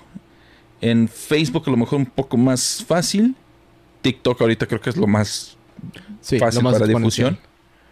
en 0.81 1.07
Facebook 1.07 1.63
a 1.67 1.71
lo 1.71 1.77
mejor 1.77 1.99
un 1.99 2.05
poco 2.05 2.37
más 2.37 2.83
fácil. 2.87 3.35
TikTok 4.01 4.39
ahorita 4.41 4.65
creo 4.65 4.79
que 4.79 4.89
es 4.89 4.97
lo 4.97 5.07
más. 5.07 5.57
Sí, 6.21 6.39
fácil 6.39 6.63
lo 6.63 6.69
más 6.69 6.79
para 6.79 6.87
difusión. 6.87 7.37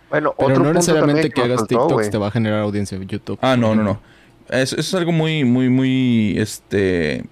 Bueno, 0.09 0.33
Pero 0.37 0.49
otro 0.49 0.59
no 0.59 0.63
punto 0.65 0.79
necesariamente 0.79 1.21
también 1.23 1.33
que 1.33 1.41
hagas 1.41 1.59
faltó, 1.59 1.87
TikTok 1.87 2.09
te 2.11 2.17
va 2.17 2.27
a 2.27 2.31
generar 2.31 2.61
audiencia 2.61 2.95
en 2.95 3.07
YouTube. 3.07 3.37
Ah, 3.41 3.57
no, 3.57 3.75
no, 3.75 3.83
no. 3.83 4.01
Eso, 4.47 4.77
eso 4.77 4.79
es 4.79 4.93
algo 4.93 5.11
muy, 5.11 5.43
muy, 5.43 5.67
muy, 5.67 6.35
este, 6.37 7.25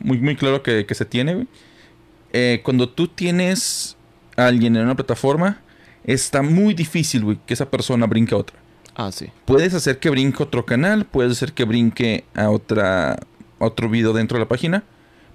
muy, 0.00 0.18
muy 0.18 0.36
claro 0.36 0.62
que, 0.62 0.86
que 0.86 0.94
se 0.94 1.04
tiene, 1.04 1.34
güey. 1.34 1.48
Eh, 2.32 2.60
cuando 2.64 2.88
tú 2.88 3.08
tienes 3.08 3.96
a 4.40 4.46
alguien 4.46 4.76
en 4.76 4.82
una 4.84 4.94
plataforma, 4.96 5.60
está 6.04 6.42
muy 6.42 6.74
difícil, 6.74 7.24
güey, 7.24 7.38
que 7.46 7.54
esa 7.54 7.70
persona 7.70 8.06
brinque 8.06 8.34
a 8.34 8.38
otra. 8.38 8.56
Ah, 8.94 9.12
sí. 9.12 9.26
Puedes 9.44 9.72
hacer 9.74 9.98
que 9.98 10.10
brinque 10.10 10.42
a 10.42 10.46
otro 10.46 10.64
canal, 10.66 11.04
puedes 11.04 11.32
hacer 11.32 11.52
que 11.52 11.64
brinque 11.64 12.24
a 12.34 12.50
otra, 12.50 13.12
a 13.12 13.18
otro 13.58 13.88
video 13.88 14.12
dentro 14.12 14.36
de 14.38 14.44
la 14.44 14.48
página, 14.48 14.82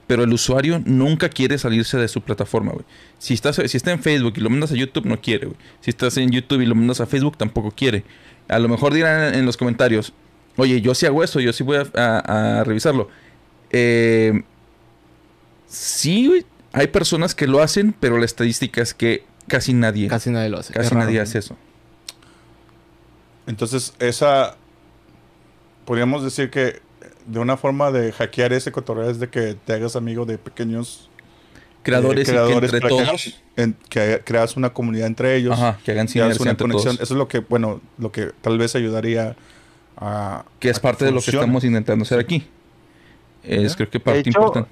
pero 0.07 0.23
el 0.23 0.31
usuario 0.33 0.81
nunca 0.85 1.29
quiere 1.29 1.57
salirse 1.57 1.97
de 1.97 2.07
su 2.07 2.21
plataforma, 2.21 2.73
güey. 2.73 2.85
Si, 3.17 3.33
estás, 3.33 3.55
si 3.55 3.77
está 3.77 3.91
en 3.91 4.01
Facebook 4.01 4.33
y 4.37 4.41
lo 4.41 4.49
mandas 4.51 4.71
a 4.71 4.75
YouTube, 4.75 5.05
no 5.05 5.19
quiere, 5.19 5.47
güey. 5.47 5.57
Si 5.81 5.89
estás 5.89 6.15
en 6.17 6.29
YouTube 6.29 6.61
y 6.61 6.65
lo 6.67 6.75
mandas 6.75 7.01
a 7.01 7.05
Facebook, 7.07 7.37
tampoco 7.37 7.71
quiere. 7.71 8.03
A 8.47 8.59
lo 8.59 8.67
mejor 8.69 8.93
dirán 8.93 9.33
en 9.33 9.45
los 9.47 9.57
comentarios, 9.57 10.13
oye, 10.57 10.79
yo 10.81 10.93
sí 10.93 11.07
hago 11.07 11.23
eso, 11.23 11.39
yo 11.39 11.51
sí 11.53 11.63
voy 11.63 11.77
a, 11.77 11.85
a- 11.95 12.59
a 12.59 12.63
revisarlo. 12.63 13.09
Eh, 13.71 14.43
sí, 15.67 16.27
güey, 16.27 16.45
hay 16.75 16.87
personas 16.87 17.33
que 17.35 17.47
lo 17.47 17.61
hacen, 17.61 17.95
pero 17.99 18.17
la 18.17 18.25
estadística 18.25 18.81
es 18.81 18.93
que 18.93 19.23
casi 19.47 19.73
nadie, 19.73 20.07
casi, 20.07 20.25
Casi 20.25 20.29
nadie 20.31 20.49
lo 20.49 20.59
hace. 20.59 20.73
Es 20.79 20.89
raro. 20.91 21.05
nadie 21.05 21.19
hace 21.19 21.39
eso. 21.39 21.55
Entonces, 23.47 23.93
esa. 23.99 24.55
Podríamos 25.85 26.23
decir 26.23 26.49
que 26.49 26.81
de 27.27 27.39
una 27.39 27.57
forma 27.57 27.91
de 27.91 28.11
hackear 28.11 28.53
ese 28.53 28.71
cotorreo 28.71 29.09
es 29.09 29.19
de 29.19 29.29
que 29.29 29.55
te 29.65 29.73
hagas 29.73 29.95
amigo 29.95 30.25
de 30.25 30.37
pequeños 30.37 31.09
Creadores, 31.83 32.17
eh, 32.17 32.21
y 32.21 32.25
que 32.25 32.31
creadores 32.31 32.73
entre 32.73 32.81
para 32.81 32.95
que- 32.95 33.05
todos... 33.05 33.41
en- 33.55 33.77
que 33.89 34.21
creas 34.25 34.57
una 34.57 34.71
comunidad 34.73 35.05
entre 35.07 35.35
ellos. 35.35 35.53
Ajá, 35.53 35.77
que 35.85 35.91
hagan 35.91 36.07
sinergia 36.07 36.41
una 36.41 36.51
entre 36.51 36.63
conexión. 36.65 36.95
todos. 36.95 37.03
Eso 37.07 37.13
es 37.13 37.17
lo 37.19 37.27
que, 37.27 37.39
bueno, 37.39 37.81
lo 37.99 38.11
que 38.11 38.31
tal 38.41 38.57
vez 38.57 38.75
ayudaría 38.75 39.35
a. 39.97 40.45
Que 40.59 40.69
es 40.71 40.77
a 40.79 40.81
parte 40.81 41.05
de 41.05 41.11
lo 41.11 41.21
que 41.21 41.29
estamos 41.29 41.63
intentando 41.63 42.01
hacer 42.03 42.19
aquí. 42.19 42.47
Es 43.43 43.71
Ya. 43.73 43.75
creo 43.77 43.89
que 43.91 43.99
parte 43.99 44.23
De 44.23 44.29
hecho, 44.29 44.39
importante. 44.39 44.69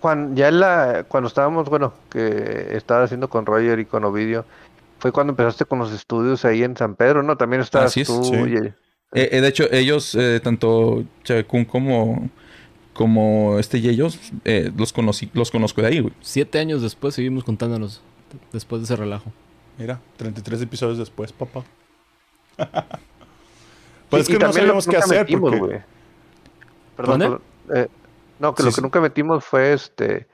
Cuando, 0.00 0.34
ya 0.36 0.48
en 0.48 0.60
la, 0.60 1.04
cuando 1.08 1.28
estábamos, 1.28 1.68
bueno, 1.68 1.94
que 2.10 2.68
estaba 2.76 3.04
haciendo 3.04 3.28
con 3.28 3.46
Roger 3.46 3.78
y 3.78 3.84
con 3.86 4.04
Ovidio, 4.04 4.44
fue 4.98 5.10
cuando 5.12 5.32
empezaste 5.32 5.64
con 5.64 5.78
los 5.78 5.92
estudios 5.92 6.44
ahí 6.44 6.62
en 6.62 6.76
San 6.76 6.94
Pedro, 6.94 7.22
¿no? 7.22 7.36
También 7.36 7.62
estabas 7.62 7.88
Así 7.92 8.00
es, 8.02 8.06
tú 8.08 8.22
sí. 8.24 8.34
y- 8.34 8.56
Eh, 9.12 9.28
eh, 9.32 9.40
de 9.40 9.48
hecho, 9.48 9.64
ellos, 9.72 10.14
eh, 10.14 10.40
tanto 10.42 11.04
Chakun 11.24 11.64
como, 11.64 12.28
como 12.92 13.58
este 13.58 13.78
y 13.78 13.88
ellos, 13.88 14.18
eh, 14.44 14.70
los, 14.76 14.92
conocí, 14.92 15.30
los 15.32 15.50
conozco 15.50 15.80
de 15.80 15.88
ahí, 15.88 16.00
güey. 16.00 16.12
Siete 16.20 16.58
años 16.58 16.82
después 16.82 17.14
seguimos 17.14 17.44
contándonos. 17.44 18.02
Después 18.52 18.80
de 18.82 18.84
ese 18.86 18.96
relajo. 18.96 19.32
Mira, 19.78 20.00
33 20.16 20.60
episodios 20.62 20.98
después, 20.98 21.32
papá. 21.32 21.62
pues 24.10 24.22
es 24.22 24.28
que 24.28 24.38
no 24.38 24.52
sabíamos 24.52 24.86
qué 24.86 24.96
hacer. 24.96 25.20
metimos, 25.20 25.50
porque- 25.50 25.58
güey. 25.66 25.80
Perdón, 26.96 27.18
¿Dónde? 27.20 27.38
perdón, 27.66 27.84
eh, 27.84 27.88
no, 28.38 28.54
que 28.54 28.62
Sí, 28.62 28.66
lo 28.66 28.70
sí. 28.72 28.76
que 28.76 28.82
nunca 28.82 29.00
metimos 29.00 29.44
fue 29.44 29.72
este. 29.72 30.26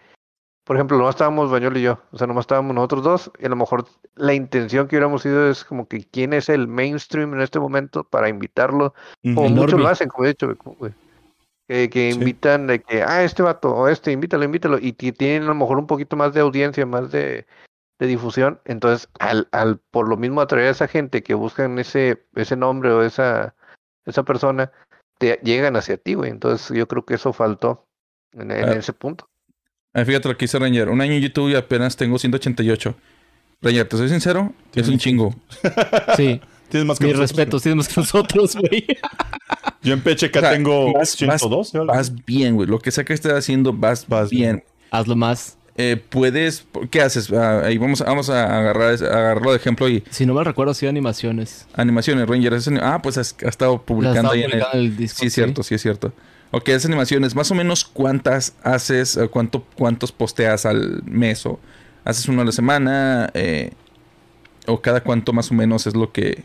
Por 0.65 0.77
ejemplo, 0.77 0.97
nomás 0.97 1.17
estábamos 1.17 1.51
Bañol 1.51 1.77
y 1.77 1.83
yo. 1.83 1.99
O 2.13 2.19
sea, 2.19 2.27
nomás 2.29 2.45
estábamos 2.45 2.75
nosotros 2.75 3.03
dos. 3.03 3.31
Y 3.41 3.47
a 3.47 3.49
lo 3.49 3.57
mejor 3.57 3.85
la 4.15 4.33
intención 4.33 4.87
que 4.87 4.95
hubiéramos 4.95 5.27
ido 5.27 5.51
es 5.51 5.65
como 5.65 5.89
que 5.89 6.05
quién 6.05 6.33
es 6.33 6.49
el 6.49 6.69
mainstream 6.69 7.35
en 7.35 7.41
este 7.41 7.59
momento 7.59 8.05
para 8.05 8.29
invitarlo. 8.29 8.95
Como 9.35 9.47
El 9.47 9.55
muchos 9.55 9.81
lo 9.81 9.89
hacen, 9.89 10.09
como 10.09 10.25
he 10.25 10.29
dicho, 10.29 10.55
güey. 10.79 10.95
Que, 11.69 11.91
que 11.91 12.13
Sí. 12.13 12.19
invitan 12.19 12.69
de 12.69 12.81
que, 12.81 13.03
ah, 13.03 13.25
este 13.25 13.43
vato, 13.43 13.75
o 13.75 13.89
este, 13.89 14.13
invítalo, 14.13 14.45
invítalo. 14.45 14.79
Y 14.79 14.93
ti- 14.93 15.13
tienen 15.13 15.43
a 15.45 15.47
lo 15.47 15.55
mejor 15.57 15.79
un 15.79 15.87
poquito 15.89 16.17
más 16.17 16.33
de 16.33 16.41
audiencia, 16.41 16.87
más 16.87 17.11
de, 17.11 17.45
de 17.99 18.07
difusión. 18.07 18.61
Entonces, 18.65 19.09
al, 19.19 19.49
al 19.51 19.79
por 19.91 20.09
lo 20.09 20.17
mismo 20.17 20.41
atraer 20.41 20.69
a 20.69 20.71
esa 20.71 20.87
gente 20.87 21.25
que 21.25 21.35
buscan 21.35 21.77
ese, 21.81 22.25
ese 22.37 22.55
nombre 22.57 22.93
o 22.93 23.03
esa, 23.03 23.57
esa 24.07 24.23
persona, 24.23 24.71
te 25.19 25.41
llegan 25.43 25.75
hacia 25.75 25.97
ti, 25.97 26.15
güey. 26.15 26.31
Entonces, 26.31 26.77
yo 26.77 26.87
creo 26.87 27.05
que 27.05 27.15
eso 27.15 27.33
faltó 27.33 27.85
en, 28.35 28.51
en 28.51 28.69
Ah. 28.69 28.73
ese 28.73 28.93
punto. 28.93 29.29
Ah, 29.95 30.05
fíjate 30.05 30.29
lo 30.29 30.37
que 30.37 30.47
hizo 30.47 30.59
Ranger. 30.59 30.89
Un 30.89 31.01
año 31.01 31.13
en 31.13 31.21
YouTube 31.21 31.51
y 31.51 31.55
apenas 31.55 31.97
tengo 31.97 32.19
188. 32.19 32.95
Ranger, 33.61 33.87
te 33.89 33.97
soy 33.97 34.09
sincero, 34.09 34.53
es 34.75 34.89
un 34.89 34.99
chingo. 34.99 35.35
Sí. 36.17 36.41
Tienes 36.69 36.87
más 36.87 36.99
que 36.99 37.05
Mis 37.05 37.13
nosotros, 37.15 37.31
respetos, 37.37 37.63
tienes 37.63 37.77
más 37.77 37.89
que 37.89 38.01
nosotros, 38.01 38.57
güey. 38.57 38.87
Yo 39.83 39.93
en 39.93 40.01
PHK 40.01 40.37
O 40.37 40.41
sea, 40.41 40.51
tengo 40.53 40.93
vas- 40.95 41.11
112. 41.11 41.77
algo 41.79 41.93
así. 41.93 41.99
Vas 42.13 42.25
bien, 42.25 42.55
güey. 42.55 42.67
Lo 42.67 42.79
que 42.79 42.91
sea 42.91 43.05
que 43.05 43.13
estés 43.13 43.33
haciendo, 43.33 43.73
vas, 43.75 44.09
Vas 44.09 44.31
bien. 44.31 44.65
Hazlo 44.91 45.15
más. 45.15 45.59
Eh, 45.77 46.03
puedes... 46.09 46.67
¿Qué 46.91 47.01
haces? 47.03 47.31
Ah, 47.33 47.61
ahí 47.65 47.77
vamos, 47.79 48.01
vamos 48.01 48.31
a 48.31 48.45
agarrar, 48.59 48.91
a 48.91 48.95
agarrarlo 49.19 49.51
de 49.51 49.57
ejemplo 49.59 49.89
y 49.89 50.03
Si 50.11 50.25
no 50.25 50.33
mal 50.35 50.45
recuerdo, 50.47 50.73
hacía 50.73 50.89
animaciones. 50.89 51.67
animaciones. 51.75 52.27
Ranger, 52.29 52.55
¿haces 52.55 52.69
ani- 52.69 52.81
ah, 52.83 53.01
pues 53.03 53.19
has, 53.19 53.35
ha 53.45 53.49
estado 53.49 53.83
publicando 53.83 54.31
ahí 54.33 54.41
en 54.41 54.45
el... 54.47 54.51
publicando 54.53 54.79
en 54.79 54.85
el 54.85 54.97
Discord, 54.97 55.21
Sí, 55.21 55.27
es 55.27 55.33
cierto, 55.35 55.63
sí 55.63 55.75
es 55.75 55.83
cierto. 55.83 56.13
Ok, 56.53 56.69
esas 56.69 56.87
animaciones, 56.87 57.35
más 57.35 57.51
o 57.51 57.55
menos 57.55 57.85
cuántas 57.85 58.55
haces, 58.63 59.17
eh, 59.17 59.27
cuánto, 59.29 59.65
cuántos 59.75 60.13
posteas 60.13 60.67
al 60.67 61.03
mes 61.05 61.45
o 61.47 61.59
haces 62.05 62.29
uno 62.29 62.43
a 62.43 62.45
la 62.45 62.53
semana 62.53 63.31
eh, 63.35 63.73
o 64.67 64.81
cada 64.81 65.03
cuánto 65.03 65.33
más 65.33 65.51
o 65.51 65.55
menos 65.55 65.87
es 65.87 65.95
lo 65.97 66.13
que... 66.13 66.45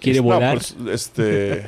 Quiere 0.00 0.18
No, 0.18 0.24
volar. 0.24 0.54
pues, 0.58 0.76
este. 0.92 1.64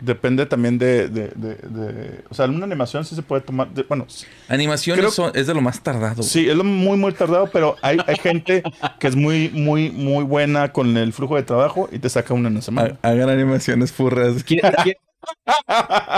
depende 0.00 0.46
también 0.46 0.78
de, 0.78 1.08
de, 1.08 1.28
de, 1.34 1.54
de- 1.56 2.24
O 2.30 2.34
sea, 2.34 2.46
una 2.46 2.64
animación 2.64 3.04
sí 3.04 3.14
se 3.16 3.22
puede 3.22 3.42
tomar. 3.42 3.68
de- 3.70 3.82
bueno, 3.82 4.06
Animaciones 4.48 5.00
Creo- 5.00 5.10
son- 5.10 5.32
es 5.34 5.46
de 5.48 5.54
lo 5.54 5.60
más 5.60 5.80
tardado. 5.80 6.22
sí, 6.22 6.48
es 6.48 6.56
lo 6.56 6.62
muy, 6.64 6.96
muy 6.96 7.12
tardado, 7.12 7.48
pero 7.52 7.76
hay, 7.82 7.98
hay 8.06 8.16
gente 8.16 8.62
que 9.00 9.06
es 9.08 9.16
muy, 9.16 9.48
muy, 9.50 9.90
muy 9.90 10.22
buena 10.24 10.72
con 10.72 10.96
el 10.96 11.12
flujo 11.12 11.34
de 11.36 11.42
trabajo 11.42 11.88
y 11.92 11.98
te 11.98 12.08
saca 12.08 12.32
una 12.34 12.48
en 12.48 12.54
la 12.56 12.62
semana. 12.62 12.96
Ha- 13.02 13.08
Hagan 13.08 13.28
animaciones 13.28 13.90
furras. 13.92 14.42
¿Quiere- 14.44 14.72
quiere- 14.82 15.00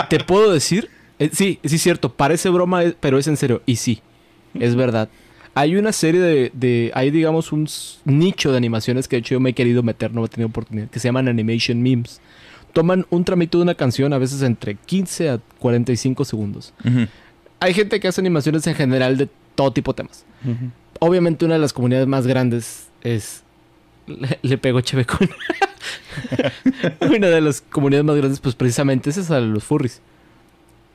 Te 0.09 0.19
puedo 0.19 0.51
decir, 0.51 0.89
eh, 1.19 1.29
sí, 1.31 1.59
sí 1.63 1.75
es 1.75 1.81
cierto, 1.81 2.13
parece 2.13 2.49
broma, 2.49 2.83
eh, 2.83 2.95
pero 2.99 3.17
es 3.17 3.27
en 3.27 3.37
serio. 3.37 3.61
Y 3.65 3.77
sí, 3.77 4.01
es 4.53 4.75
verdad. 4.75 5.09
Hay 5.53 5.75
una 5.75 5.91
serie 5.91 6.21
de, 6.21 6.51
de, 6.53 6.91
hay 6.95 7.11
digamos 7.11 7.51
un 7.51 7.67
nicho 8.05 8.51
de 8.51 8.57
animaciones 8.57 9.07
que 9.07 9.17
de 9.17 9.19
hecho 9.19 9.35
yo 9.35 9.39
me 9.39 9.49
he 9.49 9.53
querido 9.53 9.83
meter, 9.83 10.13
no 10.13 10.23
he 10.23 10.29
tenido 10.29 10.47
oportunidad, 10.47 10.89
que 10.89 10.99
se 10.99 11.09
llaman 11.09 11.27
animation 11.27 11.81
memes. 11.81 12.21
Toman 12.73 13.05
un 13.09 13.25
tramito 13.25 13.57
de 13.57 13.63
una 13.63 13.75
canción 13.75 14.13
a 14.13 14.17
veces 14.17 14.41
entre 14.43 14.75
15 14.75 15.29
a 15.29 15.39
45 15.59 16.23
segundos. 16.23 16.73
Ujú. 16.85 17.05
Hay 17.59 17.73
gente 17.73 17.99
que 17.99 18.07
hace 18.07 18.21
animaciones 18.21 18.65
en 18.65 18.75
general 18.75 19.17
de 19.17 19.27
todo 19.55 19.71
tipo 19.73 19.91
de 19.91 19.97
temas. 19.97 20.25
Obviamente 20.99 21.43
una 21.43 21.55
de 21.55 21.59
las 21.59 21.73
comunidades 21.73 22.07
más 22.07 22.25
grandes 22.27 22.87
es... 23.01 23.43
Le, 24.07 24.39
le 24.41 24.57
pego 24.57 24.81
Chevecón. 24.81 25.29
una 27.01 27.27
de 27.27 27.41
las 27.41 27.61
comunidades 27.61 28.05
más 28.05 28.15
grandes 28.17 28.39
pues 28.39 28.55
precisamente 28.55 29.09
es 29.09 29.17
esa 29.17 29.35
de 29.35 29.41
los 29.47 29.63
furries. 29.63 30.01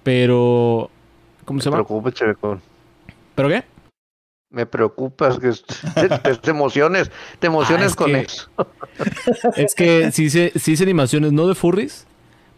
Pero... 0.02 0.90
¿Cómo 1.44 1.60
se 1.60 1.68
Me 1.70 1.76
llama? 1.76 1.84
preocupa, 1.86 2.12
Chevecón. 2.12 2.60
¿Pero 3.34 3.48
qué? 3.48 3.64
Me 4.50 4.66
preocupas 4.66 5.38
que 5.38 5.50
te, 6.40 6.50
emociones, 6.50 7.10
te 7.38 7.46
emociones 7.48 7.82
Ah, 7.84 7.86
es 7.90 7.96
con 7.96 8.06
que- 8.12 8.20
eso. 8.20 8.48
Es 9.56 9.74
que 9.74 10.10
sí 10.12 10.24
hice, 10.24 10.52
sí 10.56 10.72
hice 10.72 10.82
animaciones, 10.84 11.32
no 11.32 11.46
de 11.46 11.54
furries, 11.54 12.06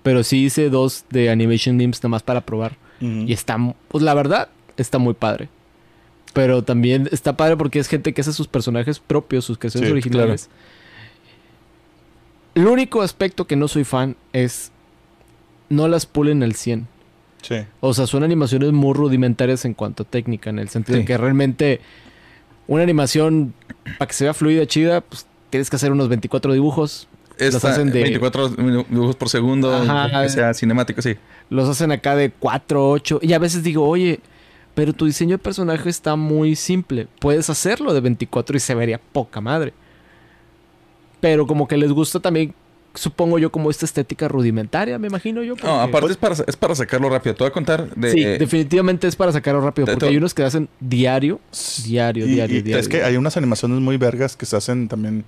pero 0.03 0.22
sí 0.22 0.45
hice 0.45 0.70
dos 0.70 1.05
de 1.11 1.31
animation 1.31 1.76
memes 1.76 1.99
nada 2.01 2.11
más 2.11 2.22
para 2.22 2.41
probar. 2.43 2.76
Y 3.01 3.33
está, 3.33 3.57
pues 3.89 4.03
la 4.03 4.12
verdad, 4.14 4.49
está 4.76 4.99
muy 4.99 5.14
padre. 5.14 5.49
Pero 6.35 6.62
también 6.64 7.09
está 7.12 7.37
padre 7.37 7.57
porque 7.57 7.79
es 7.79 7.89
gente 7.89 8.12
que 8.12 8.20
hace 8.22 8.33
sus 8.33 8.49
personajes 8.49 8.99
propios, 9.01 9.45
sus 9.45 9.57
creaciones 9.57 9.89
Sí, 9.89 9.93
originales. 9.93 10.51
El 12.59 12.66
único 12.66 13.02
aspecto 13.02 13.46
que 13.46 13.54
no 13.56 13.68
soy 13.68 13.84
fan 13.84 14.16
es 14.32 14.72
no 15.68 15.86
las 15.86 16.06
pulen 16.06 16.42
al 16.42 16.54
100. 16.54 16.88
Sí. 17.42 17.56
O 17.80 17.94
sea, 17.94 18.06
son 18.09 18.24
animaciones 18.24 18.72
muy 18.72 18.94
rudimentarias 18.94 19.64
en 19.64 19.74
cuanto 19.74 20.02
a 20.02 20.06
técnica, 20.06 20.50
en 20.50 20.59
el 20.59 20.68
sentido 20.68 20.96
Sí. 20.96 21.02
de 21.02 21.06
que 21.06 21.16
realmente 21.16 21.80
una 22.66 22.82
animación, 22.82 23.54
para 23.98 24.09
que 24.09 24.14
se 24.14 24.24
vea 24.24 24.34
fluida, 24.34 24.66
chida, 24.66 25.00
pues 25.02 25.26
tienes 25.50 25.70
que 25.70 25.76
hacer 25.76 25.92
unos 25.92 26.09
24 26.09 26.52
dibujos. 26.52 27.06
Los 27.38 27.54
Esta- 27.54 27.70
hacen 27.70 27.92
de- 27.92 28.02
24 28.02 28.48
dibujos 28.48 29.14
por 29.14 29.28
segundo, 29.28 29.72
Ajá. 29.72 30.22
que 30.22 30.28
sea 30.28 30.52
cinemático, 30.52 31.00
sí. 31.00 31.14
Los 31.50 31.68
hacen 31.68 31.92
acá 31.92 32.16
de 32.16 32.30
4, 32.32 32.90
8. 32.90 33.20
Y 33.22 33.32
a 33.34 33.38
veces 33.38 33.62
digo, 33.62 33.86
oye, 33.86 34.18
pero 34.74 34.92
tu 34.92 35.06
diseño 35.06 35.36
de 35.36 35.42
personaje 35.42 35.88
está 35.88 36.16
muy 36.16 36.56
simple. 36.56 37.06
Puedes 37.20 37.48
hacerlo 37.50 37.94
de 37.94 38.00
24 38.00 38.56
y 38.56 38.61
se 38.61 38.74
vería 38.74 38.98
poca 39.12 39.40
madre. 39.40 39.72
Pero 41.20 41.46
como 41.46 41.66
que 41.66 41.76
les 41.76 41.92
gusta 41.92 42.20
también, 42.20 42.54
supongo 42.94 43.38
yo, 43.38 43.50
como 43.50 43.70
esta 43.70 43.84
estética 43.84 44.28
rudimentaria, 44.28 44.98
me 44.98 45.08
imagino 45.08 45.42
yo. 45.42 45.54
No, 45.62 45.80
aparte 45.80 46.12
es 46.12 46.16
para, 46.16 46.34
es 46.46 46.56
para 46.56 46.74
sacarlo 46.74 47.08
rápido. 47.08 47.34
Te 47.34 47.44
voy 47.44 47.48
a 47.48 47.52
contar 47.52 47.94
de... 47.94 48.12
Sí, 48.12 48.24
definitivamente 48.24 49.06
es 49.06 49.16
para 49.16 49.32
sacarlo 49.32 49.60
rápido. 49.60 49.86
Porque 49.86 50.06
hay 50.06 50.16
unos 50.16 50.34
que 50.34 50.42
hacen 50.42 50.68
diario, 50.80 51.40
diario, 51.84 52.26
Y- 52.26 52.30
diario, 52.30 52.58
y 52.58 52.62
diario. 52.62 52.80
Es 52.80 52.88
que 52.88 53.02
hay 53.02 53.16
unas 53.16 53.36
animaciones 53.36 53.80
muy 53.80 53.96
vergas 53.96 54.36
que 54.36 54.46
se 54.46 54.56
hacen 54.56 54.88
también. 54.88 55.24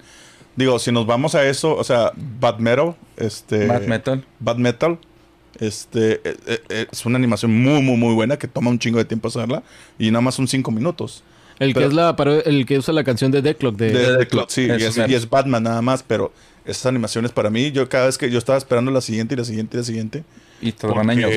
Digo, 0.56 0.78
si 0.78 0.90
nos 0.92 1.06
vamos 1.06 1.34
a 1.34 1.46
eso, 1.46 1.76
o 1.76 1.84
sea, 1.84 2.12
Bad 2.40 2.58
Metal, 2.58 2.96
este. 3.16 3.66
Bad 3.66 3.82
Metal. 3.82 4.24
Bad 4.40 4.56
Metal. 4.56 4.98
Este 5.58 6.12
eh, 6.24 6.36
eh, 6.46 6.60
eh, 6.68 6.86
es 6.90 7.04
una 7.04 7.18
animación 7.18 7.52
muy, 7.62 7.82
muy, 7.82 7.96
muy 7.96 8.14
buena 8.14 8.38
que 8.38 8.46
toma 8.48 8.70
un 8.70 8.78
chingo 8.78 8.98
de 8.98 9.04
tiempo 9.04 9.28
hacerla 9.28 9.62
y 9.98 10.10
nada 10.10 10.22
más 10.22 10.36
son 10.36 10.46
cinco 10.48 10.70
minutos. 10.70 11.22
El 11.60 11.68
que 11.68 11.74
pero- 11.80 11.86
es 11.88 11.94
la 11.94 12.42
el 12.46 12.66
que 12.66 12.78
usa 12.78 12.92
la 12.92 13.04
canción 13.04 13.30
de 13.30 13.42
Deathlock 13.42 13.76
de, 13.76 13.92
De, 13.92 14.16
de 14.16 14.26
Clock. 14.26 14.50
sí, 14.50 14.62
y 14.66 14.82
es, 14.82 14.96
y 14.96 15.14
es 15.14 15.30
Batman 15.30 15.62
nada 15.62 15.80
más, 15.82 16.02
pero 16.02 16.32
esas 16.64 16.86
animaciones 16.86 17.30
para 17.30 17.48
mí, 17.50 17.70
yo 17.70 17.88
cada 17.88 18.06
vez 18.06 18.18
que 18.18 18.28
yo 18.30 18.38
estaba 18.38 18.58
esperando 18.58 18.90
la 18.90 19.00
siguiente 19.00 19.34
y 19.34 19.38
la 19.38 19.44
siguiente 19.44 19.76
y 19.76 19.80
la 19.80 19.84
siguiente, 19.84 20.24
Y 20.60 20.72
tardan 20.72 21.08
años. 21.10 21.30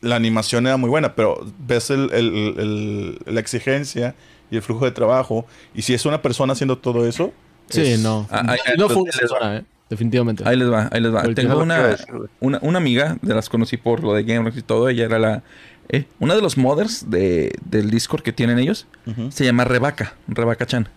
la 0.00 0.16
animación 0.16 0.66
era 0.66 0.76
muy 0.76 0.90
buena, 0.90 1.14
pero 1.14 1.44
ves 1.66 1.88
el- 1.90 2.10
el- 2.12 2.54
el- 2.58 3.18
la 3.34 3.40
exigencia 3.40 4.14
y 4.50 4.56
el 4.56 4.62
flujo 4.62 4.84
de 4.84 4.90
trabajo, 4.90 5.46
y 5.74 5.82
si 5.82 5.94
es 5.94 6.04
una 6.06 6.20
persona 6.22 6.52
haciendo 6.52 6.76
todo 6.78 7.06
eso, 7.06 7.32
Sí, 7.70 7.82
es- 7.82 8.00
no. 8.00 8.26
Ah, 8.30 8.42
ah, 8.48 8.56
ah, 8.66 8.70
no 8.78 8.84
ahí 8.86 8.90
fue 8.92 9.02
una 9.02 9.12
persona, 9.12 9.56
eh. 9.58 9.64
Definitivamente. 9.90 10.42
Ahí 10.46 10.56
les 10.56 10.70
va, 10.70 10.88
ahí 10.92 11.00
les 11.00 11.14
va. 11.14 11.22
Tengo 11.34 11.56
que 11.56 11.62
una, 11.62 11.96
una, 12.40 12.58
una 12.60 12.76
amiga, 12.78 13.16
de 13.22 13.34
las 13.34 13.48
conocí 13.48 13.78
por 13.78 14.02
lo 14.02 14.12
de 14.12 14.22
GameRox 14.22 14.58
y 14.58 14.62
todo. 14.62 14.88
Ella 14.90 15.06
era 15.06 15.18
la... 15.18 15.42
eh, 15.90 16.04
una 16.18 16.34
de 16.34 16.42
los 16.42 16.56
modders 16.58 17.10
de, 17.10 17.52
del 17.64 17.90
Discord 17.90 18.22
que 18.22 18.32
tienen 18.32 18.58
ellos. 18.58 18.86
Se 19.30 19.44
llama 19.44 19.64
Rebaca. 19.64 20.14
Rebaca 20.28 20.66
Chan. 20.66 20.88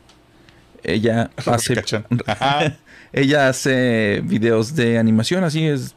Ella 0.84 1.30
hace... 1.46 1.76
Ajá. 2.28 2.78
ella 3.14 3.48
hace 3.50 4.22
videos 4.26 4.76
de 4.76 4.98
animación, 4.98 5.44
así 5.44 5.66
es. 5.66 5.96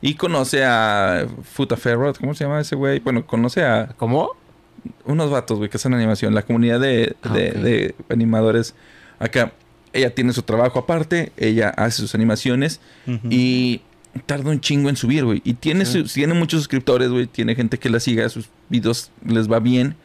Y 0.00 0.14
conoce 0.14 0.64
a 0.64 1.26
Futa 1.44 1.76
Ferrot, 1.76 2.18
¿cómo 2.18 2.34
se 2.34 2.44
llama 2.44 2.60
ese 2.60 2.74
güey? 2.74 2.98
Bueno, 2.98 3.24
conoce 3.26 3.62
a 3.64 3.88
¿Cómo? 3.96 4.30
unos 5.04 5.30
vatos, 5.30 5.58
güey, 5.58 5.70
que 5.70 5.76
hacen 5.76 5.94
animación. 5.94 6.34
La 6.34 6.42
comunidad 6.42 6.80
de, 6.80 7.14
Ah, 7.22 7.28
de- 7.32 7.52
de 7.52 7.94
animadores 8.08 8.74
acá. 9.20 9.52
Ella 9.92 10.12
tiene 10.14 10.32
su 10.32 10.42
trabajo 10.42 10.78
aparte, 10.80 11.30
ella 11.36 11.68
hace 11.68 11.98
sus 11.98 12.14
animaciones 12.16 12.80
y 13.28 13.82
tarda 14.26 14.50
un 14.50 14.60
chingo 14.60 14.88
en 14.88 14.96
subir, 14.96 15.24
güey. 15.24 15.40
Y 15.44 15.54
tiene, 15.54 15.84
Sí. 15.86 16.04
su- 16.06 16.12
tiene 16.14 16.34
muchos 16.34 16.60
suscriptores, 16.60 17.08
güey. 17.10 17.26
Tiene 17.26 17.54
gente 17.54 17.78
que 17.78 17.88
la 17.90 18.00
siga, 18.00 18.28
sus 18.28 18.48
videos 18.68 19.10
les 19.26 19.50
va 19.50 19.58
bien. 19.60 19.96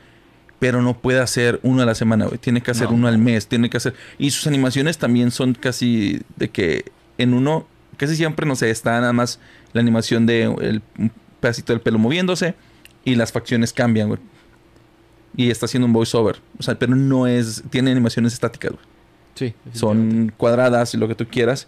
Pero 0.59 0.81
no 0.81 0.97
puede 0.97 1.19
hacer 1.19 1.59
uno 1.61 1.83
a 1.83 1.85
la 1.85 1.93
semana, 1.93 2.25
güey. 2.25 2.39
Tiene 2.39 2.61
que 2.61 2.71
hacer 2.71 2.89
No. 2.89 2.95
uno 2.95 3.07
al 3.07 3.17
mes. 3.19 3.47
Tiene 3.47 3.69
que 3.69 3.77
hacer... 3.77 3.93
Y 4.17 4.31
sus 4.31 4.47
animaciones 4.47 4.97
también 4.97 5.29
son 5.29 5.53
casi 5.53 6.21
de 6.35 6.49
que 6.49 6.85
en 7.19 7.33
uno... 7.35 7.67
Casi 7.97 8.15
siempre, 8.15 8.45
no 8.47 8.55
sé, 8.55 8.69
está 8.71 8.99
nada 8.99 9.13
más 9.13 9.39
la 9.73 9.81
animación 9.81 10.25
de 10.25 10.43
el, 10.43 10.81
un 10.97 11.11
pedacito 11.39 11.73
del 11.73 11.81
pelo 11.81 11.99
moviéndose. 11.99 12.55
Y 13.05 13.15
las 13.15 13.31
facciones 13.31 13.71
cambian, 13.71 14.07
güey. 14.07 14.19
Y 15.35 15.51
está 15.51 15.65
haciendo 15.67 15.85
un 15.85 15.93
voiceover. 15.93 16.37
O 16.57 16.63
sea, 16.63 16.79
pero 16.79 16.95
no 16.95 17.27
es... 17.27 17.63
Tiene 17.69 17.91
animaciones 17.91 18.33
estáticas, 18.33 18.71
güey 18.71 18.83
Sí. 19.35 19.53
son 19.73 20.33
cuadradas 20.35 20.95
y 20.95 20.97
lo 20.97 21.07
que 21.07 21.13
tú 21.13 21.27
quieras. 21.27 21.67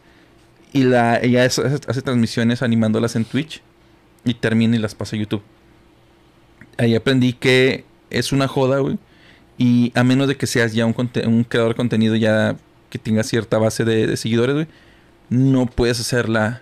Y 0.71 0.83
la, 0.83 1.19
ella 1.19 1.45
hace, 1.45 1.79
transmisiones 2.01 2.61
animándolas 2.61 3.15
en 3.15 3.25
Twitch 3.25 3.61
y 4.23 4.35
termina 4.35 4.75
y 4.75 4.79
las 4.79 4.95
pasa 4.95 5.15
a 5.15 5.19
YouTube. 5.19 5.41
Ahí 6.77 6.95
aprendí 6.95 7.33
que 7.33 7.85
es 8.09 8.31
una 8.31 8.47
joda, 8.47 8.79
güey. 8.79 8.97
Y 9.57 9.91
a 9.95 10.03
menos 10.03 10.27
de 10.27 10.37
que 10.37 10.47
seas 10.47 10.73
ya 10.73 10.85
un 10.85 10.93
creador 10.93 11.71
de 11.71 11.75
contenido 11.75 12.15
ya 12.15 12.55
que 12.89 12.99
tenga 12.99 13.23
cierta 13.23 13.57
base 13.57 13.83
de, 13.83 14.07
de 14.07 14.17
seguidores, 14.17 14.55
güey, 14.55 14.67
no 15.29 15.65
puedes 15.65 15.99
hacerla 15.99 16.61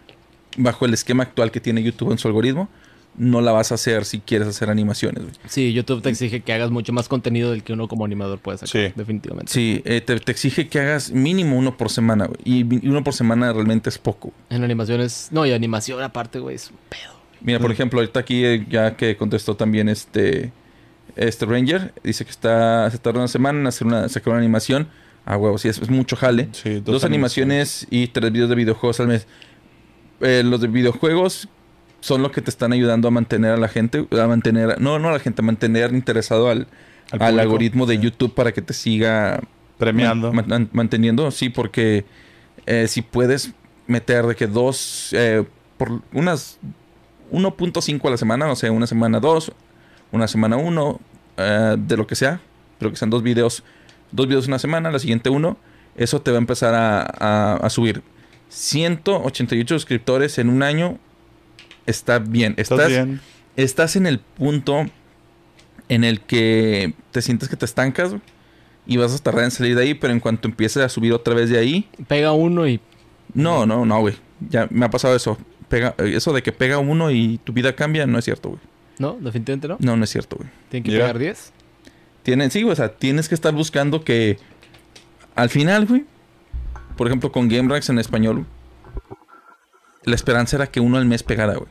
bajo 0.58 0.86
el 0.86 0.94
esquema 0.94 1.24
actual 1.24 1.52
que 1.52 1.60
tiene 1.60 1.84
YouTube 1.84 2.12
en 2.12 2.18
su 2.18 2.28
algoritmo. 2.28 2.70
No 3.18 3.42
la 3.42 3.52
vas 3.52 3.72
a 3.72 3.76
hacer 3.76 4.06
si 4.06 4.20
quieres 4.20 4.48
hacer 4.48 4.70
animaciones, 4.70 5.24
güey. 5.24 5.36
Sí, 5.48 5.74
YouTube 5.74 6.02
te 6.02 6.10
exige 6.10 6.42
que 6.42 6.54
hagas 6.54 6.70
mucho 6.70 6.94
más 6.94 7.08
contenido 7.08 7.52
del 7.52 7.64
que 7.64 7.74
uno 7.74 7.88
como 7.88 8.06
animador 8.06 8.40
puede 8.40 8.60
sacar. 8.60 8.70
Sí. 8.70 8.94
Definitivamente. 8.96 9.52
Sí, 9.52 9.82
eh, 9.86 10.02
te, 10.02 10.20
te 10.20 10.32
exige 10.32 10.68
que 10.68 10.80
hagas 10.80 11.12
mínimo 11.12 11.58
uno 11.58 11.78
por 11.78 11.90
semana, 11.90 12.28
güey. 12.28 12.40
Y 12.46 12.88
uno 12.88 13.04
por 13.04 13.14
semana 13.14 13.52
realmente 13.52 13.90
es 13.90 13.98
poco. 13.98 14.32
En 14.50 14.64
animaciones. 14.64 15.30
No, 15.32 15.46
y 15.46 15.52
animación 15.52 16.02
aparte, 16.04 16.40
güey, 16.40 16.56
es 16.56 16.70
un 16.70 16.78
pedo. 16.90 17.18
Mira, 17.42 17.60
por 17.60 17.72
ejemplo, 17.72 18.00
ahorita 18.00 18.20
aquí 18.20 18.46
eh, 18.46 18.66
ya 18.70 18.96
que 18.96 19.16
contestó 19.18 19.56
también 19.56 19.90
este 19.90 20.52
este 21.16 21.46
Ranger, 21.46 21.94
dice 22.04 22.24
que 22.26 22.32
está 22.32 22.90
se 22.92 22.98
tarda 23.00 23.20
una 23.20 23.28
semana 23.28 23.60
en 23.60 23.68
hacer 23.68 23.88
una 23.88 24.10
sacar 24.10 24.34
una 24.34 24.40
animación. 24.40 24.88
Ah, 25.26 25.38
huevo, 25.38 25.58
sí, 25.58 25.68
es, 25.68 25.78
es 25.80 25.90
mucho 25.90 26.16
jale. 26.16 26.48
Sí, 26.54 26.80
Dos, 26.80 27.04
animaciones 27.04 27.86
y 27.90 28.08
tres 28.08 28.32
videos 28.32 28.50
de 28.50 28.56
videojuegos 28.56 29.00
al 29.02 29.08
mes. 29.08 29.28
Eh, 30.22 30.42
los 30.44 30.62
de 30.62 30.68
videojuegos 30.68 31.50
son 32.00 32.22
lo 32.22 32.32
que 32.32 32.42
te 32.42 32.50
están 32.50 32.74
ayudando 32.74 33.08
a 33.08 33.12
mantener 33.12 33.52
a 33.54 33.58
la 33.58 33.68
gente, 33.68 34.06
a 34.12 34.28
mantener, 34.28 34.80
no, 34.80 35.00
no 35.00 35.10
a 35.10 35.12
la 35.14 35.20
gente, 35.20 35.42
a 35.42 35.46
mantener 35.46 35.94
interesado 35.94 36.50
al, 36.50 36.68
Al 37.12 37.40
algoritmo 37.40 37.86
de 37.86 37.96
sí. 37.96 38.02
YouTube 38.02 38.34
para 38.34 38.52
que 38.52 38.62
te 38.62 38.74
siga 38.74 39.42
Premiando. 39.78 40.32
Man- 40.34 40.46
man- 40.48 40.70
manteniendo, 40.74 41.30
sí, 41.32 41.50
porque 41.50 42.06
eh, 42.66 42.88
si 42.88 43.02
puedes 43.02 43.52
meter 43.88 44.26
de 44.26 44.36
que 44.36 44.48
dos, 44.48 45.10
eh, 45.14 45.44
por 45.78 46.02
unas 46.14 46.60
1.5 47.32 48.08
a 48.08 48.12
la 48.12 48.18
semana, 48.18 48.48
no 48.48 48.56
sé, 48.56 48.70
una 48.70 48.88
semana 48.88 49.20
dos, 49.20 49.52
una 50.12 50.28
semana 50.28 50.58
uno, 50.58 51.00
eh, 51.38 51.76
de 51.78 51.98
lo 51.98 52.08
que 52.08 52.16
sea, 52.16 52.40
pero 52.80 52.92
que 52.92 52.98
sean 52.98 53.10
dos 53.10 53.24
videos, 53.24 53.64
dos 54.12 54.28
videos 54.28 54.48
una 54.48 54.60
semana, 54.60 54.92
la 54.92 55.00
siguiente 55.00 55.30
uno, 55.30 55.58
eso 55.96 56.22
te 56.22 56.32
va 56.32 56.38
a 56.38 56.42
empezar 56.42 56.74
a, 56.74 57.02
a- 57.02 57.56
a 57.58 57.70
subir. 57.70 58.02
188 58.50 59.76
suscriptores 59.76 60.38
en 60.40 60.50
un 60.50 60.64
año 60.64 60.98
está 61.88 62.20
bien. 62.20 62.54
¿Estás 62.58 62.80
Estás, 62.80 62.90
bien? 62.90 63.22
estás 63.56 63.96
en 63.96 64.06
el 64.06 64.20
punto 64.20 64.86
en 65.90 66.04
el 66.04 66.22
que 66.22 66.94
te 67.12 67.22
sientes 67.22 67.50
que 67.50 67.56
te 67.56 67.66
estancas 67.66 68.16
y 68.86 68.98
vas 68.98 69.16
a 69.16 69.18
tardar 69.20 69.46
en 69.46 69.52
salir 69.52 69.76
de 69.76 69.82
ahí, 69.84 69.94
pero 69.94 70.14
en 70.14 70.20
cuanto 70.20 70.48
empieces 70.48 70.84
a 70.84 70.90
subir 70.90 71.12
otra 71.14 71.34
vez 71.34 71.50
de 71.50 71.58
ahí, 71.58 71.90
Pega 72.08 72.32
uno 72.34 72.68
y. 72.68 72.80
no, 73.34 73.66
no, 73.66 73.86
no, 73.86 74.00
güey. 74.00 74.16
Ya 74.50 74.68
me 74.70 74.86
ha 74.86 74.90
pasado 74.90 75.16
eso. 75.16 75.38
Pega, 75.68 75.96
eh, 75.98 76.14
eso 76.16 76.32
de 76.32 76.44
que 76.44 76.52
pega 76.52 76.78
uno 76.78 77.12
y 77.12 77.40
tu 77.44 77.52
vida 77.52 77.76
cambia, 77.76 78.06
no 78.06 78.20
es 78.20 78.26
cierto, 78.26 78.50
güey. 78.50 78.62
No, 79.00 79.18
definitivamente 79.20 79.68
no. 79.68 79.78
No, 79.80 79.98
no 79.98 80.04
es 80.04 80.10
cierto, 80.10 80.38
güey. 80.38 80.50
Tienen 80.70 80.84
que 80.84 80.92
pegar 80.92 81.18
10. 81.20 81.54
Tienen, 82.24 82.52
sí, 82.52 82.62
güey, 82.62 82.74
o 82.74 82.76
sea, 82.76 82.90
tienes 82.90 83.30
que 83.30 83.36
estar 83.36 83.54
buscando 83.54 84.04
que 84.04 84.38
al 85.36 85.50
final, 85.50 85.86
güey, 85.86 86.06
por 86.98 87.08
ejemplo, 87.08 87.32
con 87.32 87.48
Game 87.48 87.70
Ranks 87.70 87.90
en 87.90 88.00
español, 88.00 88.46
la 90.04 90.16
esperanza 90.16 90.56
era 90.56 90.68
que 90.68 90.80
uno 90.80 90.98
al 90.98 91.06
mes 91.06 91.24
pegara, 91.24 91.56
güey. 91.56 91.70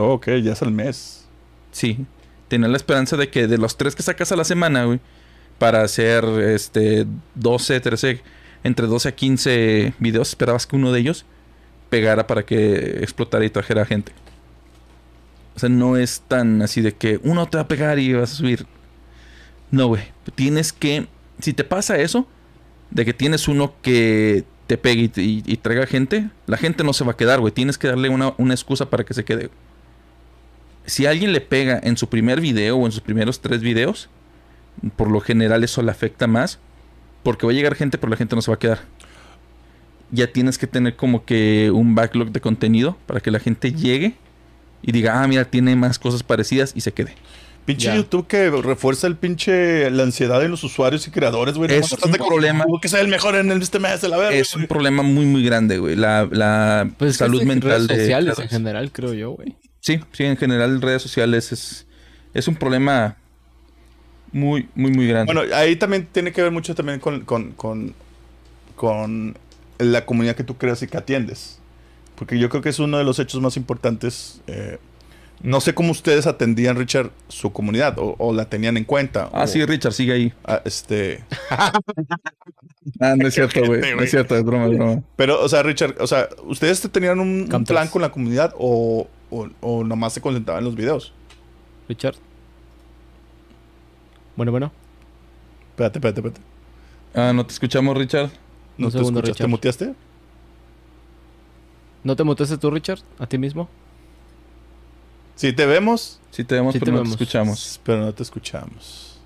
Oh, 0.00 0.14
ok, 0.14 0.28
ya 0.42 0.52
es 0.52 0.62
el 0.62 0.70
mes. 0.70 1.26
Sí. 1.72 2.06
Tenía 2.48 2.68
la 2.68 2.76
esperanza 2.76 3.16
de 3.16 3.28
que 3.28 3.46
de 3.46 3.58
los 3.58 3.76
tres 3.76 3.94
que 3.94 4.02
sacas 4.02 4.32
a 4.32 4.36
la 4.36 4.44
semana, 4.44 4.84
güey, 4.84 5.00
para 5.58 5.82
hacer 5.82 6.24
este 6.24 7.06
12, 7.34 7.80
13, 7.80 8.22
entre 8.64 8.86
12 8.86 9.08
a 9.08 9.12
15 9.12 9.94
videos, 9.98 10.30
esperabas 10.30 10.66
que 10.66 10.76
uno 10.76 10.90
de 10.90 11.00
ellos 11.00 11.26
pegara 11.90 12.26
para 12.26 12.44
que 12.44 13.00
explotara 13.02 13.44
y 13.44 13.50
trajera 13.50 13.84
gente. 13.84 14.12
O 15.54 15.58
sea, 15.58 15.68
no 15.68 15.96
es 15.96 16.22
tan 16.26 16.62
así 16.62 16.80
de 16.80 16.92
que 16.92 17.20
uno 17.22 17.46
te 17.48 17.58
va 17.58 17.64
a 17.64 17.68
pegar 17.68 17.98
y 17.98 18.12
vas 18.14 18.32
a 18.32 18.36
subir. 18.36 18.66
No, 19.70 19.88
güey. 19.88 20.02
Tienes 20.34 20.72
que. 20.72 21.06
Si 21.40 21.52
te 21.52 21.64
pasa 21.64 21.98
eso, 21.98 22.26
de 22.90 23.04
que 23.04 23.12
tienes 23.12 23.48
uno 23.48 23.74
que 23.82 24.44
te 24.66 24.78
pegue 24.78 25.10
y, 25.16 25.56
traiga 25.56 25.86
gente, 25.86 26.30
la 26.46 26.56
gente 26.56 26.84
no 26.84 26.92
se 26.92 27.04
va 27.04 27.12
a 27.12 27.16
quedar, 27.16 27.40
güey. 27.40 27.52
Tienes 27.52 27.76
que 27.76 27.88
darle 27.88 28.08
una, 28.08 28.34
una 28.38 28.54
excusa 28.54 28.88
para 28.88 29.04
que 29.04 29.14
se 29.14 29.24
quede. 29.24 29.50
Si 30.86 31.06
alguien 31.06 31.32
le 31.32 31.40
pega 31.40 31.80
en 31.82 31.96
su 31.96 32.08
primer 32.08 32.40
video 32.40 32.76
o 32.76 32.86
en 32.86 32.92
sus 32.92 33.00
primeros 33.00 33.40
tres 33.40 33.60
videos, 33.60 34.08
por 34.96 35.10
lo 35.10 35.20
general 35.20 35.62
eso 35.64 35.82
le 35.82 35.90
afecta 35.90 36.26
más. 36.26 36.58
Porque 37.22 37.46
va 37.46 37.52
a 37.52 37.54
llegar 37.54 37.74
gente, 37.74 37.98
pero 37.98 38.10
la 38.10 38.16
gente 38.16 38.34
no 38.34 38.42
se 38.42 38.50
va 38.50 38.54
a 38.54 38.58
quedar. 38.58 38.80
Ya 40.10 40.32
tienes 40.32 40.58
que 40.58 40.66
tener 40.66 40.96
como 40.96 41.24
que 41.24 41.70
un 41.70 41.94
backlog 41.94 42.30
de 42.32 42.40
contenido 42.40 42.96
para 43.06 43.20
que 43.20 43.30
la 43.30 43.38
gente 43.38 43.72
llegue 43.72 44.14
y 44.82 44.92
diga, 44.92 45.22
ah, 45.22 45.28
mira, 45.28 45.44
tiene 45.44 45.76
más 45.76 45.98
cosas 45.98 46.22
parecidas 46.22 46.72
y 46.74 46.80
se 46.80 46.92
quede. 46.92 47.14
Pinche 47.66 47.94
YouTube 47.94 48.26
que 48.26 48.50
refuerza 48.50 49.06
el 49.06 49.16
pinche 49.16 49.90
la 49.90 50.02
ansiedad 50.02 50.42
en 50.42 50.50
los 50.50 50.64
usuarios 50.64 51.06
y 51.06 51.10
creadores, 51.10 51.56
güey. 51.56 51.72
Es 51.72 51.92
un 51.92 52.12
problema. 52.12 52.64
Que 52.80 52.88
sea 52.88 53.00
el 53.00 53.08
mejor 53.08 53.36
en 53.36 53.52
este 53.52 53.78
mes 53.78 54.00
de 54.00 54.08
la 54.08 54.16
verga. 54.16 54.34
Es 54.34 54.56
un 54.56 54.66
problema 54.66 55.02
muy, 55.02 55.26
muy 55.26 55.44
grande, 55.44 55.78
güey. 55.78 55.94
La, 55.94 56.26
la 56.30 56.90
pues 56.96 57.16
salud 57.16 57.42
mental 57.42 57.86
redes 57.86 58.00
sociales 58.00 58.38
en 58.38 58.48
general, 58.48 58.90
creo 58.92 59.12
yo, 59.12 59.32
güey. 59.32 59.56
Sí, 59.80 60.00
sí, 60.12 60.24
en 60.24 60.36
general 60.36 60.80
redes 60.80 61.02
sociales 61.02 61.52
es, 61.52 61.86
es 62.34 62.48
un 62.48 62.54
problema 62.54 63.16
muy, 64.32 64.68
muy, 64.74 64.92
muy 64.92 65.08
grande. 65.08 65.32
Bueno, 65.32 65.54
ahí 65.54 65.76
también 65.76 66.06
tiene 66.10 66.32
que 66.32 66.42
ver 66.42 66.52
mucho 66.52 66.74
también 66.74 67.00
con, 67.00 67.20
con, 67.24 67.52
con, 67.52 67.94
con 68.76 69.36
la 69.78 70.04
comunidad 70.04 70.36
que 70.36 70.44
tú 70.44 70.56
creas 70.56 70.82
y 70.82 70.86
que 70.86 70.96
atiendes. 70.96 71.58
Porque 72.16 72.38
yo 72.38 72.48
creo 72.50 72.62
que 72.62 72.68
es 72.68 72.78
uno 72.78 72.98
de 72.98 73.04
los 73.04 73.18
hechos 73.18 73.40
más 73.40 73.56
importantes. 73.56 74.42
Eh, 74.46 74.78
no 75.42 75.60
sé 75.62 75.72
cómo 75.72 75.90
ustedes 75.92 76.26
atendían, 76.26 76.76
Richard, 76.76 77.10
su 77.28 77.50
comunidad 77.50 77.96
o, 77.96 78.32
la 78.34 78.44
tenían 78.44 78.76
en 78.76 78.84
cuenta. 78.84 79.30
Ah, 79.32 79.46
sí, 79.46 79.64
Richard, 79.64 79.92
sigue 79.92 80.12
ahí. 80.12 80.32
Ah, 80.44 80.60
este. 80.66 81.24
ah, 81.48 81.72
no 83.16 83.26
es 83.26 83.34
cierto, 83.34 83.64
güey. 83.64 83.80
No 83.96 84.02
es 84.02 84.10
cierto, 84.10 84.36
es 84.36 84.44
broma, 84.44 84.66
es 84.66 84.76
broma. 84.76 85.02
Pero, 85.16 85.42
o 85.42 85.48
sea, 85.48 85.62
Richard, 85.62 85.94
o 85.98 86.06
sea, 86.06 86.28
¿ustedes 86.44 86.82
tenían 86.92 87.20
un, 87.20 87.48
plan 87.66 87.88
con 87.88 88.02
la 88.02 88.10
comunidad 88.10 88.54
o, 88.58 89.08
o, 89.30 89.84
nomás 89.84 90.12
se 90.12 90.20
concentraban 90.20 90.62
en 90.62 90.64
los 90.66 90.74
videos? 90.74 91.12
Richard. 91.88 92.16
Bueno, 94.36 94.52
bueno. 94.52 94.72
Espérate, 95.70 95.98
espérate, 95.98 96.20
espérate. 96.20 96.40
Ah, 97.14 97.32
¿no 97.32 97.44
te 97.44 97.52
escuchamos, 97.52 97.96
Richard? 97.96 98.30
¿No 98.78 98.90
te 98.90 99.00
escuchas? 99.00 99.36
¿Te 99.36 99.46
muteaste? 99.46 99.94
¿No 102.02 102.16
te 102.16 102.24
muteaste 102.24 102.56
tú, 102.58 102.70
Richard? 102.70 103.00
¿A 103.18 103.26
ti 103.26 103.38
mismo? 103.38 103.68
Sí, 105.36 105.52
te 105.52 105.66
vemos. 105.66 106.20
Sí, 106.30 106.44
te 106.44 106.54
vemos, 106.54 106.76
pero 106.78 106.92
no 106.92 107.02
te 107.02 107.10
escuchamos. 107.10 107.80
Pero 107.84 108.00
no 108.00 108.12
te 108.12 108.22
escuchamos. 108.22 109.20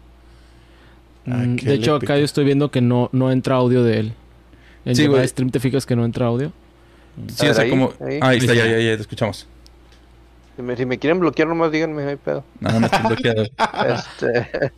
Mm, 1.26 1.56
de 1.56 1.74
hecho, 1.74 1.96
acá 1.96 2.18
yo 2.18 2.24
estoy 2.24 2.44
viendo 2.44 2.70
que 2.70 2.80
no, 2.80 3.08
no 3.12 3.30
entra 3.30 3.56
audio 3.56 3.82
de 3.82 3.98
él. 4.00 4.14
En 4.84 4.96
sí, 4.96 5.08
stream 5.26 5.50
te 5.50 5.60
fijas 5.60 5.86
que 5.86 5.96
no 5.96 6.04
entra 6.04 6.26
audio. 6.26 6.52
Sí, 7.28 7.46
o 7.46 7.54
sea, 7.54 7.68
como... 7.68 7.92
Ahí, 8.20 8.38
está, 8.38 8.54
ya, 8.54 8.66
ya, 8.66 8.78
ya, 8.78 8.96
te 8.96 9.02
escuchamos. 9.02 9.46
Si 10.56 10.62
me, 10.62 10.76
si 10.76 10.86
me 10.86 10.98
quieren 10.98 11.20
bloquear 11.20 11.48
nomás 11.48 11.72
díganme, 11.72 12.04
hay 12.04 12.16
pedo. 12.16 12.44
No, 12.60 12.80
no 12.80 12.86
estoy 12.86 13.02
bloqueado. 13.06 13.42
este... 13.86 14.72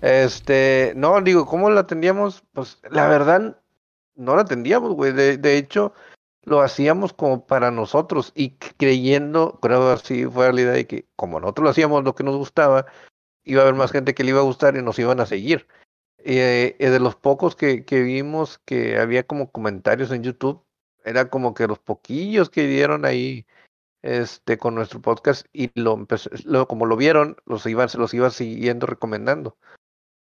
Este... 0.00 0.92
No, 0.96 1.20
digo, 1.20 1.46
¿cómo 1.46 1.70
la 1.70 1.80
atendíamos? 1.80 2.42
Pues, 2.52 2.78
la 2.90 3.08
verdad, 3.08 3.56
no 4.16 4.36
la 4.36 4.42
atendíamos, 4.42 4.94
güey. 4.94 5.12
De, 5.12 5.38
de 5.38 5.56
hecho 5.56 5.92
lo 6.44 6.60
hacíamos 6.60 7.12
como 7.12 7.46
para 7.46 7.70
nosotros 7.70 8.32
y 8.34 8.50
creyendo, 8.76 9.58
creo 9.60 9.90
así 9.90 10.26
fue 10.26 10.52
la 10.52 10.60
idea 10.60 10.72
de 10.72 10.86
que 10.86 11.06
como 11.16 11.40
nosotros 11.40 11.64
lo 11.64 11.70
hacíamos 11.70 12.04
lo 12.04 12.14
que 12.14 12.24
nos 12.24 12.36
gustaba, 12.36 12.86
iba 13.44 13.60
a 13.60 13.64
haber 13.64 13.74
más 13.74 13.92
gente 13.92 14.14
que 14.14 14.24
le 14.24 14.30
iba 14.30 14.40
a 14.40 14.44
gustar 14.44 14.76
y 14.76 14.82
nos 14.82 14.98
iban 14.98 15.20
a 15.20 15.26
seguir. 15.26 15.66
Eh, 16.18 16.76
de 16.78 17.00
los 17.00 17.16
pocos 17.16 17.54
que, 17.54 17.84
que, 17.84 18.02
vimos 18.02 18.58
que 18.64 18.98
había 18.98 19.26
como 19.26 19.50
comentarios 19.50 20.10
en 20.10 20.22
YouTube, 20.22 20.64
era 21.04 21.28
como 21.28 21.52
que 21.54 21.66
los 21.66 21.78
poquillos 21.78 22.48
que 22.48 22.66
dieron 22.66 23.04
ahí 23.04 23.46
este 24.04 24.58
con 24.58 24.74
nuestro 24.74 25.00
podcast 25.00 25.46
y 25.54 25.70
lo, 25.80 26.06
lo 26.44 26.68
como 26.68 26.84
lo 26.84 26.96
vieron, 26.96 27.36
los 27.46 27.64
iban, 27.66 27.88
se 27.88 27.98
los 27.98 28.12
iba 28.12 28.30
siguiendo 28.30 28.86
recomendando. 28.86 29.56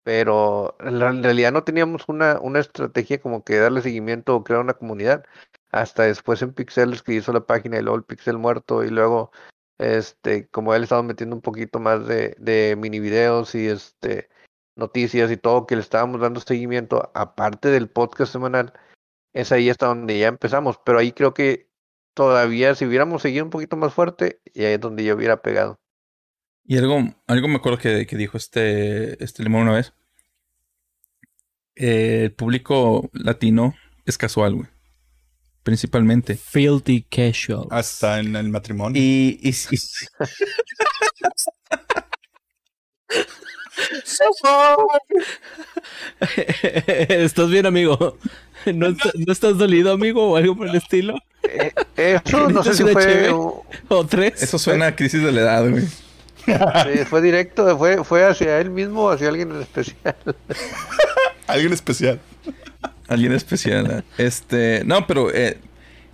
Pero 0.03 0.76
en 0.81 1.22
realidad 1.22 1.53
no 1.53 1.64
teníamos 1.64 2.09
una, 2.09 2.41
una 2.41 2.61
estrategia 2.61 3.20
como 3.20 3.45
que 3.45 3.59
darle 3.59 3.83
seguimiento 3.83 4.35
o 4.35 4.43
crear 4.43 4.62
una 4.62 4.74
comunidad 4.74 5.24
hasta 5.70 6.05
después 6.05 6.43
en 6.43 6.55
Pixels 6.55 7.03
que 7.03 7.14
hizo 7.14 7.33
la 7.33 7.47
página 7.47 7.79
y 7.79 7.83
luego 7.83 7.99
el 7.99 8.05
Pixel 8.05 8.39
muerto 8.39 8.85
y 8.85 8.91
luego 8.91 9.31
este 9.79 10.49
como 10.49 10.74
él 10.74 10.83
estaba 10.83 11.03
metiendo 11.03 11.37
un 11.37 11.43
poquito 11.43 11.79
más 11.79 12.07
de, 12.07 12.35
de 12.39 12.74
mini 12.76 12.99
videos 13.01 13.55
y 13.55 13.68
este 13.68 14.29
noticias 14.76 15.31
y 15.31 15.37
todo 15.37 15.66
que 15.66 15.76
le 15.76 15.83
estábamos 15.83 16.20
dando 16.20 16.41
seguimiento 16.41 17.12
aparte 17.14 17.68
del 17.68 17.89
podcast 17.89 18.33
semanal 18.33 18.72
es 19.35 19.53
ahí 19.53 19.70
hasta 19.70 19.87
donde 19.87 20.18
ya 20.18 20.29
empezamos 20.29 20.81
pero 20.85 20.99
ahí 20.99 21.12
creo 21.12 21.35
que 21.35 21.68
todavía 22.19 22.75
si 22.75 22.85
hubiéramos 22.85 23.23
seguido 23.23 23.45
un 23.45 23.51
poquito 23.51 23.77
más 23.77 23.95
fuerte 23.95 24.41
y 24.53 24.64
ahí 24.64 24.73
es 24.73 24.81
donde 24.81 25.05
yo 25.05 25.14
hubiera 25.14 25.41
pegado 25.41 25.79
y 26.64 26.77
algo 26.77 26.99
algo 27.29 27.47
me 27.47 27.55
acuerdo 27.55 27.79
que, 27.79 28.07
que 28.07 28.16
dijo 28.16 28.37
este 28.37 29.23
este 29.23 29.45
limón 29.45 29.62
una 29.62 29.75
vez 29.75 29.95
el 31.77 32.33
público 32.33 33.09
latino 33.12 33.77
es 34.05 34.19
casual 34.19 34.57
güey 34.57 34.69
principalmente. 35.62 36.35
Filthy 36.35 37.03
casual. 37.03 37.66
Hasta 37.71 38.21
en 38.21 38.35
el 38.37 38.49
matrimonio. 38.49 38.99
Y, 38.99 39.39
y, 39.43 39.51
¿Estás 47.09 47.51
bien, 47.51 47.66
amigo? 47.66 48.16
¿No, 48.64 48.97
estás 49.31 49.59
dolido, 49.59 49.93
amigo? 49.93 50.31
¿O 50.31 50.37
algo 50.37 50.57
por 50.57 50.69
el 50.69 50.75
estilo? 50.77 51.16
Eh, 51.49 51.72
eso 52.24 52.49
no 52.49 52.62
sé 52.62 52.74
si 52.74 52.84
fue... 52.84 53.30
¿O 53.30 54.07
tres? 54.07 54.42
Eso 54.42 54.59
suena 54.59 54.88
a 54.88 54.96
crisis 54.96 55.22
de 55.22 55.32
la 55.32 55.40
edad, 55.40 55.70
güey. 55.70 55.84
fue 57.07 57.22
directo, 57.22 57.76
fue, 57.76 58.05
fue 58.05 58.24
hacia 58.24 58.61
él 58.61 58.70
mismo 58.70 59.05
o 59.05 59.11
hacia 59.11 59.28
alguien 59.28 59.61
especial. 59.61 60.16
alguien 61.46 61.72
especial. 61.72 62.20
Alguien 63.09 63.32
especial. 63.32 63.90
¿eh? 63.90 64.03
Este, 64.18 64.82
no, 64.84 65.07
pero 65.07 65.32
eh, 65.32 65.59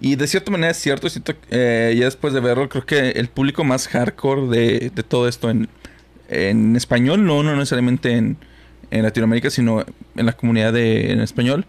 y 0.01 0.17
de 0.17 0.27
cierta 0.27 0.51
manera 0.51 0.71
es 0.71 0.79
cierto, 0.79 1.09
siento, 1.09 1.35
eh, 1.51 1.95
ya 1.97 2.05
después 2.05 2.33
de 2.35 2.41
verlo, 2.41 2.69
creo 2.69 2.87
que 2.87 3.11
el 3.11 3.29
público 3.29 3.65
más 3.65 3.89
hardcore 3.89 4.49
de, 4.49 4.91
de 4.95 5.03
todo 5.03 5.29
esto 5.29 5.51
en, 5.51 5.69
en 6.29 6.77
español, 6.77 7.25
no, 7.25 7.43
no 7.43 7.55
necesariamente 7.55 8.13
en, 8.13 8.37
en 8.91 9.03
Latinoamérica, 9.03 9.51
sino 9.51 9.85
en 10.17 10.27
la 10.27 10.33
comunidad 10.33 10.73
de, 10.73 11.13
en 11.13 11.21
español, 11.21 11.67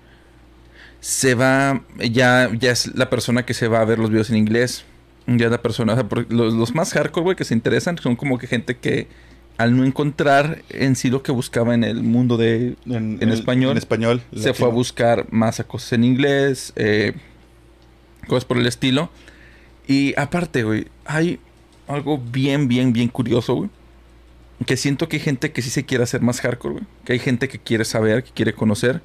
se 1.06 1.36
va, 1.36 1.84
ya, 2.00 2.50
ya 2.60 2.72
es 2.72 2.96
la 2.96 3.12
persona 3.12 3.46
que 3.46 3.54
se 3.54 3.68
va 3.68 3.80
a 3.80 3.86
ver 3.86 4.00
los 4.00 4.10
videos 4.10 4.32
en 4.32 4.38
inglés. 4.38 4.86
Ya 5.28 5.46
es 5.46 5.52
la 5.52 5.62
persona, 5.62 5.94
o 5.94 5.96
sea, 5.96 6.08
los, 6.30 6.56
los, 6.56 6.74
más 6.74 6.94
hardcore, 6.94 7.24
güey, 7.24 7.36
que 7.36 7.44
se 7.44 7.54
interesan 7.54 7.96
son 8.00 8.16
como 8.16 8.40
que 8.40 8.48
gente 8.48 8.78
que 8.78 9.08
al 9.58 9.78
no 9.78 9.86
encontrar 9.86 10.64
en 10.70 10.96
sí 10.96 11.12
lo 11.12 11.22
que 11.22 11.32
buscaba 11.32 11.76
en 11.76 11.84
el 11.84 12.02
mundo 12.02 12.38
de 12.38 12.76
en, 12.88 13.22
español, 13.32 13.74
en 13.74 13.78
español 13.78 14.24
se 14.36 14.56
fue 14.56 14.68
a 14.68 14.72
buscar 14.72 15.32
más 15.32 15.64
cosas 15.68 15.94
en 15.94 16.06
inglés, 16.06 16.74
eh, 16.76 17.14
cosas 18.28 18.46
por 18.46 18.58
el 18.58 18.66
estilo. 18.66 19.12
Y 19.88 20.20
aparte, 20.20 20.64
güey, 20.64 20.88
hay 21.06 21.40
algo 21.88 22.18
bien, 22.18 22.68
bien, 22.68 22.94
bien 22.94 23.10
curioso, 23.10 23.54
güey. 23.54 23.70
Que 24.66 24.76
siento 24.76 25.08
que 25.08 25.18
hay 25.18 25.24
gente 25.24 25.52
que 25.52 25.62
sí 25.62 25.70
se 25.70 25.86
quiere 25.86 26.04
hacer 26.04 26.22
más 26.22 26.42
hardcore, 26.42 26.74
güey. 26.74 26.86
Que 27.04 27.14
hay 27.14 27.20
gente 27.20 27.48
que 27.48 27.60
quiere 27.60 27.86
saber, 27.86 28.24
que 28.24 28.32
quiere 28.32 28.54
conocer. 28.54 29.04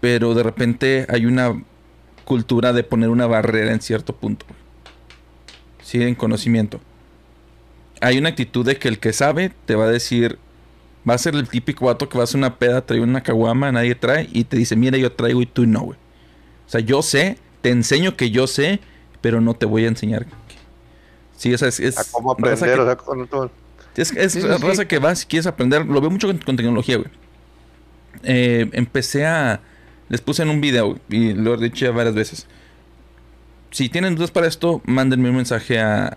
Pero 0.00 0.34
de 0.34 0.42
repente 0.42 1.06
hay 1.08 1.26
una 1.26 1.62
cultura 2.24 2.72
de 2.72 2.84
poner 2.84 3.08
una 3.08 3.26
barrera 3.26 3.72
en 3.72 3.80
cierto 3.80 4.14
punto. 4.14 4.46
Sí, 5.82 6.02
en 6.02 6.14
conocimiento 6.14 6.80
hay 8.00 8.18
una 8.18 8.30
actitud 8.30 8.64
de 8.64 8.76
que 8.76 8.88
el 8.88 8.98
que 8.98 9.12
sabe 9.12 9.52
te 9.64 9.74
va 9.74 9.84
a 9.84 9.88
decir, 9.88 10.38
va 11.08 11.14
a 11.14 11.18
ser 11.18 11.34
el 11.34 11.48
típico 11.48 11.86
vato 11.86 12.08
que 12.08 12.18
va 12.18 12.22
a 12.22 12.24
hacer 12.24 12.38
una 12.38 12.58
peda, 12.58 12.84
trae 12.84 13.00
una 13.00 13.22
caguama, 13.22 13.72
nadie 13.72 13.94
trae, 13.94 14.28
y 14.32 14.44
te 14.44 14.56
dice, 14.56 14.76
mira, 14.76 14.98
yo 14.98 15.12
traigo 15.12 15.40
y 15.42 15.46
tú 15.46 15.66
no, 15.66 15.80
güey. 15.80 15.98
O 16.66 16.70
sea, 16.70 16.80
yo 16.80 17.02
sé, 17.02 17.38
te 17.62 17.70
enseño 17.70 18.16
que 18.16 18.30
yo 18.30 18.46
sé, 18.46 18.80
pero 19.20 19.40
no 19.40 19.54
te 19.54 19.66
voy 19.66 19.84
a 19.84 19.88
enseñar. 19.88 20.26
Sí, 21.36 21.52
esa 21.52 21.68
es... 21.68 21.80
es 21.80 21.96
cómo 22.10 22.32
aprender, 22.32 22.80
o 22.80 22.84
sea, 22.84 22.96
con 22.96 23.26
todo. 23.28 23.50
Es, 23.96 24.12
es 24.12 24.60
raza 24.60 24.86
que 24.86 24.98
vas 24.98 25.20
si 25.20 25.26
quieres 25.26 25.46
aprender. 25.46 25.86
Lo 25.86 26.00
veo 26.00 26.10
mucho 26.10 26.28
con, 26.28 26.56
tecnología, 26.56 26.98
güey. 26.98 27.08
Eh, 28.22 28.68
empecé 28.72 29.24
a... 29.24 29.60
Les 30.08 30.20
puse 30.20 30.42
en 30.42 30.50
un 30.50 30.60
video, 30.60 30.98
y 31.08 31.32
lo 31.34 31.54
he 31.54 31.56
dicho 31.58 31.84
ya 31.86 31.90
varias 31.92 32.14
veces. 32.14 32.46
Si 33.70 33.88
tienen 33.88 34.14
dudas 34.14 34.30
para 34.30 34.46
esto, 34.46 34.80
mándenme 34.84 35.30
un 35.30 35.36
mensaje 35.36 35.80
a 35.80 36.16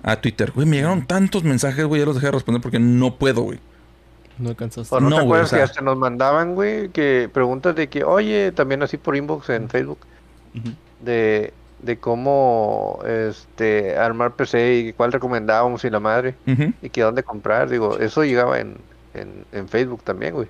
a 0.00 0.20
Twitter. 0.20 0.52
Güey, 0.54 0.66
me 0.66 0.76
llegaron 0.76 1.06
tantos 1.06 1.42
mensajes, 1.42 1.84
güey, 1.84 2.00
ya 2.00 2.06
los 2.06 2.14
dejé 2.14 2.26
de 2.28 2.32
responder 2.32 2.62
porque 2.62 2.78
no 2.78 3.16
puedo, 3.16 3.42
güey. 3.42 3.58
No 4.38 4.50
alcanzaste. 4.50 4.94
¿O 4.94 5.00
no, 5.00 5.10
No, 5.10 5.16
te 5.18 5.22
güey, 5.24 5.40
o 5.42 5.46
sea- 5.46 5.58
que 5.58 5.62
hasta 5.64 5.80
nos 5.82 5.98
mandaban, 5.98 6.54
güey, 6.54 6.88
que 6.90 7.28
preguntas 7.32 7.74
de 7.74 7.88
que, 7.88 8.04
oye, 8.04 8.52
también 8.52 8.82
así 8.84 8.96
por 8.96 9.16
inbox 9.16 9.50
en 9.50 9.68
Facebook, 9.68 9.98
de, 11.04 11.52
de 11.82 11.98
cómo 11.98 13.00
este 13.06 13.96
armar 13.98 14.34
PC 14.36 14.76
y 14.76 14.92
cuál 14.92 15.12
recomendábamos 15.12 15.84
y 15.84 15.90
la 15.90 15.98
madre, 16.00 16.36
y 16.80 16.88
que 16.90 17.02
dónde 17.02 17.24
comprar, 17.24 17.68
digo, 17.68 17.98
eso 17.98 18.22
llegaba 18.24 18.60
en, 18.60 18.76
en, 19.14 19.44
en 19.52 19.68
Facebook 19.68 20.02
también, 20.04 20.34
güey. 20.34 20.46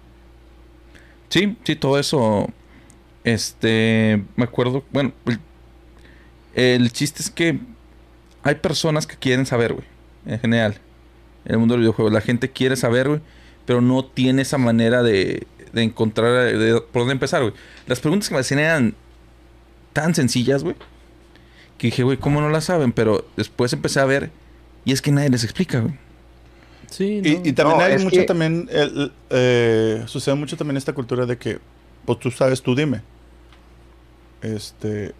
Sí, 1.30 1.56
sí, 1.64 1.74
todo 1.74 1.98
eso. 1.98 2.48
Este. 3.32 4.22
Me 4.36 4.44
acuerdo. 4.44 4.84
Bueno, 4.92 5.12
el, 5.26 5.38
el 6.54 6.92
chiste 6.92 7.22
es 7.22 7.30
que 7.30 7.58
hay 8.42 8.54
personas 8.56 9.06
que 9.06 9.16
quieren 9.16 9.46
saber, 9.46 9.72
güey. 9.74 9.86
En 10.26 10.40
general. 10.40 10.78
En 11.44 11.52
el 11.52 11.58
mundo 11.58 11.74
del 11.74 11.80
videojuego. 11.82 12.10
La 12.10 12.20
gente 12.20 12.50
quiere 12.50 12.76
saber, 12.76 13.08
güey. 13.08 13.20
Pero 13.66 13.80
no 13.80 14.04
tiene 14.04 14.42
esa 14.42 14.58
manera 14.58 15.02
de, 15.02 15.46
de 15.72 15.82
encontrar. 15.82 16.56
de- 16.56 16.80
por 16.80 17.02
dónde 17.02 17.12
empezar, 17.12 17.42
güey. 17.42 17.54
Las 17.86 18.00
preguntas 18.00 18.28
que 18.28 18.34
me 18.34 18.40
hacían 18.40 18.60
eran 18.60 18.94
tan 19.92 20.14
sencillas, 20.14 20.62
güey. 20.64 20.76
Que 21.76 21.88
dije, 21.88 22.02
güey, 22.02 22.16
¿cómo 22.16 22.40
no 22.40 22.48
las 22.50 22.64
saben? 22.64 22.92
Pero 22.92 23.24
después 23.36 23.72
empecé 23.72 24.00
a 24.00 24.04
ver. 24.04 24.30
Y 24.84 24.92
es 24.92 25.02
que 25.02 25.12
nadie 25.12 25.28
les 25.28 25.44
explica, 25.44 25.80
güey. 25.80 25.94
Sí, 26.90 27.20
Y, 27.22 27.36
no. 27.36 27.40
y 27.44 27.52
también 27.52 27.78
No, 27.78 27.84
hay 27.84 27.98
mucho 27.98 28.20
que- 28.20 28.24
también, 28.24 28.68
el- 28.72 29.12
eh, 29.30 30.02
sucede 30.06 30.34
mucho 30.34 30.56
también 30.56 30.78
esta 30.78 30.94
cultura 30.94 31.26
de 31.26 31.36
que, 31.36 31.58
pues 32.06 32.18
tú 32.18 32.30
sabes, 32.30 32.62
tú 32.62 32.74
dime. 32.74 33.02
Este... 34.42 35.14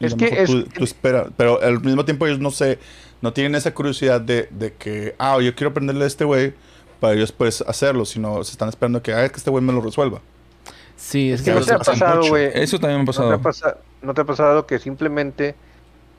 Es 0.00 0.14
que 0.14 0.42
es- 0.42 0.50
Tú, 0.50 0.64
tú 0.64 0.84
espera, 0.84 1.28
pero 1.36 1.60
al 1.62 1.80
mismo 1.80 2.04
tiempo 2.04 2.26
ellos 2.26 2.40
no 2.40 2.50
sé, 2.50 2.78
no 3.20 3.32
tienen 3.32 3.54
esa 3.54 3.72
curiosidad 3.72 4.20
de, 4.20 4.48
de 4.50 4.72
que, 4.72 5.14
ah, 5.18 5.38
yo 5.40 5.54
quiero 5.54 5.70
aprenderle 5.70 6.04
a 6.04 6.06
este 6.08 6.24
güey 6.24 6.54
para 6.98 7.14
ellos 7.14 7.30
pues 7.30 7.60
hacerlo, 7.62 8.04
sino 8.04 8.42
se 8.42 8.52
están 8.52 8.68
esperando 8.68 9.00
que, 9.02 9.12
ah, 9.14 9.28
que 9.28 9.36
este 9.36 9.50
güey 9.50 9.62
me 9.62 9.72
lo 9.72 9.80
resuelva. 9.80 10.20
Sí, 10.96 11.30
es, 11.30 11.40
Es 11.40 11.44
que 11.44 11.50
que 11.50 11.54
no 11.54 11.60
eso 11.60 11.68
te 11.68 11.74
ha 11.74 11.78
pasa 11.78 11.92
pasado, 11.92 12.28
güey. 12.28 12.50
Eso 12.54 12.78
también 12.80 12.98
me 12.98 13.02
ha 13.02 13.04
¿No 13.04 13.12
te, 13.12 13.18
pasado. 13.18 13.32
ha 13.32 13.38
pasa- 13.38 13.76
¿No 14.02 14.14
te 14.14 14.20
ha 14.20 14.24
pasado 14.24 14.66
que 14.66 14.78
simplemente 14.80 15.54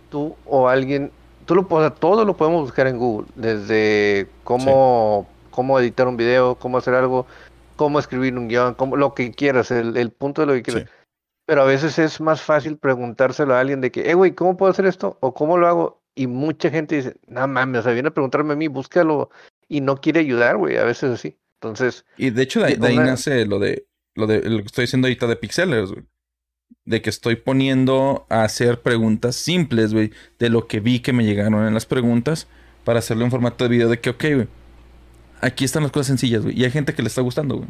tú 0.09 0.35
o 0.45 0.69
alguien, 0.69 1.11
tú 1.45 1.53
lo 1.55 1.67
puedes, 1.67 1.93
todo 1.95 2.23
lo 2.23 2.37
podemos 2.37 2.61
buscar 2.61 2.87
en 2.87 2.97
Google, 2.97 3.27
desde 3.35 4.27
cómo, 4.45 5.27
cómo 5.51 5.77
editar 5.79 6.07
un 6.07 6.15
video, 6.15 6.55
cómo 6.55 6.77
hacer 6.77 6.93
algo, 6.93 7.25
cómo 7.75 7.99
escribir 7.99 8.37
un 8.37 8.47
guion, 8.47 8.75
cómo, 8.75 8.95
lo 8.95 9.13
que 9.13 9.31
quieras, 9.31 9.71
el, 9.71 9.97
el 9.97 10.09
punto 10.11 10.41
de 10.41 10.47
lo 10.47 10.53
que 10.53 10.63
quieras. 10.63 10.83
Sí. 10.83 10.89
Pero 11.45 11.61
a 11.63 11.65
veces 11.65 11.99
es 11.99 12.21
más 12.21 12.41
fácil 12.41 12.77
preguntárselo 12.77 13.53
a 13.55 13.59
alguien 13.59 13.81
de 13.81 13.91
que, 13.91 14.09
eh, 14.09 14.13
güey, 14.13 14.31
¿cómo 14.33 14.55
puedo 14.57 14.71
hacer 14.71 14.85
esto? 14.85 15.17
O 15.19 15.33
¿cómo 15.33 15.57
lo 15.57 15.67
hago? 15.67 16.01
Y 16.15 16.27
mucha 16.27 16.69
gente 16.69 16.95
dice, 16.95 17.15
no 17.27 17.47
mames, 17.47 17.79
o 17.81 17.83
sea, 17.83 17.93
viene 17.93 18.09
a 18.09 18.13
preguntarme 18.13 18.53
a 18.53 18.55
mí, 18.55 18.67
búscalo, 18.67 19.29
y 19.67 19.81
no 19.81 19.97
quiere 19.99 20.19
ayudar, 20.21 20.57
güey, 20.57 20.77
a 20.77 20.83
veces 20.83 21.11
así. 21.11 21.37
Entonces, 21.61 22.05
Y 22.17 22.29
de 22.29 22.43
hecho, 22.43 22.59
de, 22.59 22.65
ahí- 22.67 22.75
de 22.75 22.87
ahí 22.87 22.97
Una- 22.97 23.05
nace 23.11 23.45
lo 23.45 23.59
de 23.59 23.87
lo 24.15 24.27
de 24.27 24.47
lo 24.47 24.57
que 24.59 24.65
estoy 24.67 24.83
diciendo 24.83 25.07
ahorita 25.07 25.25
de 25.27 25.35
Pixelers, 25.37 25.91
güey. 25.91 26.03
De 26.85 27.01
que 27.01 27.09
estoy 27.09 27.35
poniendo 27.35 28.25
a 28.29 28.43
hacer 28.43 28.81
preguntas 28.81 29.35
simples, 29.35 29.91
güey. 29.93 30.11
De 30.37 30.49
lo 30.49 30.67
que 30.67 30.79
vi 30.81 30.99
que 30.99 31.13
me 31.13 31.23
llegaron 31.25 31.65
en 31.65 31.73
las 31.73 31.85
preguntas. 31.87 32.47
Para 32.83 32.99
hacerlo 32.99 33.23
en 33.25 33.31
formato 33.31 33.63
de 33.63 33.69
video 33.69 33.89
de 33.89 33.99
que, 33.99 34.09
ok, 34.11 34.23
güey. 34.35 34.47
Aquí 35.41 35.65
están 35.65 35.81
las 35.83 35.91
cosas 35.91 36.07
sencillas, 36.07 36.43
güey. 36.43 36.59
Y 36.59 36.63
hay 36.63 36.69
gente 36.71 36.93
que 36.93 37.01
le 37.01 37.07
está 37.07 37.21
gustando, 37.21 37.55
güey. 37.57 37.69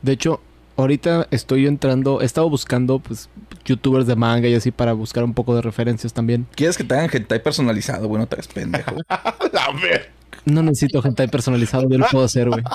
De 0.00 0.12
hecho, 0.12 0.40
ahorita 0.76 1.28
estoy 1.30 1.66
entrando, 1.66 2.20
he 2.20 2.24
estado 2.24 2.48
buscando 2.48 2.98
pues 2.98 3.28
youtubers 3.64 4.06
de 4.06 4.16
manga 4.16 4.48
y 4.48 4.54
así 4.54 4.70
para 4.70 4.92
buscar 4.92 5.24
un 5.24 5.34
poco 5.34 5.54
de 5.54 5.62
referencias 5.62 6.12
también. 6.12 6.46
¿Quieres 6.54 6.76
que 6.76 6.84
te 6.84 6.94
hagan 6.94 7.10
hentai 7.12 7.42
personalizado, 7.42 8.08
güey? 8.08 8.20
No 8.20 8.26
te 8.26 8.36
pendejo. 8.52 8.96
A 9.08 9.72
ver. 9.80 10.12
No 10.44 10.62
necesito 10.62 11.00
gente 11.00 11.26
personalizado, 11.28 11.88
yo 11.88 11.98
lo 11.98 12.06
puedo 12.06 12.24
hacer, 12.24 12.48
güey. 12.48 12.62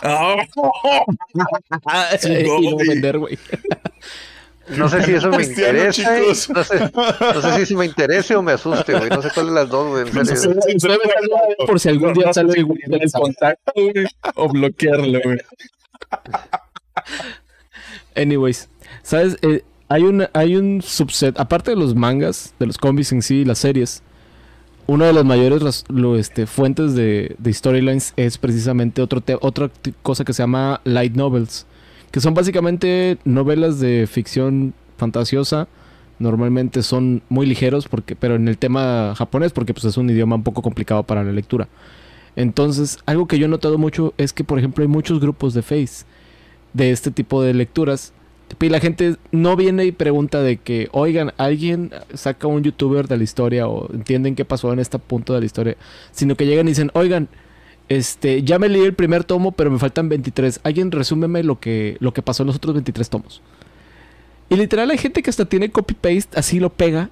Sí, 2.20 2.32
y 2.32 2.44
luego 2.44 2.78
vender, 2.78 3.20
güey. 3.20 3.38
no 4.70 4.90
sé 4.90 5.04
si 5.04 5.14
eso 5.14 5.30
me 5.30 5.44
interesa, 5.44 6.20
no 6.20 6.64
sé, 6.64 6.80
no 6.90 7.42
sé 7.42 7.56
si 7.56 7.62
eso 7.62 7.76
me 7.76 7.86
interese 7.86 8.36
o 8.36 8.42
me 8.42 8.54
asuste, 8.54 8.94
güey, 8.98 9.10
no 9.10 9.22
sé 9.22 9.30
cuál 9.34 9.48
de 9.48 9.52
las 9.54 9.70
dos, 9.70 9.88
güey, 9.90 10.08
en 10.08 10.36
serio. 10.36 10.60
Por 11.66 11.80
si 11.80 11.90
algún 11.90 12.14
día 12.14 12.34
sale 12.34 12.54
el 12.60 13.12
contacto, 13.12 13.72
güey. 13.76 14.06
O 14.36 14.50
bloquearlo, 14.50 15.20
güey. 15.24 15.38
Anyways, 18.16 18.70
¿sabes? 19.04 19.38
Eh, 19.42 19.64
hay, 19.88 20.04
un, 20.04 20.26
hay 20.34 20.56
un 20.56 20.82
subset, 20.82 21.40
aparte 21.40 21.72
de 21.72 21.78
los 21.78 21.96
mangas, 21.96 22.54
de 22.60 22.68
los 22.68 22.78
cómics 22.78 23.12
en 23.12 23.22
sí 23.22 23.38
y 23.38 23.46
las 23.46 23.60
series, 23.60 24.04
una 24.88 25.06
de 25.06 25.14
las 25.14 25.24
mayores 25.24 25.86
lo, 25.90 26.16
este, 26.16 26.48
fuentes 26.48 26.96
de, 26.96 27.36
de 27.38 27.54
storylines 27.54 28.14
es 28.16 28.40
precisamente 28.40 29.04
otro 29.04 29.22
otra 29.42 29.70
cosa 30.02 30.26
que 30.26 30.34
se 30.34 30.42
llama 30.42 30.82
light 30.84 31.16
novels, 31.16 31.68
que 32.10 32.20
son 32.20 32.34
básicamente 32.34 33.20
novelas 33.24 33.80
de 33.80 34.08
ficción 34.08 34.74
fantasiosa. 34.98 35.68
Normalmente 36.18 36.84
son 36.84 37.22
muy 37.30 37.46
ligeros, 37.46 37.88
porque, 37.88 38.16
pero 38.16 38.36
en 38.36 38.48
el 38.48 38.58
tema 38.58 39.14
japonés, 39.16 39.54
porque 39.54 39.74
pues, 39.74 39.86
es 39.86 39.96
un 39.96 40.10
idioma 40.10 40.36
un 40.36 40.44
poco 40.44 40.62
complicado 40.62 41.04
para 41.04 41.24
la 41.24 41.32
lectura. 41.32 41.70
Entonces, 42.36 42.98
algo 43.06 43.28
que 43.28 43.40
yo 43.40 43.46
he 43.46 43.50
notado 43.50 43.78
mucho 43.78 44.14
es 44.18 44.34
que, 44.34 44.44
por 44.44 44.58
ejemplo, 44.58 44.82
hay 44.82 44.88
muchos 44.88 45.20
grupos 45.20 45.54
de 45.54 45.62
Face 45.62 46.06
de 46.74 46.92
este 46.92 47.12
tipo 47.12 47.42
de 47.42 47.54
lecturas. 47.54 48.14
Y 48.60 48.70
la 48.70 48.80
gente 48.80 49.16
no 49.32 49.56
viene 49.56 49.86
y 49.86 49.92
pregunta 49.92 50.42
de 50.42 50.58
que, 50.58 50.90
oigan, 50.92 51.34
alguien 51.38 51.92
saca 52.14 52.48
un 52.48 52.64
youtuber 52.64 53.08
de 53.08 53.18
la 53.18 53.24
historia 53.24 53.68
o 53.68 53.94
entienden 53.94 54.36
qué 54.36 54.44
pasó 54.44 54.74
en 54.74 54.80
este 54.80 54.98
punto 54.98 55.34
de 55.34 55.40
la 55.40 55.46
historia, 55.46 55.78
sino 56.12 56.36
que 56.36 56.46
llegan 56.48 56.68
y 56.68 56.72
dicen, 56.72 56.90
oigan, 56.94 57.30
este, 57.90 58.44
ya 58.44 58.60
me 58.60 58.70
leí 58.70 58.84
el 58.84 58.94
primer 58.94 59.24
tomo, 59.24 59.52
pero 59.52 59.70
me 59.70 59.80
faltan 59.80 60.10
23. 60.10 60.62
Alguien 60.64 60.92
resúmeme 60.92 61.44
lo 61.44 61.60
que, 61.60 61.98
lo 62.00 62.14
que 62.14 62.22
pasó 62.22 62.44
en 62.44 62.48
los 62.48 62.56
otros 62.56 62.74
23 62.74 63.10
tomos. 63.10 63.42
Y 64.50 64.56
literal 64.56 64.90
hay 64.90 64.98
gente 64.98 65.22
que 65.22 65.30
hasta 65.30 65.46
tiene 65.46 65.72
copy-paste, 65.72 66.40
así 66.40 66.60
lo 66.60 66.72
pega, 66.72 67.10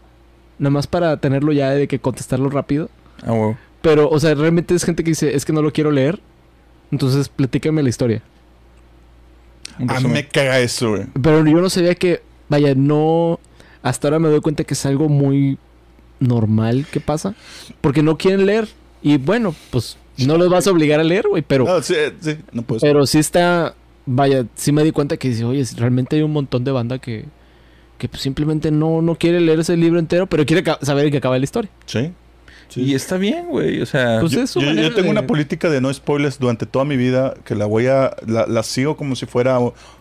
nada 0.58 0.72
más 0.72 0.88
para 0.88 1.18
tenerlo 1.18 1.51
ya 1.51 1.72
de 1.72 1.88
que 1.88 1.99
contestarlo 1.99 2.49
rápido. 2.49 2.89
Ah. 3.24 3.53
Pero, 3.82 4.10
o 4.10 4.20
sea, 4.20 4.34
realmente 4.34 4.74
es 4.74 4.84
gente 4.84 5.03
que 5.03 5.12
dice, 5.12 5.36
es 5.36 5.45
que 5.45 5.53
no 5.53 5.62
lo 5.62 5.72
quiero 5.72 5.91
leer. 5.91 6.20
Entonces, 6.91 7.30
platícame 7.30 7.84
la 7.84 7.89
historia. 7.89 8.22
A 9.88 9.99
mí 9.99 10.07
me 10.09 10.28
caga 10.28 10.59
eso, 10.59 10.89
güey. 10.91 11.03
Pero 11.21 11.45
yo 11.45 11.61
no 11.61 11.69
sabía 11.69 11.95
que, 11.95 12.21
vaya, 12.49 12.73
no. 12.75 13.39
Hasta 13.84 14.07
ahora 14.07 14.19
me 14.19 14.30
doy 14.30 14.41
cuenta 14.41 14.63
que 14.63 14.73
es 14.73 14.86
algo 14.86 15.07
muy 15.09 15.57
normal 16.19 16.86
que 16.91 16.99
pasa. 16.99 17.36
Porque 17.82 18.03
no 18.03 18.17
quieren 18.17 18.45
leer. 18.45 18.67
Y 19.01 19.17
bueno, 19.17 19.55
pues 19.71 19.97
no 20.17 20.38
los 20.38 20.49
vas 20.49 20.67
a 20.67 20.71
obligar 20.71 20.99
a 20.99 21.03
leer, 21.03 21.25
güey. 21.30 21.43
Pero, 21.47 21.65
No, 21.65 21.82
sí, 21.82 21.95
sí, 22.19 22.38
no 22.51 22.63
puedes. 22.63 22.82
pero 22.82 23.05
sí 23.05 23.19
está. 23.19 23.75
Vaya, 24.05 24.45
sí 24.55 24.71
me 24.71 24.84
di 24.84 24.91
cuenta 24.91 25.17
que 25.17 25.30
dice, 25.30 25.43
oye, 25.43 25.63
realmente 25.75 26.15
hay 26.15 26.21
un 26.21 26.32
montón 26.34 26.63
de 26.63 26.71
banda 26.71 26.99
que. 26.99 27.25
Que 27.97 28.07
pues, 28.07 28.21
simplemente 28.21 28.69
no, 28.69 29.01
no 29.01 29.15
quiere 29.15 29.41
leer 29.41 29.59
ese 29.59 29.75
libro 29.75 29.97
entero, 29.99 30.28
pero 30.28 30.45
quiere 30.45 30.63
saber 30.84 31.09
qué 31.09 31.17
acaba 31.17 31.38
la 31.38 31.43
historia. 31.43 31.71
Sí. 31.88 32.11
Sí. 32.70 32.82
Y 32.82 32.95
está 32.95 33.18
bien, 33.18 33.47
güey. 33.47 33.82
O 33.82 33.86
sea, 33.86 34.20
Pues 34.20 34.32
yo, 34.32 34.41
es 34.41 34.53
yo- 34.53 34.61
tengo 34.61 35.03
de- 35.03 35.09
una 35.09 35.28
política 35.28 35.70
de 35.70 35.82
no 35.82 35.93
spoilers 35.93 36.39
durante 36.39 36.65
toda 36.65 36.86
mi 36.86 36.97
vida 36.97 37.34
que 37.45 37.55
la 37.55 37.65
voy 37.65 37.88
a 37.88 38.15
la, 38.26 38.45
la 38.47 38.63
sigo 38.63 38.95
como 38.97 39.15
si 39.15 39.26
fuera 39.26 39.59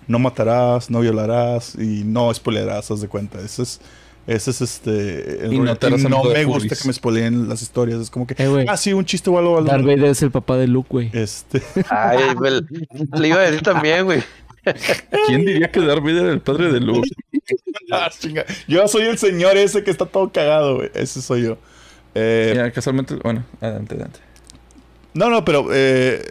no 0.09 0.19
matarás, 0.19 0.91
no 0.91 1.01
violarás 1.01 1.75
y 1.77 2.03
no 2.05 2.33
spoilerás, 2.33 2.91
haz 2.91 3.01
de 3.01 3.09
cuenta. 3.09 3.41
Ese 3.41 3.63
es 3.63 3.81
ese 4.27 4.51
es 4.51 4.61
este 4.61 5.45
el 5.47 5.53
Y 5.53 5.59
no 5.61 5.77
te 5.77 5.87
Y 5.89 5.93
me 5.93 6.45
gusta 6.45 6.75
que 6.75 6.87
me 6.89 6.93
spoileen 6.93 7.49
las 7.49 7.63
historias, 7.63 8.01
es 8.01 8.11
como 8.11 8.27
que 8.27 8.35
Eh, 8.39 8.67
ah 8.69 8.77
sí, 8.77 8.93
un 8.93 9.05
chiste 9.05 9.31
o 9.31 9.39
algo, 9.39 9.57
algo. 9.57 9.69
Darth 9.71 9.85
Vader 9.85 10.07
es 10.07 10.23
el 10.23 10.33
papá 10.33 10.57
de 10.57 10.67
Luke, 10.67 10.89
güey. 10.91 11.11
Este, 11.13 11.63
Ay, 11.91 12.35
güey, 12.35 12.61
le 13.19 13.29
iba 13.29 13.37
a 13.39 13.43
decir 13.43 13.63
también, 13.63 14.05
güey. 14.05 14.23
¿quién 15.29 15.45
diría 15.45 15.71
que 15.71 15.81
Darth 15.81 16.03
Vader 16.03 16.25
era 16.25 16.33
el 16.33 16.41
padre 16.41 16.73
de 16.73 16.81
Luke? 16.81 17.09
ah, 17.93 18.11
chinga. 18.19 18.45
Yo 18.67 18.89
soy 18.89 19.03
el 19.03 19.17
señor 19.19 19.57
ese 19.57 19.85
que 19.85 19.93
está 19.93 20.07
todo 20.07 20.33
cagado, 20.33 20.77
güey. 20.79 20.91
Ese 20.95 21.23
soy 21.23 21.45
yo. 21.45 21.59
Eh, 22.19 22.73
casualmente, 22.75 23.15
bueno, 23.23 23.45
adelante, 23.61 23.95
adelante. 23.95 24.21
No, 25.13 25.29
no, 25.29 25.45
pero 25.45 25.69
eh, 25.73 26.25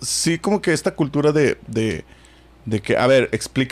sí 0.00 0.38
como 0.38 0.60
que 0.60 0.72
esta 0.72 0.94
cultura 0.94 1.32
de, 1.32 1.56
de, 1.66 2.04
de 2.66 2.80
que, 2.80 2.96
a 2.96 3.06
ver, 3.06 3.30
explica 3.32 3.68